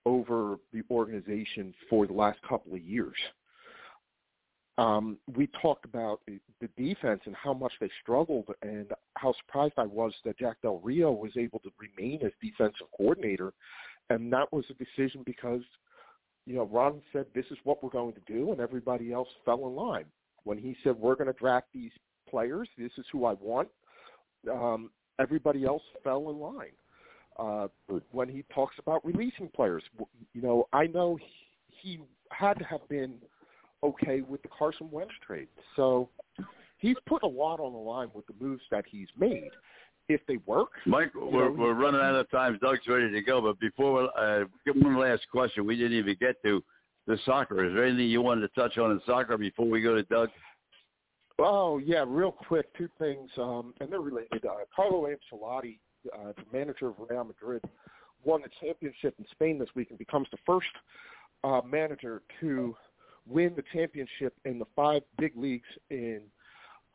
[0.06, 3.16] over the organization for the last couple of years.
[4.78, 9.86] Um, we talked about the defense and how much they struggled and how surprised I
[9.86, 13.52] was that Jack Del Rio was able to remain as defensive coordinator.
[14.10, 15.62] And that was a decision because,
[16.50, 19.68] you know, Ron said, this is what we're going to do, and everybody else fell
[19.68, 20.06] in line.
[20.46, 21.92] When he said, we're going to draft these
[22.28, 23.68] players, this is who I want,
[24.52, 24.90] um,
[25.20, 26.72] everybody else fell in line.
[27.38, 27.68] Uh,
[28.12, 29.84] when he talks about releasing players,
[30.34, 31.28] you know, I know he,
[31.70, 32.00] he
[32.32, 33.14] had to have been
[33.84, 35.50] okay with the Carson Wentz trade.
[35.76, 36.10] So
[36.80, 39.52] he's put a lot on the line with the moves that he's made.
[40.10, 42.58] If they work, Mike, we're, we're running out of time.
[42.62, 46.16] Doug's ready to go, but before we uh, get one last question, we didn't even
[46.20, 46.64] get to
[47.06, 47.64] the soccer.
[47.64, 50.30] Is there anything you wanted to touch on in soccer before we go to Doug?
[51.38, 54.46] Oh yeah, real quick, two things, um, and they're related.
[54.46, 55.78] Uh, Carlo Ancelotti,
[56.14, 57.62] uh, the manager of Real Madrid,
[58.24, 60.68] won the championship in Spain this week and becomes the first
[61.44, 62.76] uh, manager to
[63.28, 66.22] win the championship in the five big leagues in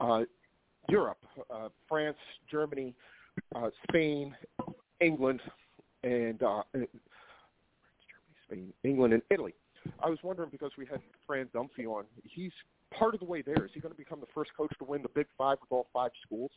[0.00, 0.22] uh,
[0.88, 1.18] Europe:
[1.52, 2.16] uh, France,
[2.50, 2.94] Germany,
[3.54, 4.34] uh, Spain,
[5.00, 5.40] England,
[6.02, 6.88] and uh, Germany,
[8.46, 9.54] Spain, England, and Italy.
[10.02, 12.04] I was wondering because we had Fran Dunphy on.
[12.22, 12.52] He's
[12.96, 13.64] part of the way there.
[13.64, 15.86] Is he going to become the first coach to win the Big Five with all
[15.92, 16.50] five schools?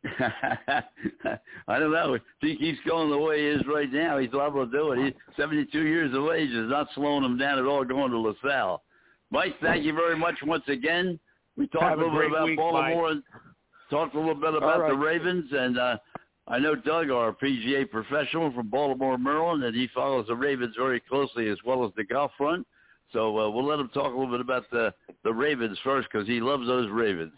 [0.04, 2.14] I don't know.
[2.14, 5.04] If he keeps going the way he is right now, he's liable to do it.
[5.04, 6.50] He's 72 years of age.
[6.50, 8.82] is not slowing him down at all going to LaSalle.
[9.30, 11.18] Mike, thank you very much once again.
[11.58, 13.22] We talked Have a little bit about week, Baltimore, and
[13.90, 14.90] talked a little bit about right.
[14.90, 15.96] the Ravens, and uh,
[16.46, 21.00] I know Doug, our PGA professional from Baltimore, Maryland, and he follows the Ravens very
[21.00, 22.64] closely as well as the golf front.
[23.12, 24.94] So uh, we'll let him talk a little bit about the
[25.24, 27.32] the Ravens first because he loves those Ravens.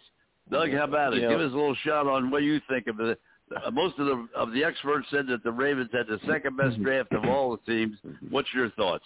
[0.51, 1.23] Doug, how about it?
[1.23, 3.17] Know- Give us a little shout on what you think of the.
[3.57, 6.81] Uh, most of the of the experts said that the Ravens had the second best
[6.83, 7.97] draft of all the teams.
[8.29, 9.05] What's your thoughts?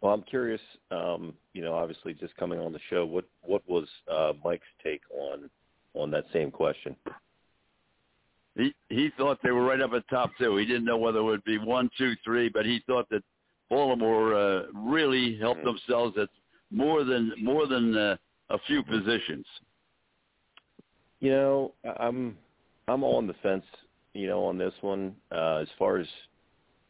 [0.00, 0.60] Well, I'm curious.
[0.90, 5.02] Um, you know, obviously, just coming on the show, what what was uh, Mike's take
[5.10, 5.50] on
[5.94, 6.96] on that same question?
[8.56, 10.56] He he thought they were right up at top two.
[10.56, 13.22] He didn't know whether it would be one, two, three, but he thought that
[13.68, 16.28] Baltimore uh, really helped themselves at
[16.70, 18.16] more than more than uh,
[18.50, 19.46] a few positions.
[21.20, 22.36] You know, I'm
[22.88, 23.64] I'm on the fence.
[24.14, 26.06] You know, on this one, uh, as far as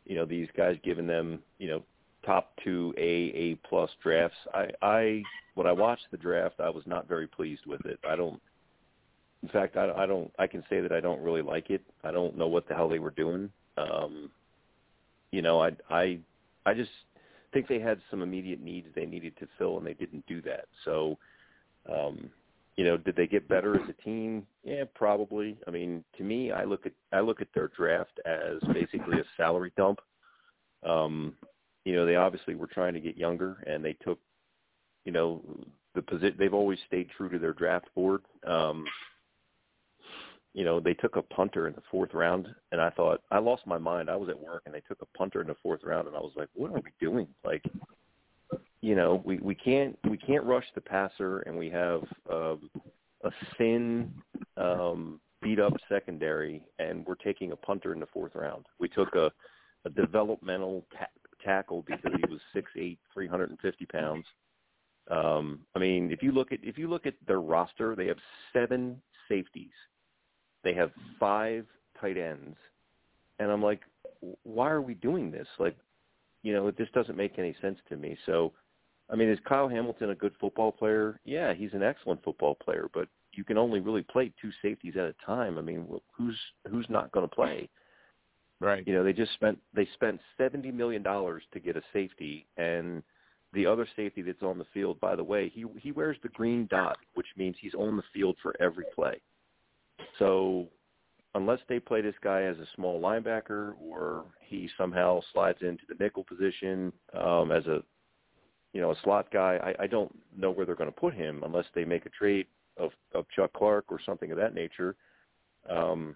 [0.06, 1.82] you know, these guys giving them you know
[2.24, 3.00] top two A
[3.34, 4.36] A plus drafts.
[4.54, 5.22] I I
[5.54, 7.98] when I watched the draft, I was not very pleased with it.
[8.08, 8.40] I don't.
[9.42, 10.30] In fact, I, I don't.
[10.38, 11.82] I can say that I don't really like it.
[12.04, 13.50] I don't know what the hell they were doing.
[13.76, 14.30] Um,
[15.32, 16.18] you know, I I
[16.66, 16.90] I just
[17.52, 20.66] think they had some immediate needs they needed to fill, and they didn't do that.
[20.84, 21.18] So,
[21.92, 22.30] um,
[22.76, 24.46] you know, did they get better as a team?
[24.64, 25.58] Yeah, probably.
[25.66, 29.24] I mean, to me, I look at I look at their draft as basically a
[29.36, 30.00] salary dump.
[30.82, 31.34] Um,
[31.84, 34.18] you know, they obviously were trying to get younger, and they took
[35.04, 35.42] you know,
[35.94, 38.22] the posi- they've always stayed true to their draft board.
[38.46, 38.84] Um,
[40.52, 43.66] you know, they took a punter in the fourth round, and I thought I lost
[43.66, 44.10] my mind.
[44.10, 46.20] I was at work, and they took a punter in the fourth round, and I
[46.20, 47.64] was like, "What are we doing?" Like,
[48.82, 52.68] you know, we we can't we can't rush the passer, and we have um,
[53.22, 54.12] a thin,
[54.56, 58.66] um, beat up secondary, and we're taking a punter in the fourth round.
[58.80, 59.30] We took a
[59.84, 61.06] a developmental ta-
[61.44, 64.26] tackle because he was six eight, three hundred and fifty pounds.
[65.10, 68.18] Um, I mean, if you look at if you look at their roster, they have
[68.52, 69.72] seven safeties
[70.62, 71.66] they have five
[72.00, 72.56] tight ends,
[73.38, 73.80] and I'm like,
[74.42, 75.46] why are we doing this?
[75.58, 75.76] Like,
[76.42, 78.16] you know, just doesn't make any sense to me.
[78.26, 78.52] So,
[79.10, 81.20] I mean, is Kyle Hamilton a good football player?
[81.24, 85.04] Yeah, he's an excellent football player, but you can only really play two safeties at
[85.04, 85.58] a time.
[85.58, 86.38] I mean, who's
[86.70, 87.68] who's not going to play?
[88.60, 88.86] Right.
[88.86, 93.02] You know, they just spent they spent seventy million dollars to get a safety, and
[93.54, 96.68] the other safety that's on the field, by the way, he he wears the green
[96.70, 99.20] dot, which means he's on the field for every play.
[100.18, 100.68] So
[101.34, 105.94] unless they play this guy as a small linebacker or he somehow slides into the
[106.02, 107.82] nickel position um, as a
[108.72, 111.42] you know a slot guy, I, I don't know where they're going to put him
[111.44, 112.46] unless they make a trade
[112.76, 114.96] of of Chuck Clark or something of that nature.
[115.68, 116.14] Um,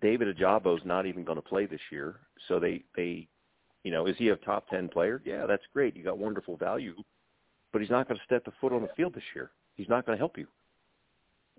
[0.00, 2.16] David Ojabo's not even going to play this year,
[2.46, 3.26] so they they
[3.84, 5.22] you know is he a top ten player?
[5.24, 5.96] Yeah, that's great.
[5.96, 6.94] You got wonderful value,
[7.72, 9.50] but he's not going to step a foot on the field this year.
[9.74, 10.46] He's not going to help you.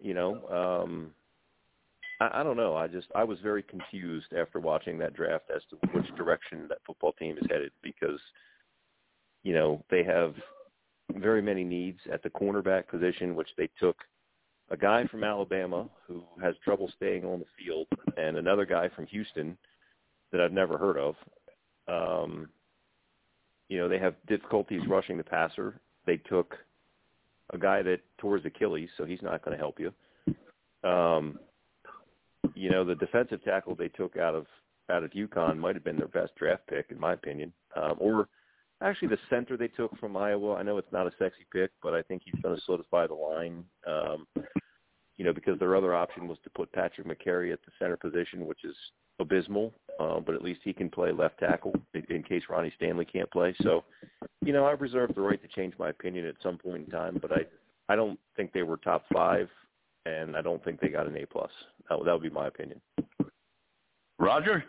[0.01, 1.11] You know, um,
[2.19, 2.76] I, I don't know.
[2.76, 6.80] I just I was very confused after watching that draft as to which direction that
[6.85, 8.19] football team is headed because,
[9.43, 10.35] you know, they have
[11.15, 13.97] very many needs at the cornerback position, which they took
[14.72, 17.88] a guy from Alabama who has trouble staying on the field,
[18.18, 19.58] and another guy from Houston
[20.32, 21.16] that I've never heard of.
[21.88, 22.50] Um,
[23.68, 25.80] you know, they have difficulties rushing the passer.
[26.06, 26.56] They took
[27.52, 29.94] a guy that tore his Achilles, so he's not going to help you.
[30.88, 31.40] Um,
[32.56, 34.46] you know, the defensive tackle they took out of
[34.90, 37.54] out of UConn might have been their best draft pick, in my opinion.
[37.76, 38.28] Um, or
[38.81, 40.56] actually, the center they took from Iowa.
[40.56, 43.14] I know it's not a sexy pick, but I think he's going to solidify the
[43.14, 43.64] line.
[43.88, 44.27] Um,
[45.18, 48.45] you know, because their other option was to put Patrick Mekari at the center position,
[48.45, 48.76] which is
[49.19, 49.73] abysmal.
[49.99, 53.30] Uh, but at least he can play left tackle in, in case Ronnie Stanley can't
[53.31, 53.53] play.
[53.64, 53.84] So,
[54.45, 57.19] you know, I reserve the right to change my opinion at some point in time,
[57.22, 57.41] but I
[57.89, 59.49] I don't think they were top five,
[60.06, 61.49] and I don't think they got an A plus.
[61.89, 62.80] That, that would be my opinion.
[64.19, 64.64] Roger,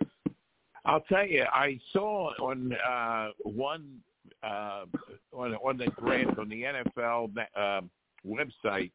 [0.85, 4.01] I'll tell you, I saw on uh, one
[4.43, 4.85] uh,
[5.33, 7.81] on on the grant on the NFL uh,
[8.27, 8.91] website,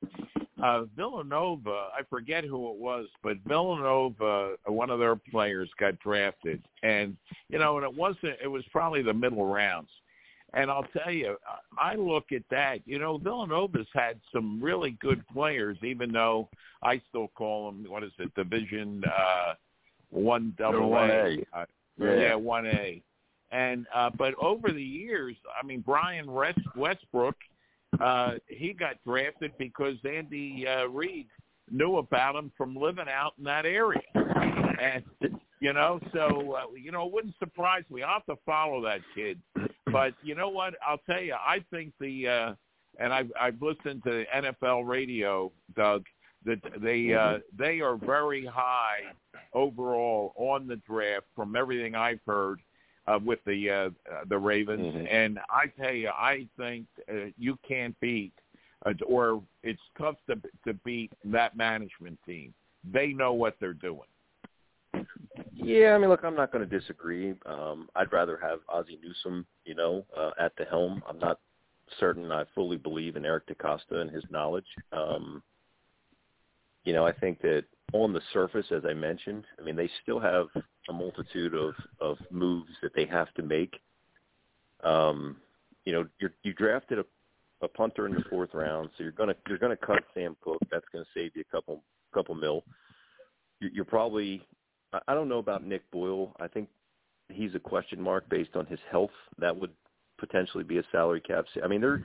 [0.61, 1.89] uh, Villanova.
[1.97, 7.15] I forget who it was, but Villanova, one of their players, got drafted, and
[7.49, 8.37] you know, and it wasn't.
[8.43, 9.89] It was probably the middle rounds.
[10.53, 11.35] And I'll tell you,
[11.77, 12.79] I look at that.
[12.85, 16.47] You know, Villanova's had some really good players, even though
[16.81, 19.55] I still call them what is it, Division uh,
[20.11, 20.95] One Double.
[20.95, 21.45] A.
[21.53, 21.65] Uh,
[21.99, 22.35] Yeah.
[22.35, 23.01] one A.
[23.51, 27.35] And uh, but over the years, I mean, Brian West, Westbrook,
[27.99, 31.27] uh, he got drafted because Andy uh, Reid
[31.69, 34.01] knew about him from living out in that area,
[34.81, 35.03] and
[35.61, 38.03] you know, so uh, you know, it wouldn't surprise me.
[38.03, 39.39] I'll have to follow that kid.
[39.91, 40.73] But you know what?
[40.85, 42.53] I'll tell you, I think the uh,
[42.99, 46.03] and I've I've listened to NFL radio, Doug.
[46.45, 49.01] That they uh, they are very high
[49.53, 52.59] overall on the draft from everything I've heard
[53.07, 53.76] uh, with the uh,
[54.11, 54.93] uh, the Ravens.
[54.93, 55.07] Mhm.
[55.11, 58.34] And I tell you, I think uh, you can't beat
[58.85, 60.35] uh, or it's tough to
[60.65, 62.53] to beat that management team.
[62.91, 64.07] They know what they're doing.
[65.53, 67.34] Yeah, I mean, look, I'm not going to disagree.
[67.45, 71.01] Um, I'd rather have Ozzie Newsome, you know, uh, at the helm.
[71.09, 71.39] I'm not
[71.99, 74.65] certain I fully believe in Eric DeCosta and his knowledge.
[74.91, 75.41] Um,
[76.85, 80.19] you know, I think that on the surface, as I mentioned, I mean, they still
[80.19, 80.47] have
[80.89, 83.79] a multitude of of moves that they have to make.
[84.83, 85.37] Um,
[85.85, 87.05] you know, you're, you drafted a,
[87.61, 90.59] a punter in the fourth round, so you're gonna you're gonna cut Sam Koch.
[90.71, 91.83] That's gonna save you a couple
[92.13, 92.63] couple mil.
[93.59, 94.45] You- You're probably
[94.93, 96.35] I- I don't know about Nick Boyle.
[96.39, 96.69] I think
[97.29, 99.11] he's a question mark based on his health.
[99.39, 99.71] That would
[100.17, 101.45] potentially be a salary cap.
[101.63, 102.03] I mean, they're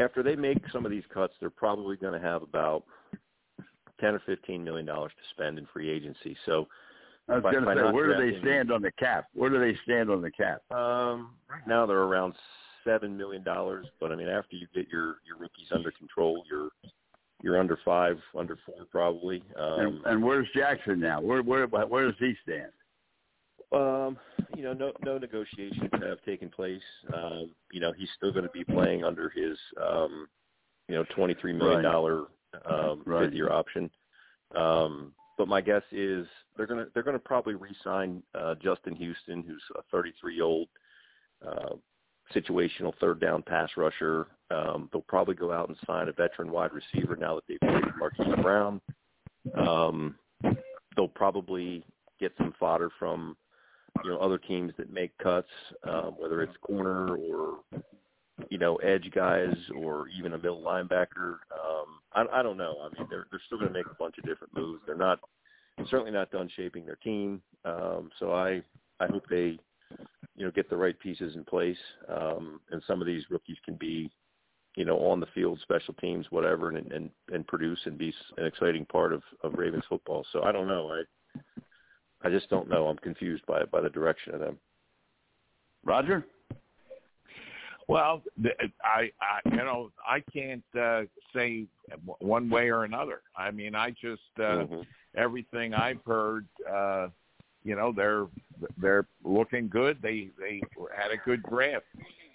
[0.00, 2.84] after they make some of these cuts, they're probably going to have about
[4.02, 6.36] ten or fifteen million dollars to spend in free agency.
[6.44, 6.66] So
[7.28, 9.26] I was going to say, where do they stand on the cap?
[9.32, 10.62] Where do they stand on the cap?
[10.70, 12.34] Um, right now they're around
[12.84, 16.70] seven million dollars, but I mean, after you get your your rookies under control, you're
[17.42, 19.42] you're under five, under four probably.
[19.58, 21.20] Um, and, and where's Jackson now?
[21.20, 22.72] Where where where does he stand?
[23.72, 24.18] Um,
[24.54, 26.82] you know, no no negotiations have taken place.
[27.14, 30.26] Um, you know, he's still going to be playing under his um,
[30.88, 32.24] you know twenty three million dollar
[32.64, 33.26] um, Right.
[33.26, 33.90] fifth year option.
[34.54, 36.26] Um, but my guess is
[36.56, 40.68] they're gonna they're gonna probably re-sign uh, Justin Houston, who's a 33 year old
[41.46, 41.74] uh,
[42.34, 44.26] situational third down pass rusher.
[44.50, 47.96] Um, they'll probably go out and sign a veteran wide receiver now that they've traded
[47.98, 48.80] Marquise Brown.
[49.56, 50.14] Um,
[50.94, 51.84] they'll probably
[52.20, 53.36] get some fodder from
[54.04, 55.48] you know other teams that make cuts,
[55.84, 57.58] um, whether it's corner or
[58.48, 61.36] you know edge guys or even a middle linebacker.
[61.52, 62.76] Um, I, I don't know.
[62.80, 64.82] I mean, they're they're still going to make a bunch of different moves.
[64.86, 65.20] They're not
[65.90, 67.42] certainly not done shaping their team.
[67.64, 68.62] Um, so I
[69.00, 69.58] I hope they
[70.36, 71.78] you know get the right pieces in place,
[72.08, 74.10] um, and some of these rookies can be
[74.76, 78.46] you know on the field, special teams, whatever, and and and produce and be an
[78.46, 80.24] exciting part of of Ravens football.
[80.32, 80.90] So I don't know.
[80.92, 81.40] I
[82.24, 82.88] I just don't know.
[82.88, 84.58] I'm confused by by the direction of them.
[85.84, 86.24] Roger?
[87.88, 88.22] Well,
[88.84, 91.02] I, I, you know, I can't uh,
[91.34, 91.66] say
[92.18, 93.22] one way or another.
[93.36, 94.86] I mean, I just uh, Mhm.
[95.16, 97.08] everything I've heard, uh,
[97.64, 98.26] you know, they're
[98.78, 100.00] they're looking good.
[100.00, 100.62] They they
[100.96, 101.84] had a good draft.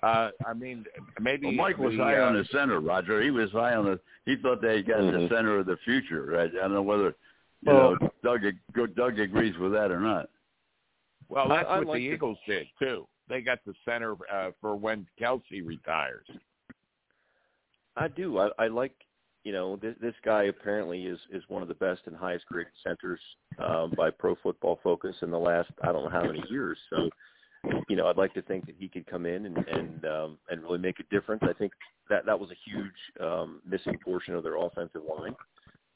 [0.03, 0.86] Uh, I mean,
[1.19, 3.22] maybe Well, Mike was the, high uh, on the center, Roger.
[3.22, 3.99] He was high on the.
[4.26, 5.30] He thought they got the Mhm.
[5.30, 6.24] center of the future.
[6.26, 6.52] Right?
[6.56, 7.15] I don't know whether
[7.61, 8.44] you Well- know Doug
[8.95, 10.30] Doug agrees with that or not.
[11.30, 13.07] Well, that's I- I what like the the- Eagles did too.
[13.30, 16.28] They got the center uh, for when Kelce retires.
[17.95, 18.38] I do.
[18.40, 18.94] I, I like,
[19.44, 22.74] you know, this, this guy apparently is is one of the best and highest graded
[22.86, 23.20] centers
[23.60, 26.78] um, by Pro Football Focus in the last I don't know how many years.
[26.90, 27.10] So,
[27.90, 30.62] you know, I'd like to think that he could come in and and um, and
[30.62, 31.44] really make a difference.
[31.44, 31.72] I think
[32.10, 35.36] that that was a huge um, missing portion of their offensive line.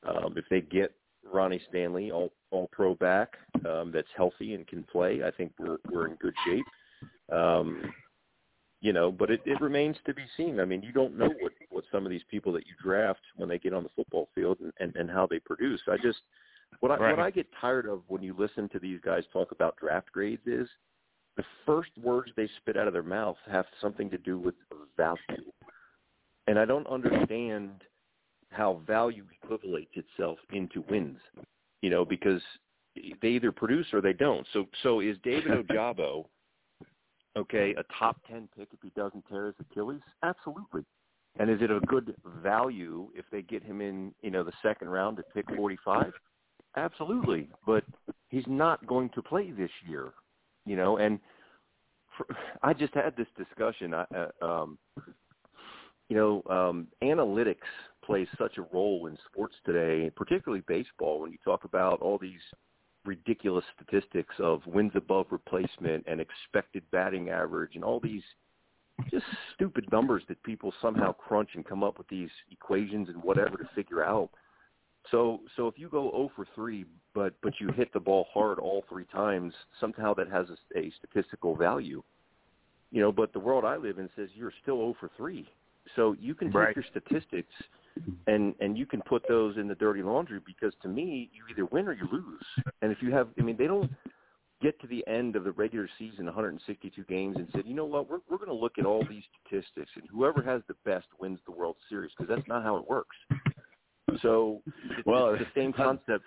[0.04, 0.94] Um, if they get
[1.24, 3.34] Ronnie Stanley, all all pro back,
[3.70, 6.66] um, that's healthy and can play, I think we're we're in good shape.
[7.32, 7.94] Um,
[8.82, 10.60] you know, but it, it remains to be seen.
[10.60, 13.48] I mean, you don't know what what some of these people that you draft when
[13.48, 15.82] they get on the football field and and, and how they produce.
[15.88, 16.20] I just
[16.80, 17.16] what I Right.
[17.16, 20.46] what I get tired of when you listen to these guys talk about draft grades
[20.48, 20.68] is
[21.38, 24.56] the first words they spit out of their mouth have something to do with
[24.98, 25.52] value,
[26.48, 27.84] and I don't understand
[28.50, 31.20] how value equivalates itself into wins.
[31.84, 32.42] You know, because
[32.96, 34.46] they either produce or they don't.
[34.54, 36.26] So so is David Ojabo
[37.38, 40.02] okay, a top 10 pick if he doesn't tear his Achilles?
[40.24, 40.84] Absolutely.
[41.40, 44.90] And is it a good value if they get him in, you know, the second
[44.90, 46.12] round at pick 45?
[46.76, 47.50] Absolutely.
[47.66, 47.84] But
[48.30, 50.12] he's not going to play this year,
[50.66, 51.20] you know, and
[52.18, 52.28] for,
[52.64, 53.94] I just had this discussion.
[53.94, 54.78] I, uh, um,
[56.10, 57.56] you know, um, analytics
[58.04, 62.42] plays such a role in sports today, particularly baseball, when you talk about all these
[63.06, 68.24] ridiculous statistics of wins above replacement and expected batting average and all these
[69.12, 73.58] just stupid numbers that people somehow crunch and come up with these equations and whatever
[73.58, 74.30] to figure out.
[75.10, 78.60] So so if you go 0 for 3 but but you hit the ball hard
[78.60, 82.04] all three times, somehow that has a, a statistical value.
[82.92, 85.48] You know, but the world I live in says you're still 0 for 3.
[85.96, 86.76] So you can take Right.
[86.76, 87.54] your statistics
[88.28, 91.66] and and you can put those in the dirty laundry because to me you either
[91.66, 92.66] win or you lose.
[92.82, 93.92] And if you have, I mean, they don't
[94.62, 98.10] get to the end of the regular season, 162 games, and said, you know what,
[98.10, 101.40] we're we're going to look at all these statistics, and whoever has the best wins
[101.46, 103.16] the World Series because that's not how it works.
[104.22, 104.62] So
[104.98, 106.24] it's, Well, it's the same concept.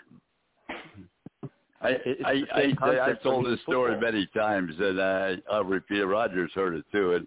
[1.80, 6.06] I I I, I I've told this story many times, and I, I'll repeat it.
[6.06, 7.14] Rogers heard it too.
[7.14, 7.26] And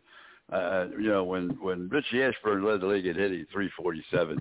[0.51, 4.39] uh, you know, when when Richie Ashburn led the league at hitting 347,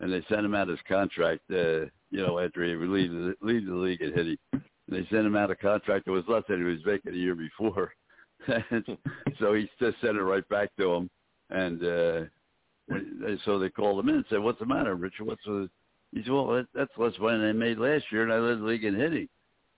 [0.00, 3.66] and they sent him out his contract, uh, you know, after he lead the, lead
[3.66, 6.58] the league at hitting, and they sent him out a contract that was less than
[6.58, 7.92] he was making the year before.
[9.38, 11.10] so he just sent it right back to him,
[11.50, 12.22] and uh,
[13.44, 15.26] so they called him in and said, "What's the matter, Richard?
[15.26, 15.70] What's the?"
[16.12, 18.58] He said, "Well, that, that's less money than they made last year, and I led
[18.58, 19.28] the league in hitting."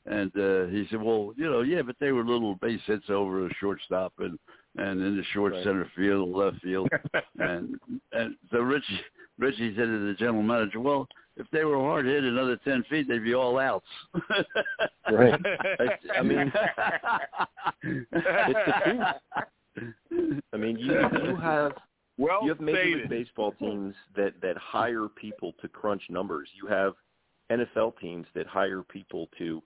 [0.07, 3.47] And uh, he said, "Well, you know, yeah, but they were little base hits over
[3.47, 4.39] a shortstop and
[4.79, 5.65] and in the short Right.
[5.65, 6.89] center field, left field,
[7.39, 7.79] and
[8.13, 9.01] and so Richie
[9.39, 13.09] Richie said to the general manager, "Well, if they were hard hit another ten feet,
[13.09, 13.87] they'd be all outs."
[15.11, 15.41] Right.
[15.79, 16.53] I, I mean,
[17.85, 20.35] it's the truth.
[20.53, 20.93] I mean, you
[21.25, 21.73] you have
[22.19, 26.49] well you have major league baseball teams that that hire people to crunch numbers.
[26.61, 26.95] You have
[27.51, 29.63] NFL teams that hire people to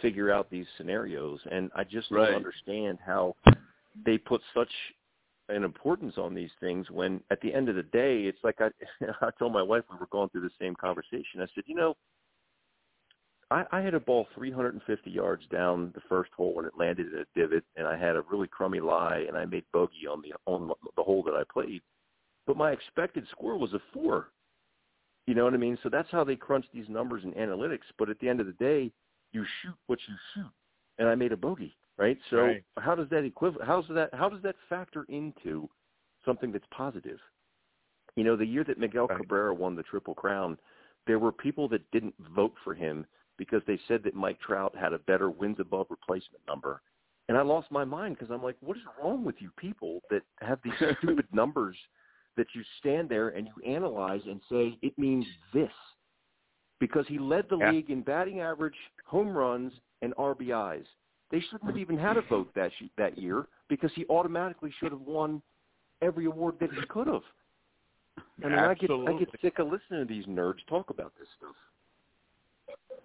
[0.00, 2.26] figure out these scenarios, and I just Right.
[2.26, 3.34] don't understand how
[4.04, 4.70] they put such
[5.48, 8.68] an importance on these things when at the end of the day it's like I
[9.20, 11.40] I told my wife we were going through the same conversation.
[11.40, 11.96] I said, you know,
[13.50, 17.18] I, I had a ball 350 yards down the first hole and it landed in
[17.18, 20.32] a divot, and I had a really crummy lie, and I made bogey on the
[20.46, 21.82] on the hole that I played,
[22.46, 24.28] but my expected score was a four.
[25.26, 25.78] You know what I mean?
[25.82, 27.86] So that's how they crunch these numbers in analytics.
[27.96, 28.90] But at the end of the day,
[29.32, 30.50] you shoot what you shoot,
[30.98, 32.18] and I made a bogey, right?
[32.30, 32.64] So Right.
[32.78, 33.66] how does that equivalent?
[33.66, 34.10] How's that?
[34.14, 35.68] How does that factor into
[36.24, 37.18] something that's positive?
[38.16, 39.18] You know, the year that Miguel Right.
[39.18, 40.58] Cabrera won the Triple Crown,
[41.06, 43.06] there were people that didn't vote for him
[43.38, 46.82] because they said that Mike Trout had a better wins above replacement number.
[47.28, 50.22] And I lost my mind because I'm like, what is wrong with you people that
[50.40, 51.76] have these stupid numbers
[52.36, 55.72] that you stand there and you analyze and say it means this?
[56.78, 57.70] Because he led the Yeah.
[57.70, 60.86] league in batting average, home runs, and RBIs.
[61.32, 64.92] They shouldn't have even had a vote that sh- that year because he automatically should
[64.92, 65.42] have won
[66.02, 67.22] every award that he could have.
[68.44, 71.28] I mean, I get I get sick of listening to these nerds talk about this
[71.38, 71.56] stuff.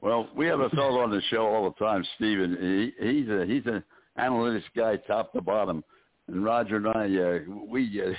[0.01, 2.93] Well, we have a fellow on the show all the time, Steven.
[2.99, 3.83] He, he's a he's an
[4.19, 5.83] analytics guy, top to bottom.
[6.27, 8.11] And Roger and I, uh, we uh,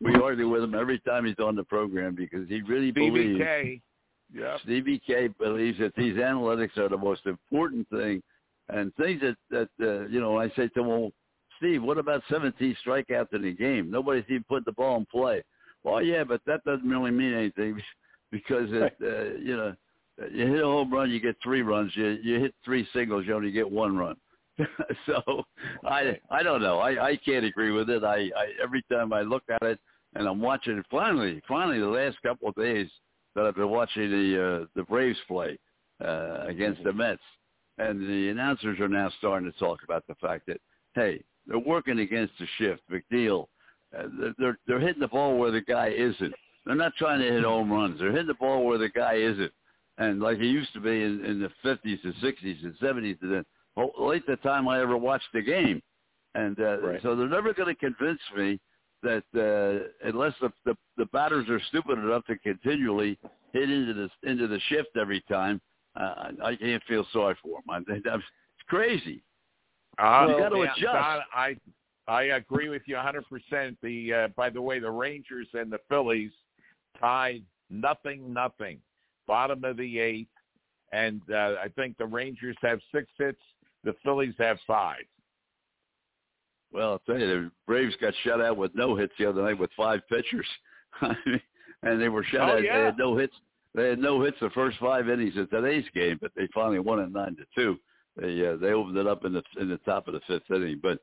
[0.00, 3.80] we argue with him every time he's on the program because he really believes BBK.
[4.34, 4.60] Yep.
[4.62, 8.22] Stevie K believes that these analytics are the most important thing,
[8.68, 10.38] and things that that uh, you know.
[10.38, 11.10] I say to him, well,
[11.58, 13.90] Steve, what about 17 strikeouts in a game?
[13.90, 15.42] Nobody's even put the ball in play.
[15.84, 17.80] Well, yeah, but that doesn't really mean anything
[18.30, 19.74] because it, uh, you know,
[20.32, 21.92] you hit a home run, you get three runs.
[21.94, 24.16] You you hit three singles, you only get one run.
[25.06, 25.44] so
[25.84, 26.78] I I don't know.
[26.78, 28.04] I I can't agree with it.
[28.04, 29.78] I, I every time I look at it
[30.14, 30.86] and I'm watching it.
[30.90, 32.88] Finally, finally, the last couple of days
[33.34, 35.58] that I've been watching the uh, the Braves play
[36.04, 37.22] uh, against the Mets,
[37.78, 40.60] and the announcers are now starting to talk about the fact that
[40.94, 42.82] hey, they're working against the shift.
[42.90, 43.46] McNeil,
[43.96, 44.04] uh,
[44.38, 46.34] they're, they're hitting the ball where the guy isn't.
[46.66, 47.98] They're not trying to hit home runs.
[48.00, 49.52] They're hitting the ball where the guy isn't.
[49.98, 53.32] And like it used to be in, in the 50s and 60s and 70s, and
[53.32, 53.44] then
[53.76, 55.80] well, late the time I ever watched the game.
[56.34, 57.00] And uh, Right.
[57.02, 58.60] so they're never going to convince me
[59.02, 63.18] that uh, unless the, the the batters are stupid enough to continually
[63.52, 65.60] hit into the into the shift every time,
[65.98, 67.84] uh, I can't feel sorry for them.
[67.88, 68.24] I it's
[68.68, 69.22] crazy.
[69.98, 70.82] Uh, You gotta yeah, adjust.
[70.82, 71.56] Don, I
[72.06, 73.76] I agree with you 100%.
[73.82, 76.30] The uh, by the way, the Rangers and the Phillies
[77.00, 78.78] tied nothing nothing,
[79.26, 80.28] bottom of the eighth,
[80.92, 83.42] and uh, I think the Rangers have six hits,
[83.84, 85.02] the Phillies have five.
[86.72, 89.58] Well, I'll tell you, the Braves got shut out with no hits the other night
[89.58, 90.46] with five pitchers,
[91.82, 92.62] and they were shut Oh, out.
[92.62, 92.78] yeah.
[92.78, 93.34] They had no hits.
[93.78, 96.98] They had no hits the first five innings of today's game, but they finally won
[97.00, 97.78] it nine to two.
[98.16, 100.80] They uh, they opened it up in the in the top of the fifth inning.
[100.82, 100.98] But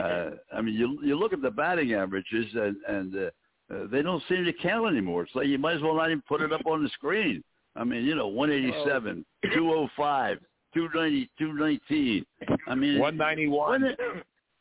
[0.00, 3.30] uh, I mean, you you look at the batting averages, and and uh,
[3.74, 5.22] uh, they don't seem to count anymore.
[5.22, 7.42] It's like you might as well not even put it up on the screen.
[7.76, 9.24] I mean, you know, 187,
[9.54, 10.38] 205,
[10.74, 12.26] 290, 219.
[12.66, 13.84] I mean, 191.
[13.84, 13.98] it-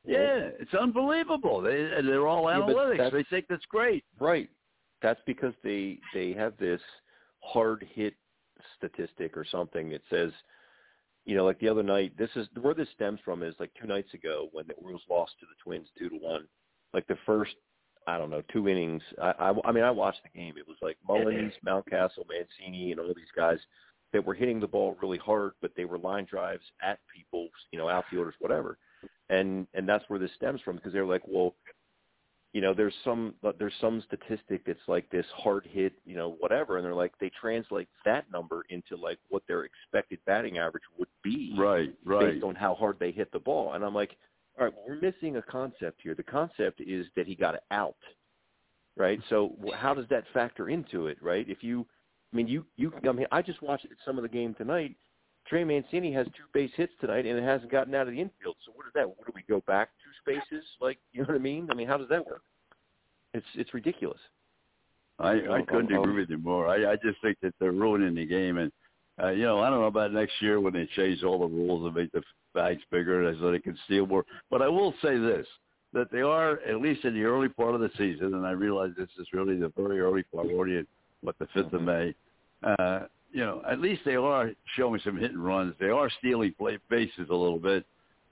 [0.06, 1.60] yeah, it's unbelievable.
[1.62, 2.98] They they're all analytics.
[2.98, 4.06] that's- they think that's great.
[4.20, 4.50] Right.
[5.02, 6.82] That's because they they have this
[7.42, 8.14] hard hit
[8.78, 10.32] statistic or something that says,
[11.26, 12.18] you know, like the other night.
[12.18, 15.34] This is where this stems from is like two nights ago when the Orioles lost
[15.40, 16.48] to the Twins two to one.
[16.94, 17.56] Like the first,
[18.08, 19.04] I don't know, two innings.
[19.22, 20.56] I I, I mean, I watched the game.
[20.58, 23.60] It was like Mullins, Mountcastle, Mancini, and all these guys
[24.14, 27.78] that were hitting the ball really hard, but they were line drives at people, you
[27.78, 28.78] know, outfielders, whatever.
[29.30, 31.56] And and that's where this stems from because they're like, well,
[32.58, 36.78] you know, there's some there's some statistic that's like this hard hit, you know, whatever,
[36.78, 41.08] and they're like they translate that number into like what their expected batting average would
[41.24, 42.34] be Right, right.
[42.34, 43.74] based on how hard they hit the ball.
[43.74, 44.18] And I'm like,
[44.58, 46.16] all right, well, we're missing a concept here.
[46.16, 47.94] The concept is that he got out,
[48.98, 49.20] right?
[49.30, 51.48] So how does that factor into it, right?
[51.48, 51.86] If you,
[52.34, 54.96] I mean, you you, I mean, I just watched some of the game tonight.
[55.48, 58.56] Trey Mancini has two base hits tonight, and it hasn't gotten out of the infield.
[58.66, 59.08] So what is that?
[59.08, 60.66] What do we go back two spaces?
[60.82, 61.70] Like, you know what I mean?
[61.72, 62.42] I mean, how does that work?
[63.34, 64.20] It's it's ridiculous.
[65.20, 66.68] I, I Um, couldn't um, agree with you more.
[66.68, 68.72] I, I just think that they're ruining the game, and
[69.22, 71.86] uh, you know, I don't know about next year when they change all the rules
[71.86, 72.22] and make the
[72.54, 74.26] bags bigger and so they can steal more.
[74.52, 75.48] But I will say this:
[75.94, 78.92] that they are at least in the early part of the season, and I realize
[78.98, 80.86] this is really the very early part, already at
[81.22, 82.14] what the 5th of May.
[82.64, 85.76] Uh, you know, at least they are showing some hit and runs.
[85.80, 87.86] They are stealing play bases a little bit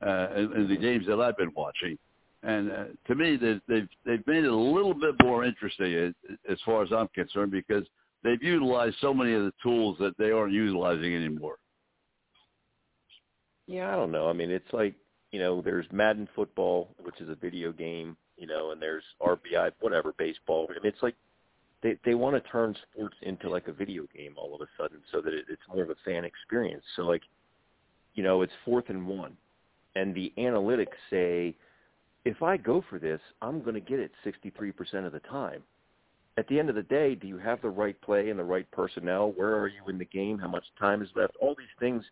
[0.06, 1.98] uh, in, in the games that I've been watching.
[2.44, 6.14] And uh, to me, they, they've they've made it a little bit more interesting as,
[6.50, 7.86] as far as I'm concerned because
[8.24, 11.58] they've utilized so many of the tools that they aren't utilizing anymore.
[13.68, 14.30] Yeah, I don't know.
[14.30, 14.94] I mean, it's like
[15.32, 19.72] you know, there's Madden football, which is a video game, you know, and there's RBI,
[19.82, 20.68] whatever, baseball.
[20.70, 21.16] I mean, it's like
[21.86, 24.98] they they want to turn sports into like a video game all of a sudden,
[25.12, 26.84] so that it, it's more of a fan experience.
[26.96, 27.22] So like,
[28.16, 29.38] you know, it's fourth and one,
[29.96, 31.56] and the analytics say,
[32.26, 35.62] if I go for this, I'm going to get it 63% of the time.
[36.38, 38.70] At the end of the day, do you have the right play and the right
[38.72, 39.32] personnel?
[39.34, 40.40] Where are you in the game?
[40.40, 41.34] How much time is left?
[41.40, 42.04] All these things.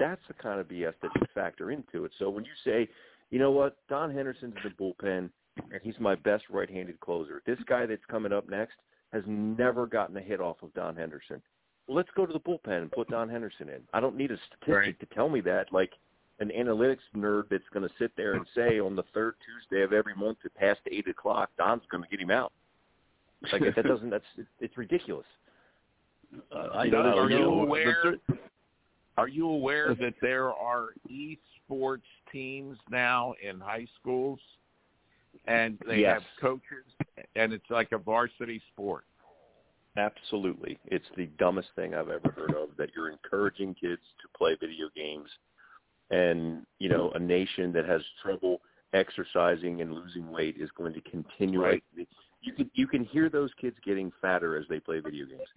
[0.00, 2.12] That's the kind of BS that you factor into it.
[2.18, 2.88] So when you say,
[3.30, 7.42] you know what, Don Henderson's in the bullpen, and he's my best right-handed closer.
[7.46, 8.74] This guy that's coming up next
[9.12, 11.40] has never gotten a hit off of Don Henderson.
[11.88, 13.80] Let's go to the bullpen and put Don Henderson in.
[13.94, 15.00] I don't need a statistic Right.
[15.00, 15.72] to tell me that.
[15.72, 15.92] Like
[16.40, 19.92] an analytics nerd that's going to sit there and say on the third Tuesday of
[19.92, 22.52] every month at past eight o'clock, Don's going to get him out.
[23.52, 24.10] Like that doesn't.
[24.10, 24.24] That's
[24.60, 25.26] it's ridiculous.
[26.54, 27.18] Uh, I Doug, know.
[27.18, 28.16] are you know, aware?
[28.28, 28.38] the-
[29.16, 34.38] Are you aware that there are esports teams now in high schools,
[35.46, 36.14] and they Yes.
[36.14, 36.84] have coaches,
[37.36, 39.04] and it's like a varsity sport?
[39.96, 40.78] Absolutely.
[40.86, 44.88] It's the dumbest thing I've ever heard of that you're encouraging kids to play video
[44.94, 45.28] games
[46.10, 48.60] and, you know, a nation that has trouble
[48.92, 51.84] exercising and losing weight is going to continue Right.
[52.40, 55.48] you can you can hear those kids getting fatter as they play video games.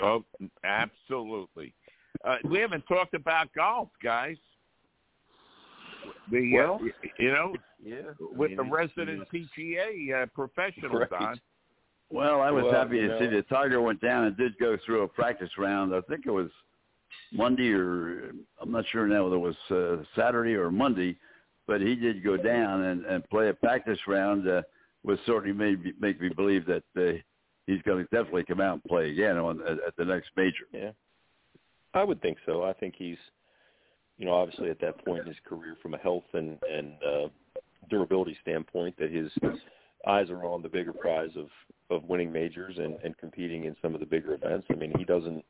[0.00, 0.24] Oh,
[0.62, 1.74] absolutely.
[2.24, 4.36] Uh, we haven't talked about golf, guys.
[6.30, 8.02] The Well, uh, you know Yeah.
[8.20, 11.20] with the resident PGA uh, professionals Right.
[11.20, 11.40] on.
[12.10, 13.30] Well, I was Well, happy you to see know.
[13.32, 15.94] that Tiger went down and did go through a practice round.
[15.94, 16.50] I think it was
[17.32, 21.16] Monday or I'm not sure now whether it was uh, Saturday or Monday,
[21.66, 24.48] but he did go down and, and play a practice round.
[24.48, 24.62] Uh,
[25.02, 27.16] was certainly made me, make me believe that uh,
[27.66, 30.66] he's going to definitely come out and play again on at, at the next major.
[30.72, 30.90] Yeah.
[31.94, 32.62] I would think so.
[32.64, 33.16] I think he's
[34.18, 37.28] you know, obviously at that point in his career from a health and and uh
[37.88, 39.30] durability standpoint that his
[40.08, 41.48] eyes are on the bigger prize of
[41.90, 44.66] of winning majors and and competing in some of the bigger events.
[44.70, 45.44] I mean, he doesn't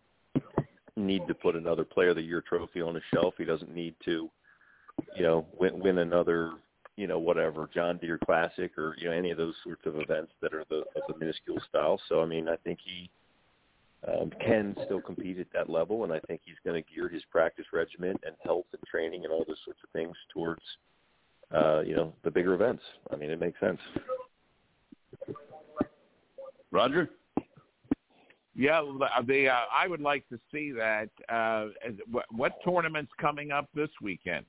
[0.96, 3.34] need to put another player of the year trophy on his shelf.
[3.38, 4.30] He doesn't need to
[5.16, 6.52] you know, win win another,
[6.96, 10.32] you know, whatever, John Deere Classic or, you know, any of those sorts of events
[10.40, 12.00] that are the of the minuscule style.
[12.08, 13.10] So I mean, I think he
[14.08, 17.22] um, can still compete at that level, and I think he's going to gear his
[17.30, 20.62] practice regimen and health and training and all those sorts of things towards,
[21.54, 22.82] uh, you know, the bigger events.
[23.12, 23.80] I mean, it makes sense.
[26.70, 27.10] Roger?
[28.54, 31.10] Yeah, the, the uh, I would like to see that.
[31.28, 31.68] Uh,
[32.10, 34.46] what, what tournament's coming up this weekend?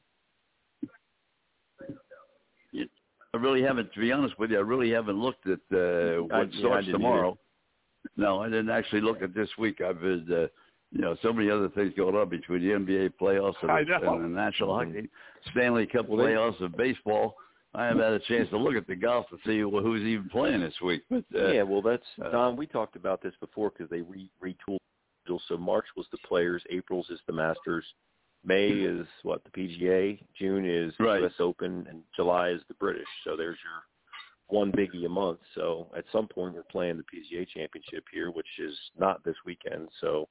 [3.33, 6.19] I really haven't, to be honest with you, I really haven't looked at uh, I-
[6.21, 7.37] what I starts didn't tomorrow.
[8.15, 9.81] No, I didn't actually look at this week.
[9.81, 10.47] I've been, uh,
[10.91, 13.71] you know, so many other things going on between the NBA playoffs and,
[14.15, 15.09] and the National Hockey,
[15.51, 17.35] Stanley Cup playoffs of baseball.
[17.73, 20.29] I haven't had a chance to look at the golf to see well, who's even
[20.29, 21.03] playing this week.
[21.09, 22.55] But uh, yeah, well, that's uh, Don.
[22.55, 24.77] We talked about this before because they re- retooled.
[25.49, 27.83] So March was the Players, April's is the Masters,
[28.45, 31.19] May is what the PGA, June is the Right.
[31.21, 31.33] U.S.
[31.39, 33.07] Open, and July is the British.
[33.25, 33.83] So there's your
[34.49, 35.39] one biggie a month.
[35.55, 39.89] So at some point we're playing the PGA Championship here, which is not this weekend.
[40.01, 40.27] So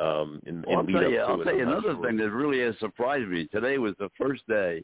[0.00, 2.06] um, in, Well, I'll lead tell up you, I'll tell you another sure.
[2.06, 3.46] thing that really has surprised me.
[3.46, 4.82] Today was the first day,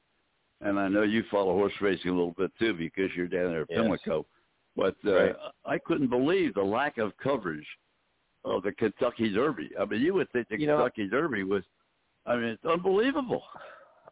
[0.60, 3.62] and I know you follow horse racing a little bit too because you're down there
[3.62, 3.80] at Yes.
[3.80, 4.26] Pimlico.
[4.76, 5.36] But uh, Right.
[5.66, 7.66] I couldn't believe the lack of coverage
[8.44, 9.70] of the Kentucky Derby.
[9.78, 11.62] I mean, you would think the You know- Kentucky Derby was,
[12.26, 13.42] I mean, it's unbelievable.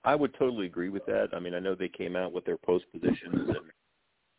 [0.05, 1.29] I would totally agree with that.
[1.33, 3.57] I mean, I know they came out with their post positions and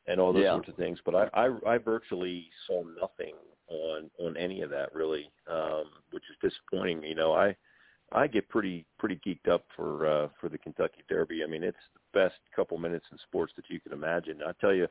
[0.07, 0.53] and all those Yeah.
[0.53, 3.36] sorts of things, but I, I I virtually saw nothing
[3.68, 7.03] on on any of that really, um, which is disappointing.
[7.03, 7.56] You know, I
[8.11, 11.44] I get pretty pretty geeked up for uh, for the Kentucky Derby.
[11.44, 14.41] I mean, it's the best couple minutes in sports that you can imagine.
[14.45, 14.88] I tell you,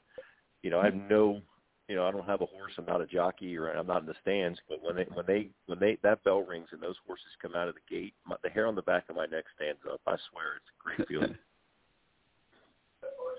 [0.62, 1.42] you know, I have no
[1.90, 2.72] you know, I don't have a horse.
[2.78, 4.60] I'm not a jockey, or I'm not in the stands.
[4.68, 7.66] But when they when they when they that bell rings and those horses come out
[7.66, 10.00] of the gate, my, the hair on the back of my neck stands up.
[10.06, 11.36] I swear, it's a great feeling.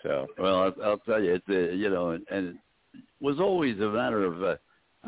[0.03, 2.55] so Well, I'll, I'll tell you, it's uh, you know, and, and
[2.93, 4.55] it was always a matter of uh,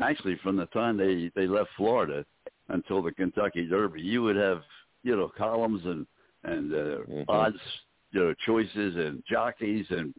[0.02, 2.24] actually from the time they they left Florida
[2.68, 4.62] until the Kentucky Derby, you would have
[5.02, 6.06] you know columns and
[6.44, 7.24] and uh, Mhm.
[7.28, 7.56] odds,
[8.12, 10.14] you know, choices and jockeys and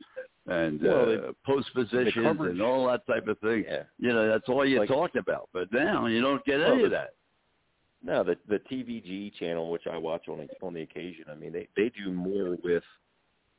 [0.47, 3.63] and Well, uh, post positions and all that type of thing.
[3.67, 3.83] yeah.
[3.97, 5.49] You know, that's all you Like- talked about.
[5.53, 7.11] But now you don't get Well, any of that.
[8.03, 11.67] No, the the TVG channel, which I watch on on the occasion, I mean, they
[11.75, 12.83] they do more with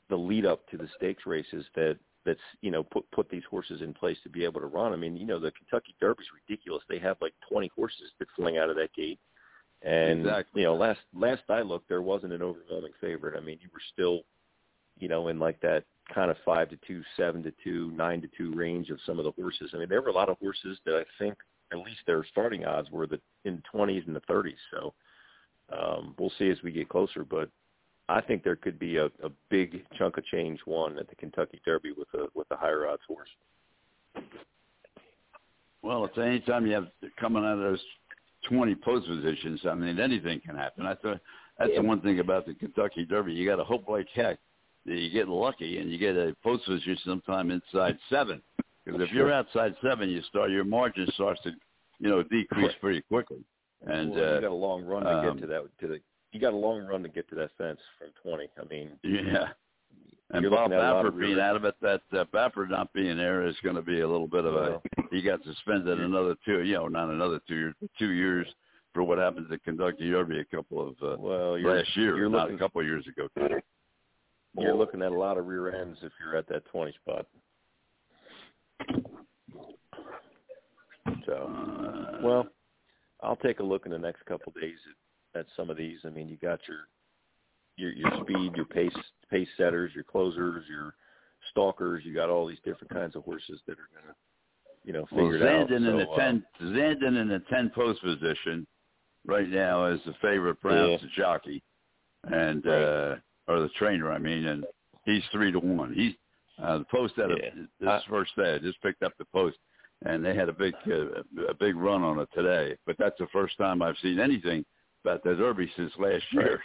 [0.09, 3.83] the lead up to the stakes races that that's you know put put these horses
[3.83, 4.93] in place to be able to run.
[4.93, 6.83] I mean, you know, the Kentucky Derby's ridiculous.
[6.89, 9.21] They have like 20 horses that fling out of that gate,
[9.83, 10.63] and Exactly.
[10.63, 13.37] you know, last last I looked, there wasn't an overwhelming favorite.
[13.37, 14.23] I mean, you were still,
[14.99, 18.29] you know, in like that kind of five to two, seven to two, nine to
[18.37, 19.71] two range of some of the horses.
[19.75, 21.35] I mean, there were a lot of horses that I think
[21.73, 24.55] at least their starting odds were the in 20s and the 30s.
[24.73, 24.95] So
[25.77, 27.51] um, we'll see as we get closer, but
[28.09, 31.61] I think there could be a, a big chunk of change won at the Kentucky
[31.65, 33.29] Derby with a with a higher odds horse.
[35.83, 36.89] Well, it's any time you have
[37.19, 37.83] coming out of those
[38.49, 40.87] 20 post positions, I mean, anything can happen.
[40.87, 41.21] I thought
[41.59, 43.33] that's the one thing about the Kentucky Derby.
[43.33, 44.39] You got to hope like heck
[44.85, 48.41] that you get lucky and you get a post position sometime inside seven.
[48.85, 51.51] Because if you're outside seven, you start your margin starts to,
[51.99, 53.39] you know, decrease pretty quickly.
[53.85, 56.01] And well, you uh, got a long run to um, get to that to the
[56.37, 58.49] you got a long run to get to that fence from 20.
[58.61, 59.49] I mean, yeah.
[60.31, 62.25] And You're Bob looking at a lot of Baffert being out of it, that uh,
[62.35, 64.83] Baffert not being there is going to be a little bit of a.
[65.11, 68.47] He got suspended another two, you know, not another two years, two years
[68.93, 72.29] for what happened to Kentucky Derby a couple of uh, well, you're, last year, you're
[72.29, 73.29] not looking a couple of years ago.
[74.59, 77.27] you're looking at a lot of rear ends if you're at that 20 spot.
[81.25, 82.47] So, Uh, well,
[83.23, 84.97] I'll take a look in the next couple of days at,
[85.37, 85.99] at some of these.
[86.05, 86.89] I mean, you got your
[87.77, 88.93] your your speed, your pace
[89.31, 90.95] pace setters, your closers, your
[91.51, 92.03] stalkers.
[92.05, 94.15] You got all these different kinds of horses that are gonna,
[94.85, 95.69] you know, Well, figure it out.
[95.69, 98.67] Zandon in the uh, ten, Zandon in the ten post position
[99.27, 101.63] right now is the favorite pronounced jockey,
[102.25, 103.17] and uh,
[103.49, 104.65] or the trainer, I mean, and
[105.05, 105.93] he's three to one.
[105.93, 106.15] He's
[106.63, 107.51] uh, the post a, Yeah.
[107.81, 108.55] this I- first day.
[108.55, 109.59] I just picked up the post,
[110.07, 112.77] and they had a big uh, a big run on it today.
[112.87, 114.65] But that's the first time I've seen anything
[115.07, 116.61] about the Derby since last year.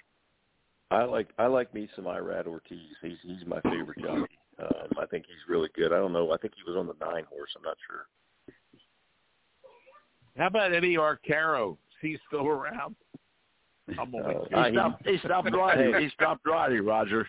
[0.90, 2.80] I like I like me some Irad Ortiz.
[3.02, 4.38] He's he's my favorite jockey.
[4.60, 5.94] Um, I think he's really good.
[5.94, 6.32] I don't know.
[6.32, 7.50] I think he was on the nine horse.
[7.56, 8.08] I'm not sure.
[10.38, 11.74] How about Eddie Arcaro?
[11.74, 12.96] Is he still around?
[14.00, 14.66] I'm Uh.
[14.66, 15.08] He stopped.
[15.08, 16.02] He stopped riding.
[16.02, 17.28] He stopped riding, Roger.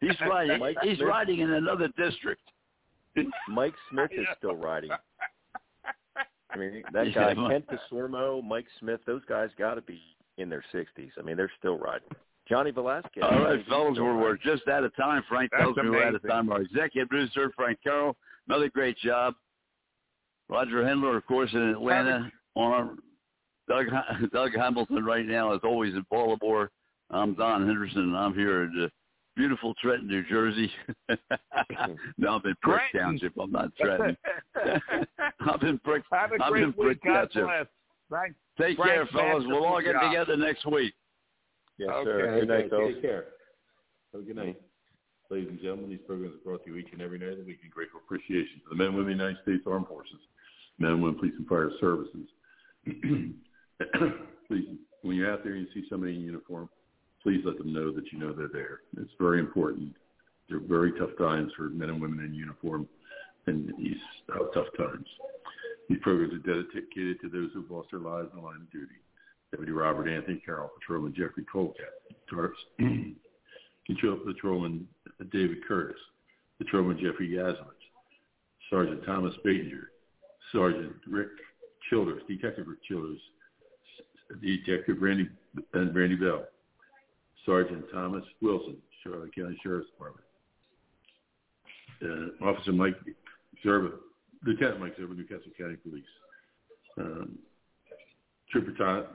[0.00, 0.58] he's riding.
[0.58, 1.08] Mike He's Smith.
[1.08, 2.42] riding in another district.
[3.48, 4.90] Mike Smith is still riding.
[6.52, 10.00] I mean, that guy Mike- Kent Desormeaux, Mike Smith, those guys got to be
[10.38, 11.10] in their 60s.
[11.18, 12.08] I mean, they're still riding.
[12.48, 13.22] Johnny Velazquez.
[13.22, 15.22] All right, I right, fellas, we're, we're just out of time.
[15.28, 16.30] Frank That's tells me we're out of amazing.
[16.30, 16.50] time.
[16.50, 18.16] Our executive producer, Frank Carroll,
[18.48, 19.34] another great job.
[20.48, 22.30] Roger Hendler, of course, in Atlanta.
[22.56, 22.90] On our,
[23.68, 23.86] Doug
[24.32, 26.70] Doug Hamilton right now is always in Baltimore.
[27.10, 28.88] I'm Don Henderson, and I'm here in uh,
[29.36, 30.70] beautiful Trenton, New Jersey.
[32.18, 33.00] no, I'm in Brick Trenton.
[33.00, 33.32] Township.
[33.40, 34.16] I'm not Trenton.
[35.40, 36.02] I'm in Brick.
[36.12, 37.12] Have a I'm great in Brick week.
[37.14, 37.44] God Township.
[37.44, 37.66] bless.
[38.10, 39.44] Thank, Take Frank, care, fellas.
[39.46, 40.10] We'll all get job.
[40.10, 40.92] together next week.
[41.78, 42.04] Yes, Okay.
[42.10, 42.40] sir.
[42.40, 43.24] Good night, Take care.
[44.12, 44.60] Have a good night.
[45.30, 47.44] Ladies and gentlemen, these programs are brought to you each and every night of the
[47.44, 50.18] week in grateful appreciation to the men and women of the United States Armed Forces,
[50.78, 52.26] men and women police and fire services.
[54.48, 54.66] please,
[55.02, 56.68] when you're out there and you see somebody in uniform,
[57.22, 58.80] please let them know that you know they're there.
[58.96, 59.94] It's very important.
[60.48, 62.88] They're very tough times for men and women in uniform
[63.46, 63.96] in these
[64.32, 65.06] uh, tough times.
[65.88, 68.94] These programs are dedicated to those who've lost their lives in the line of duty.
[69.50, 71.74] Deputy Robert Anthony Carroll, Patrolman Jeffrey Colcat,
[74.24, 74.86] Patrolman
[75.32, 75.98] David Curtis,
[76.58, 77.56] Patrolman Jeffrey Yazowitz,
[78.70, 79.88] Sergeant Thomas Batinger,
[80.52, 81.28] Sergeant Rick
[81.88, 83.18] Childers, Detective Rick Childers,
[84.40, 85.28] Detective Randy
[85.74, 86.44] and Randy Bell,
[87.46, 90.26] Sergeant Thomas Wilson, Charlotte County Sheriff's Department,
[92.02, 92.96] uh, Officer Mike
[93.64, 93.92] Zerba,
[94.44, 96.04] Lieutenant Mike Zerba, Newcastle County Police,
[96.98, 97.38] um,
[98.50, 99.06] Trooper Todd,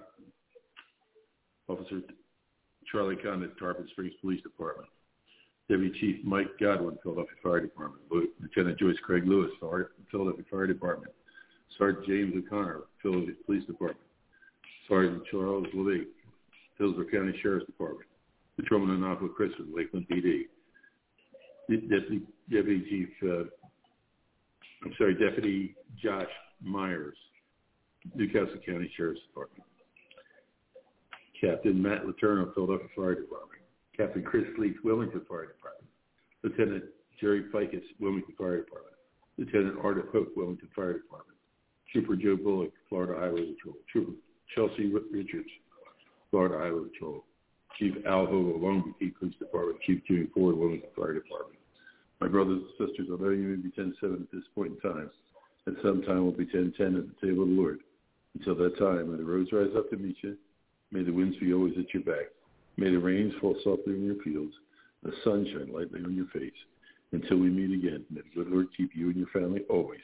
[1.68, 2.02] Officer
[2.92, 4.88] Charlie Condit, Tarpon Springs Police Department,
[5.70, 11.12] Deputy Chief Mike Godwin, Philadelphia Fire Department, Lieutenant Joyce Craig Lewis, Philadelphia Fire Department,
[11.78, 14.06] Sergeant James O'Connor, Philadelphia Police Department,
[14.88, 16.08] Sergeant Charles Levy,
[16.78, 18.08] Hillsborough County Sheriff's Department,
[18.56, 20.44] Patrolman Annapolis Christmas, Lakeland PD,
[21.70, 23.44] Deputy, Deputy Chief, uh,
[24.84, 26.30] I'm sorry, Deputy Josh
[26.62, 27.18] Myers,
[28.14, 29.64] Newcastle County Sheriff's Department,
[31.40, 33.62] Captain Matt Letourneau, Philadelphia Fire Department,
[33.98, 35.90] Captain Chris Leach, Wilmington Fire Department,
[36.44, 36.84] Lieutenant
[37.20, 38.96] Jerry Fickes, Wilmington Fire Department,
[39.38, 41.38] Lieutenant Art Hope, Wilmington Fire Department,
[41.92, 44.14] Trooper Joe Bullock, Florida Highway Patrol, Trooper
[44.54, 45.50] Chelsea Richards,
[46.30, 47.26] Florida Highway Patrol,
[47.78, 51.60] Chief Al Hogo, Long Beach Police Department, Chief Jimmy Ford, Wilmington Fire Department.
[52.22, 55.10] My brothers and sisters, although you may be 10-7 at this point in time,
[55.68, 57.80] at some time we'll be 10-10 at the table of the Lord.
[58.38, 60.38] Until that time, may the roads rise up to meet you.
[60.92, 62.28] May the winds be always at your back.
[62.78, 64.54] May the rains fall softly on your fields,
[65.04, 66.52] the sun shine lightly on your face.
[67.12, 70.02] Until we meet again, may the good Lord keep you and your family always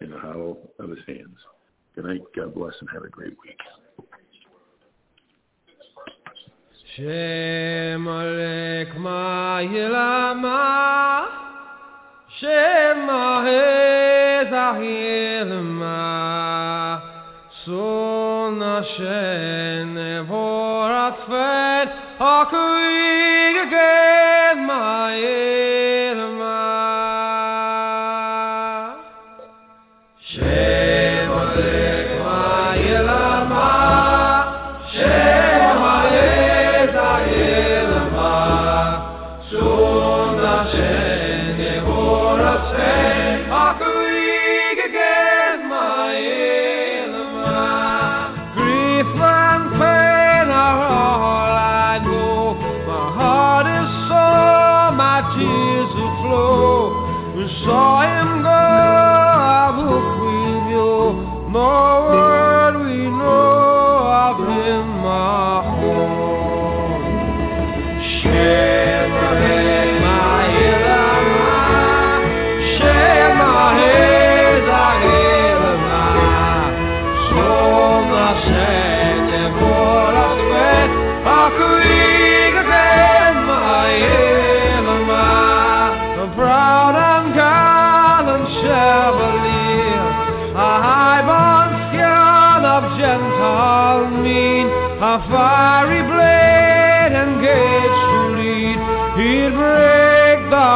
[0.00, 1.36] in the hollow of his hands.
[1.94, 2.22] Good night.
[2.34, 3.58] God bless and have a great week.
[6.96, 10.58] Shem Alek Ma'ilama
[12.40, 13.80] Shem Ma'ezahilma
[17.64, 21.86] Son Hashem Nevorat Fel
[22.18, 25.59] Hakuyig Again Ma'il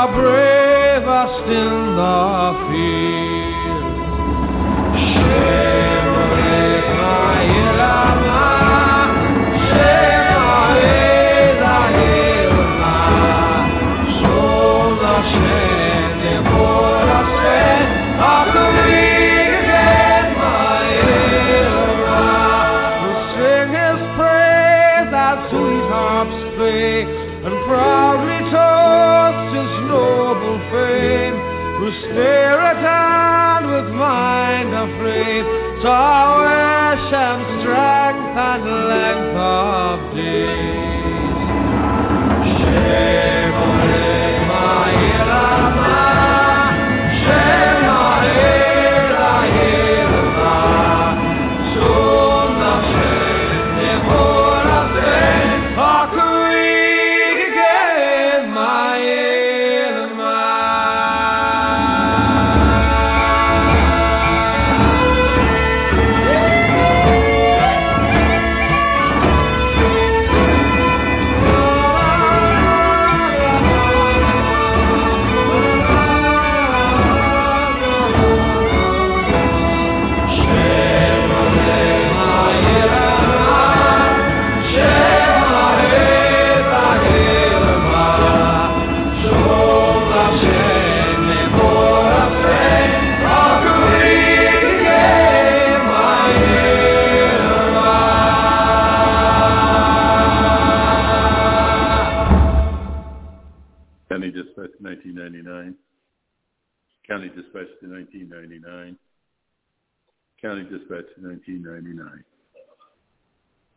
[0.05, 3.95] are bravest in the field.
[5.15, 5.64] Share
[35.83, 37.44] Tower Shem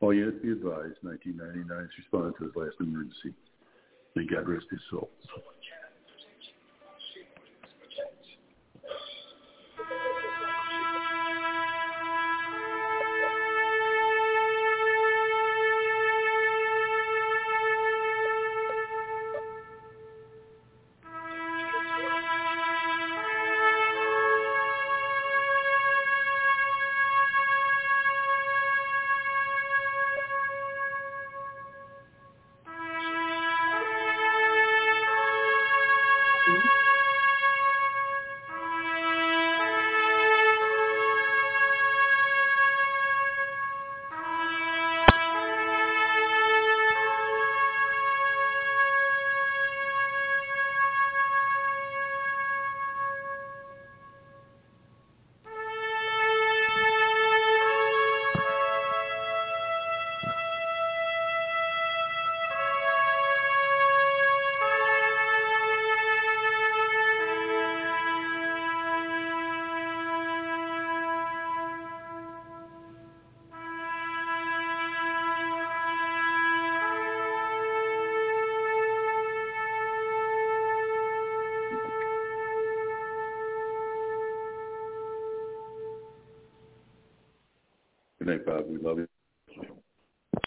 [0.07, 3.35] Oh, All yet be advised, 1999's response to his last emergency.
[4.15, 5.09] May God rest his soul.